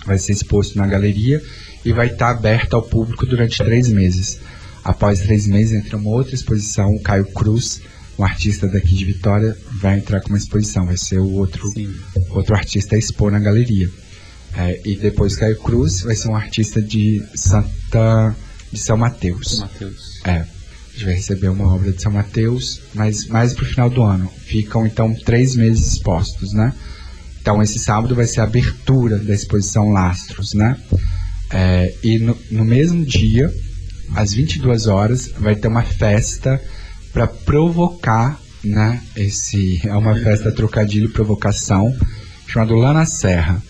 Vai 0.05 0.17
ser 0.17 0.33
exposto 0.33 0.77
na 0.77 0.85
galeria 0.85 1.41
e 1.83 1.91
vai 1.91 2.07
estar 2.07 2.29
aberto 2.29 2.75
ao 2.75 2.81
público 2.81 3.25
durante 3.25 3.57
três 3.57 3.87
meses. 3.87 4.39
Após 4.83 5.21
três 5.21 5.47
meses 5.47 5.73
entra 5.73 5.97
uma 5.97 6.09
outra 6.09 6.33
exposição, 6.33 6.89
o 6.93 7.01
Caio 7.01 7.25
Cruz, 7.31 7.81
um 8.17 8.23
artista 8.23 8.67
daqui 8.67 8.95
de 8.95 9.05
Vitória, 9.05 9.55
vai 9.79 9.97
entrar 9.97 10.21
com 10.21 10.29
uma 10.29 10.37
exposição, 10.37 10.85
vai 10.85 10.97
ser 10.97 11.19
o 11.19 11.31
outro, 11.33 11.67
Sim. 11.69 11.93
outro 12.29 12.55
artista 12.55 12.95
a 12.95 12.99
expor 12.99 13.31
na 13.31 13.39
galeria. 13.39 13.89
É, 14.55 14.81
e 14.83 14.95
depois 14.95 15.35
Caio 15.35 15.57
Cruz 15.57 16.01
vai 16.01 16.15
ser 16.15 16.29
um 16.29 16.35
artista 16.35 16.81
de 16.81 17.23
Santa 17.35 18.35
de 18.71 18.79
São 18.79 18.97
Mateus. 18.97 19.59
Matheus. 19.59 20.21
É, 20.23 20.31
a 20.31 20.93
gente 20.93 21.05
vai 21.05 21.13
receber 21.15 21.49
uma 21.49 21.73
obra 21.73 21.91
de 21.91 22.01
São 22.01 22.11
Mateus, 22.11 22.81
mas 22.93 23.27
mais 23.27 23.53
pro 23.53 23.65
final 23.65 23.89
do 23.89 24.01
ano. 24.03 24.31
Ficam 24.45 24.85
então 24.85 25.13
três 25.13 25.55
meses 25.55 25.93
expostos, 25.93 26.53
né? 26.53 26.73
Então 27.41 27.61
esse 27.61 27.79
sábado 27.79 28.13
vai 28.13 28.25
ser 28.25 28.41
a 28.41 28.43
abertura 28.43 29.17
da 29.17 29.33
exposição 29.33 29.89
Lastros, 29.91 30.53
né? 30.53 30.77
É, 31.53 31.93
e 32.03 32.17
no, 32.19 32.37
no 32.49 32.65
mesmo 32.65 33.05
dia, 33.05 33.53
às 34.15 34.33
22 34.33 34.87
horas, 34.87 35.31
vai 35.37 35.55
ter 35.55 35.67
uma 35.67 35.83
festa 35.83 36.61
para 37.11 37.27
provocar, 37.27 38.39
né? 38.63 39.01
Esse 39.15 39.81
é 39.85 39.95
uma 39.95 40.15
festa 40.15 40.51
trocadilho 40.51 41.09
provocação 41.09 41.95
chamada 42.47 42.73
Lana 42.73 43.05
Serra. 43.05 43.61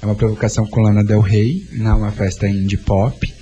É 0.00 0.06
uma 0.06 0.14
provocação 0.14 0.66
com 0.66 0.82
Lana 0.82 1.02
Del 1.02 1.20
Rey, 1.20 1.66
né? 1.72 1.92
Uma 1.92 2.12
festa 2.12 2.48
indie 2.48 2.76
pop. 2.76 3.34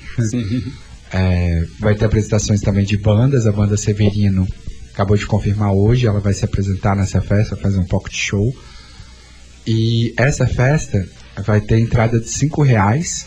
É, 1.14 1.66
vai 1.78 1.94
ter 1.94 2.06
apresentações 2.06 2.62
também 2.62 2.86
de 2.86 2.96
bandas. 2.96 3.46
A 3.46 3.52
banda 3.52 3.76
Severino 3.76 4.48
acabou 4.94 5.14
de 5.14 5.26
confirmar 5.26 5.72
hoje. 5.72 6.06
Ela 6.06 6.20
vai 6.20 6.32
se 6.32 6.42
apresentar 6.44 6.96
nessa 6.96 7.20
festa, 7.20 7.54
fazer 7.54 7.78
um 7.78 7.84
pocket 7.84 8.14
show. 8.14 8.50
E 9.66 10.14
essa 10.16 10.46
festa 10.46 11.06
vai 11.44 11.60
ter 11.60 11.78
entrada 11.78 12.18
de 12.18 12.28
5 12.28 12.62
reais, 12.62 13.26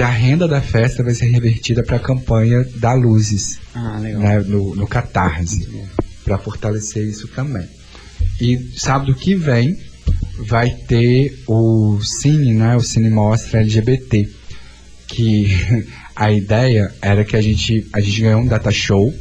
que 0.00 0.04
a 0.04 0.08
renda 0.08 0.48
da 0.48 0.62
festa 0.62 1.02
vai 1.02 1.12
ser 1.12 1.26
revertida 1.26 1.82
para 1.82 1.96
a 1.96 2.00
campanha 2.00 2.64
da 2.76 2.94
Luzes, 2.94 3.60
Ah, 3.74 4.00
né, 4.00 4.38
no, 4.38 4.74
no 4.74 4.86
Catarse, 4.86 5.68
para 6.24 6.38
fortalecer 6.38 7.04
isso 7.04 7.28
também. 7.28 7.68
E 8.40 8.72
sábado 8.78 9.14
que 9.14 9.34
vem 9.34 9.78
vai 10.38 10.70
ter 10.70 11.38
o 11.46 12.00
Cine, 12.02 12.54
né, 12.54 12.76
o 12.76 12.80
Cine 12.80 13.10
Mostra 13.10 13.60
LGBT, 13.60 14.26
que 15.06 15.48
a 16.16 16.32
ideia 16.32 16.90
era 17.02 17.22
que 17.22 17.36
a 17.36 17.42
gente, 17.42 17.86
a 17.92 18.00
gente 18.00 18.22
ganhou 18.22 18.40
um 18.40 18.46
data 18.46 18.70
show, 18.70 19.14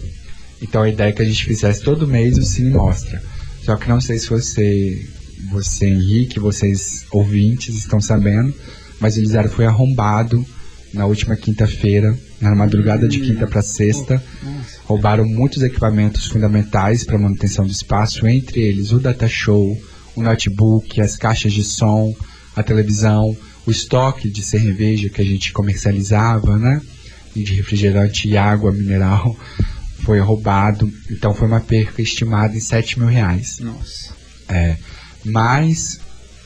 então 0.61 0.83
a 0.83 0.87
ideia 0.87 1.09
é 1.09 1.11
que 1.11 1.21
a 1.21 1.25
gente 1.25 1.43
fizesse 1.43 1.83
todo 1.83 2.07
mês 2.07 2.37
o 2.37 2.45
Cine 2.45 2.71
Mostra. 2.71 3.21
Só 3.63 3.75
que 3.75 3.89
não 3.89 3.99
sei 3.99 4.17
se 4.17 4.29
você, 4.29 5.05
você 5.51 5.87
Henrique, 5.87 6.39
vocês 6.39 7.05
ouvintes 7.11 7.75
estão 7.75 7.99
sabendo, 7.99 8.55
mas 8.97 9.17
o 9.17 9.19
Elisário 9.19 9.49
foi 9.49 9.65
arrombado 9.65 10.45
na 10.93 11.05
última 11.05 11.35
quinta-feira, 11.35 12.17
na 12.41 12.55
madrugada 12.55 13.07
de 13.07 13.19
quinta 13.19 13.47
para 13.47 13.61
sexta. 13.61 14.21
Roubaram 14.85 15.25
muitos 15.25 15.61
equipamentos 15.61 16.27
fundamentais 16.27 17.03
para 17.03 17.17
manutenção 17.17 17.65
do 17.65 17.71
espaço, 17.71 18.27
entre 18.27 18.61
eles 18.61 18.91
o 18.91 18.99
data 18.99 19.27
show, 19.27 19.77
o 20.15 20.21
notebook, 20.21 20.99
as 20.99 21.15
caixas 21.15 21.53
de 21.53 21.63
som, 21.63 22.13
a 22.55 22.63
televisão, 22.63 23.35
o 23.65 23.71
estoque 23.71 24.29
de 24.29 24.41
cerveja 24.41 25.09
que 25.09 25.21
a 25.21 25.25
gente 25.25 25.53
comercializava, 25.53 26.57
né? 26.57 26.81
E 27.35 27.43
de 27.43 27.53
refrigerante 27.53 28.27
e 28.27 28.35
água 28.35 28.71
mineral 28.71 29.37
foi 30.03 30.19
roubado. 30.19 30.91
Então 31.11 31.33
foi 31.33 31.47
uma 31.47 31.59
perca 31.59 32.01
estimada 32.01 32.55
em 32.55 32.59
7 32.59 32.99
mil 32.99 33.07
reais. 33.07 33.59
Nossa. 33.59 34.13
É, 34.47 34.75
mais 35.23 35.99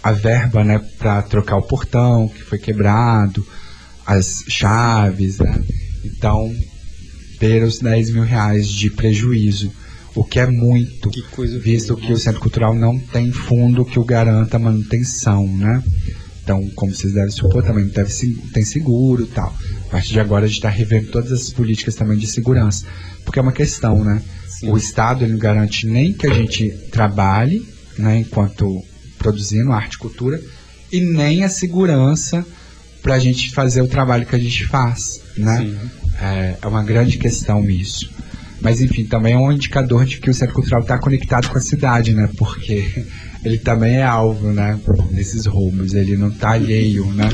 a 0.04 0.12
verba, 0.12 0.66
né, 0.66 0.82
para 1.00 1.22
trocar 1.22 1.56
o 1.56 1.62
portão 1.62 2.28
que 2.28 2.44
foi 2.44 2.60
quebrado, 2.60 3.48
as 4.06 4.44
chaves, 4.48 5.40
né? 5.40 5.64
Então, 6.04 6.54
ter 7.40 7.64
os 7.64 7.80
10 7.80 8.12
mil 8.12 8.24
reais 8.24 8.68
de 8.68 8.90
prejuízo, 8.90 9.72
o 10.16 10.24
que 10.24 10.40
é 10.40 10.46
muito, 10.46 11.10
Que 11.10 11.22
coisa 11.24 11.58
visto 11.60 11.92
horrível. 11.92 12.08
que 12.08 12.14
o 12.14 12.18
Centro 12.18 12.42
Cultural 12.42 12.76
não 12.76 13.00
tem 13.00 13.32
fundo 13.32 13.86
que 13.86 14.00
o 14.00 14.04
garanta 14.04 14.58
a 14.58 14.60
manutenção, 14.60 15.48
né? 15.58 15.84
Então, 16.44 16.70
como 16.76 16.94
vocês 16.94 17.14
devem 17.14 17.32
supor, 17.32 17.64
também 17.64 17.86
deve, 17.88 18.12
tem 18.54 18.66
seguro 18.66 19.24
e 19.24 19.28
tal. 19.28 19.56
A 19.88 19.92
partir 19.92 20.12
de 20.12 20.20
agora, 20.20 20.44
a 20.44 20.48
gente 20.48 20.58
está 20.58 20.70
revendo 20.70 21.08
todas 21.10 21.32
as 21.32 21.50
políticas 21.50 21.96
também 21.96 22.18
de 22.18 22.28
segurança. 22.28 22.86
Porque 23.24 23.40
é 23.40 23.42
uma 23.42 23.54
questão, 23.54 24.04
né? 24.04 24.22
Sim. 24.50 24.70
O 24.70 24.78
Estado 24.78 25.24
ele 25.24 25.32
não 25.32 25.40
garante 25.40 25.88
nem 25.88 26.12
que 26.12 26.28
a 26.28 26.34
gente 26.34 26.70
trabalhe, 26.92 27.66
né, 27.98 28.20
enquanto 28.20 28.84
produzindo 29.18 29.72
arte 29.72 29.94
e 29.94 29.98
cultura 30.00 30.42
e 30.92 31.00
nem 31.00 31.44
a 31.44 31.50
segurança 31.50 32.46
para 33.04 33.16
a 33.16 33.20
gente 33.20 33.54
fazer 33.54 33.82
o 33.82 33.88
trabalho 33.88 34.26
que 34.26 34.36
a 34.36 34.40
gente 34.40 34.66
faz, 34.66 35.22
né? 35.38 35.76
É, 36.20 36.56
é 36.62 36.68
uma 36.68 36.84
grande 36.84 37.18
questão 37.18 37.70
isso. 37.70 38.10
Mas 38.62 38.80
enfim, 38.80 39.04
também 39.04 39.34
é 39.34 39.38
um 39.38 39.52
indicador 39.52 40.06
de 40.06 40.18
que 40.20 40.30
o 40.30 40.34
centro 40.34 40.56
cultural 40.56 40.80
está 40.80 40.98
conectado 40.98 41.50
com 41.50 41.58
a 41.58 41.62
cidade, 41.62 42.14
né? 42.14 42.30
Porque 42.38 43.06
ele 43.44 43.58
também 43.58 43.98
é 43.98 44.04
alvo, 44.04 44.52
né? 44.52 44.80
Desses 45.12 45.46
roubos. 45.46 45.94
Ele 45.94 46.16
não 46.16 46.30
está 46.30 46.52
alheio, 46.52 47.06
né? 47.08 47.30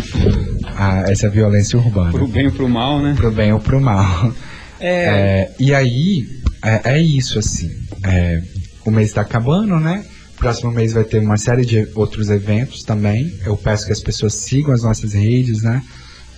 A 0.75 1.11
essa 1.11 1.29
violência 1.29 1.77
urbana. 1.77 2.11
Pro 2.11 2.27
bem 2.27 2.47
ou 2.47 2.51
pro 2.51 2.67
mal, 2.67 2.99
né? 2.99 3.13
Pro 3.15 3.31
bem 3.31 3.53
ou 3.53 3.59
pro 3.59 3.79
mal. 3.79 4.33
É. 4.79 4.89
É, 4.89 5.51
e 5.59 5.75
aí, 5.75 6.25
é, 6.63 6.93
é 6.95 6.99
isso, 6.99 7.37
assim. 7.37 7.69
É, 8.03 8.41
o 8.83 8.89
mês 8.89 9.09
está 9.09 9.21
acabando, 9.21 9.79
né? 9.79 10.03
Próximo 10.39 10.71
mês 10.71 10.93
vai 10.93 11.03
ter 11.03 11.19
uma 11.19 11.35
série 11.35 11.65
de 11.65 11.85
outros 11.95 12.29
eventos 12.29 12.83
também. 12.83 13.37
Eu 13.45 13.57
peço 13.57 13.85
que 13.85 13.91
as 13.91 13.99
pessoas 13.99 14.33
sigam 14.35 14.73
as 14.73 14.81
nossas 14.81 15.11
redes, 15.13 15.61
né? 15.61 15.83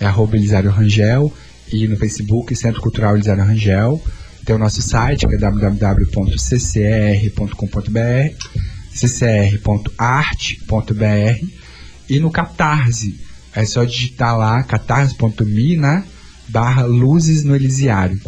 É 0.00 0.06
arroba 0.06 0.36
Elisário 0.36 0.70
Rangel 0.70 1.32
e 1.72 1.86
no 1.86 1.96
Facebook 1.96 2.54
Centro 2.56 2.82
Cultural 2.82 3.14
Elisário 3.14 3.44
Rangel. 3.44 4.02
Tem 4.44 4.56
o 4.56 4.58
nosso 4.58 4.82
site 4.82 5.24
que 5.28 5.36
é 5.36 5.38
www.ccr.com.br 5.38 6.32
ccr.arte.br 8.92 10.66
e 12.08 12.18
no 12.18 12.30
Catarse. 12.30 13.20
É 13.54 13.64
só 13.64 13.84
digitar 13.84 14.36
lá 14.36 14.64
catarse.me, 14.64 15.76
né? 15.76 16.04
Barra 16.48 16.84
Luzes 16.84 17.44
no 17.44 17.54
Elisiário. 17.54 18.20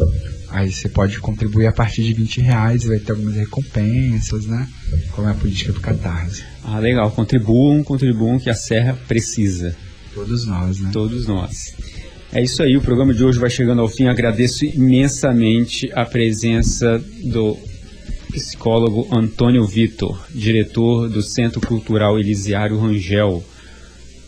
Aí 0.55 0.71
você 0.71 0.87
pode 0.87 1.19
contribuir 1.19 1.67
a 1.67 1.73
partir 1.73 2.01
de 2.01 2.13
20 2.13 2.39
reais 2.39 2.83
e 2.83 2.87
vai 2.87 2.97
ter 2.97 3.11
algumas 3.11 3.35
recompensas, 3.35 4.45
né? 4.45 4.65
Como 5.11 5.27
é 5.27 5.31
a 5.31 5.33
política 5.33 5.73
do 5.73 5.81
Catarse. 5.81 6.45
Ah, 6.63 6.79
legal. 6.79 7.11
Contribuam, 7.11 7.83
contribuam 7.83 8.39
que 8.39 8.49
a 8.49 8.53
Serra 8.53 8.97
precisa. 9.05 9.75
Todos 10.13 10.47
nós, 10.47 10.79
né? 10.79 10.91
Todos 10.93 11.27
nós. 11.27 11.75
É 12.31 12.41
isso 12.41 12.63
aí, 12.63 12.77
o 12.77 12.81
programa 12.81 13.13
de 13.13 13.21
hoje 13.21 13.37
vai 13.37 13.49
chegando 13.49 13.81
ao 13.81 13.89
fim. 13.89 14.07
Agradeço 14.07 14.63
imensamente 14.63 15.91
a 15.93 16.05
presença 16.05 17.03
do 17.25 17.57
psicólogo 18.31 19.09
Antônio 19.11 19.65
Vitor, 19.67 20.25
diretor 20.33 21.09
do 21.09 21.21
Centro 21.21 21.59
Cultural 21.59 22.17
Elisiário 22.17 22.79
Rangel, 22.79 23.43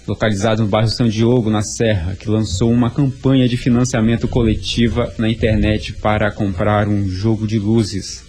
localizado 0.08 0.64
no 0.64 0.70
bairro 0.70 0.90
São 0.90 1.08
Diogo, 1.08 1.50
na 1.50 1.62
Serra, 1.62 2.16
que 2.16 2.30
lançou 2.30 2.72
uma 2.72 2.90
campanha 2.90 3.48
de 3.48 3.58
financiamento 3.58 4.28
coletiva 4.28 5.14
na 5.18 5.30
internet 5.30 5.94
para 5.94 6.32
comprar 6.32 6.88
um 6.88 7.08
jogo 7.08 7.46
de 7.46 7.60
luzes 7.60 8.24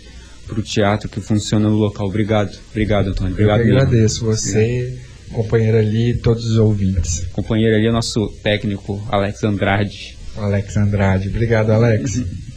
para 0.46 0.58
o 0.58 0.62
teatro 0.62 1.08
que 1.08 1.20
funciona 1.20 1.68
no 1.68 1.76
local. 1.76 2.06
Obrigado, 2.06 2.58
obrigado, 2.70 3.08
Antônio. 3.10 3.32
Obrigado 3.32 3.60
Eu 3.60 3.66
mesmo. 3.66 3.80
agradeço 3.80 4.24
você, 4.24 4.98
companheiro 5.32 5.78
ali 5.78 6.10
e 6.10 6.14
todos 6.14 6.44
os 6.46 6.58
ouvintes. 6.58 7.26
Companheiro 7.32 7.76
ali 7.76 7.86
é 7.86 7.92
nosso 7.92 8.28
técnico, 8.42 9.00
Alex 9.10 9.44
Andrade. 9.44 10.16
Alex 10.36 10.76
Andrade. 10.76 11.28
Obrigado, 11.28 11.70
Alex. 11.70 12.22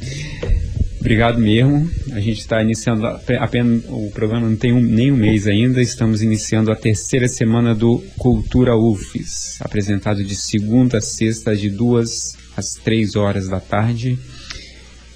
Obrigado 1.01 1.39
mesmo. 1.39 1.89
A 2.13 2.19
gente 2.19 2.39
está 2.39 2.61
iniciando 2.61 3.07
ape- 3.07 3.35
apenas 3.35 3.83
o 3.89 4.11
programa 4.11 4.47
não 4.47 4.55
tem 4.55 4.71
um, 4.71 4.79
nem 4.79 5.11
um 5.11 5.17
mês 5.17 5.47
ainda. 5.47 5.81
Estamos 5.81 6.21
iniciando 6.21 6.71
a 6.71 6.75
terceira 6.75 7.27
semana 7.27 7.73
do 7.73 7.99
Cultura 8.19 8.77
UFES, 8.77 9.57
apresentado 9.61 10.23
de 10.23 10.35
segunda 10.35 10.99
a 10.99 11.01
sexta 11.01 11.55
de 11.55 11.69
duas 11.71 12.37
às 12.55 12.75
três 12.75 13.15
horas 13.15 13.49
da 13.49 13.59
tarde 13.59 14.17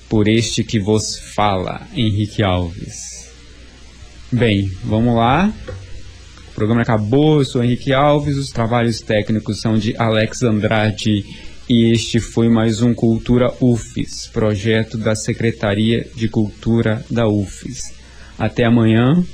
por 0.10 0.28
este 0.28 0.64
que 0.64 0.80
vos 0.80 1.20
fala, 1.20 1.88
Henrique 1.96 2.42
Alves. 2.44 3.30
Bem, 4.32 4.72
vamos 4.84 5.16
lá. 5.16 5.54
O 6.50 6.56
programa 6.56 6.82
acabou. 6.82 7.40
Eu 7.40 7.46
sou 7.46 7.64
Henrique 7.64 7.94
Alves. 7.94 8.38
Os 8.38 8.50
trabalhos 8.50 9.02
técnicos 9.02 9.62
são 9.62 9.78
de 9.78 9.96
Alex 9.98 10.42
Andrade. 10.42 11.24
E 11.68 11.92
este 11.92 12.20
foi 12.20 12.48
mais 12.48 12.84
um 12.84 12.94
Cultura 12.94 13.52
UFES, 13.60 14.30
projeto 14.32 15.00
da 15.00 15.16
Secretaria 15.16 16.08
de 16.14 16.30
Cultura 16.30 17.04
da 17.10 17.28
UFES. 17.28 17.92
Até 18.38 18.66
amanhã. 18.66 19.26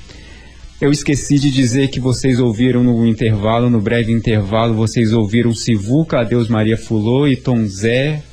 Eu 0.80 0.92
esqueci 0.92 1.38
de 1.38 1.52
dizer 1.52 1.90
que 1.90 2.00
vocês 2.00 2.40
ouviram 2.40 2.86
no 2.86 3.06
intervalo, 3.06 3.70
no 3.70 3.82
breve 3.82 4.14
intervalo, 4.14 4.74
vocês 4.74 5.12
ouviram 5.12 5.54
Sivuca, 5.54 6.22
Adeus 6.22 6.48
Maria 6.48 6.78
Fulô 6.78 7.28
e 7.28 7.36
Tom 7.36 7.66
Zé, 7.66 8.24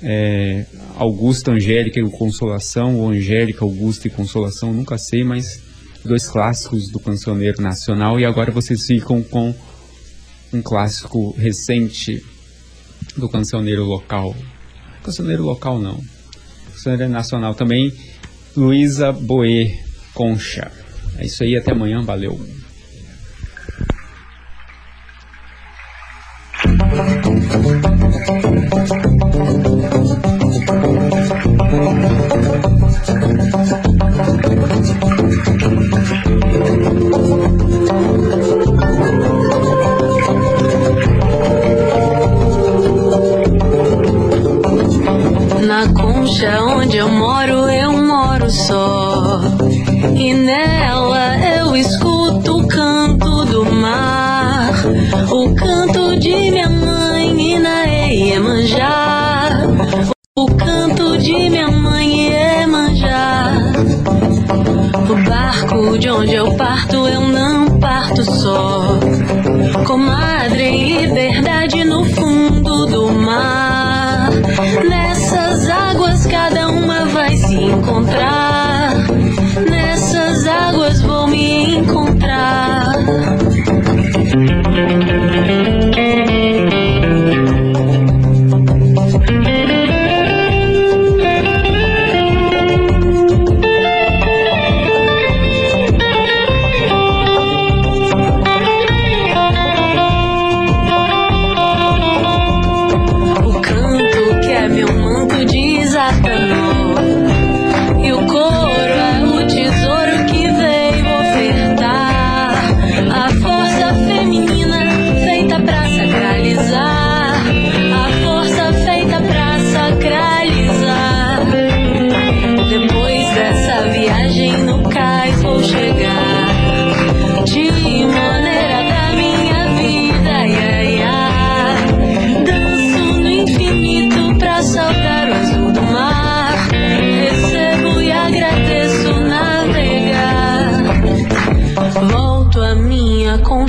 é, 0.00 0.64
Augusta 0.94 1.50
Angélica 1.50 1.98
e 1.98 2.08
Consolação, 2.08 3.00
ou 3.00 3.10
Angélica, 3.10 3.64
Augusta 3.64 4.06
e 4.06 4.12
Consolação, 4.12 4.72
nunca 4.72 4.96
sei, 4.96 5.24
mas 5.24 5.60
dois 6.04 6.28
clássicos 6.28 6.88
do 6.88 7.00
cancioneiro 7.00 7.60
nacional. 7.60 8.20
E 8.20 8.24
agora 8.24 8.52
vocês 8.52 8.86
ficam 8.86 9.24
com 9.24 9.52
um 10.52 10.62
clássico 10.62 11.32
recente 11.32 12.22
do 13.16 13.28
cancioneiro 13.28 13.84
local. 13.84 14.34
Cancioneiro 15.02 15.42
local 15.42 15.78
não. 15.78 16.00
Cancioneiro 16.72 17.12
nacional 17.12 17.54
também. 17.54 17.92
Luísa 18.56 19.12
Boê 19.12 19.78
Concha. 20.14 20.72
É 21.18 21.26
isso 21.26 21.42
aí, 21.42 21.56
até 21.56 21.72
amanhã, 21.72 22.02
valeu. 22.02 22.38
Onde 46.86 46.98
eu 46.98 47.08
moro, 47.08 47.68
eu 47.68 47.92
moro 47.92 48.48
só. 48.48 48.85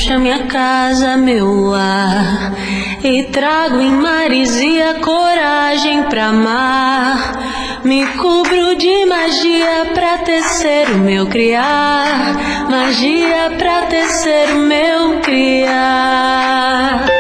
Concha, 0.08 0.18
minha 0.18 0.44
casa, 0.46 1.18
meu 1.18 1.70
lar. 1.70 2.54
E 3.04 3.24
trago 3.24 3.82
em 3.82 3.92
maresia 3.92 4.96
coragem 5.02 6.04
pra 6.04 6.28
amar. 6.28 7.82
Me 7.84 8.06
cubro 8.06 8.76
de 8.76 9.06
magia 9.06 9.92
pra 9.94 10.20
tecer 10.20 10.90
o 10.92 11.00
meu 11.00 11.28
criar. 11.28 12.36
Magia 12.70 13.52
pra 13.58 13.82
tecer 13.84 14.56
o 14.56 14.60
meu 14.60 15.20
criar. 15.20 17.17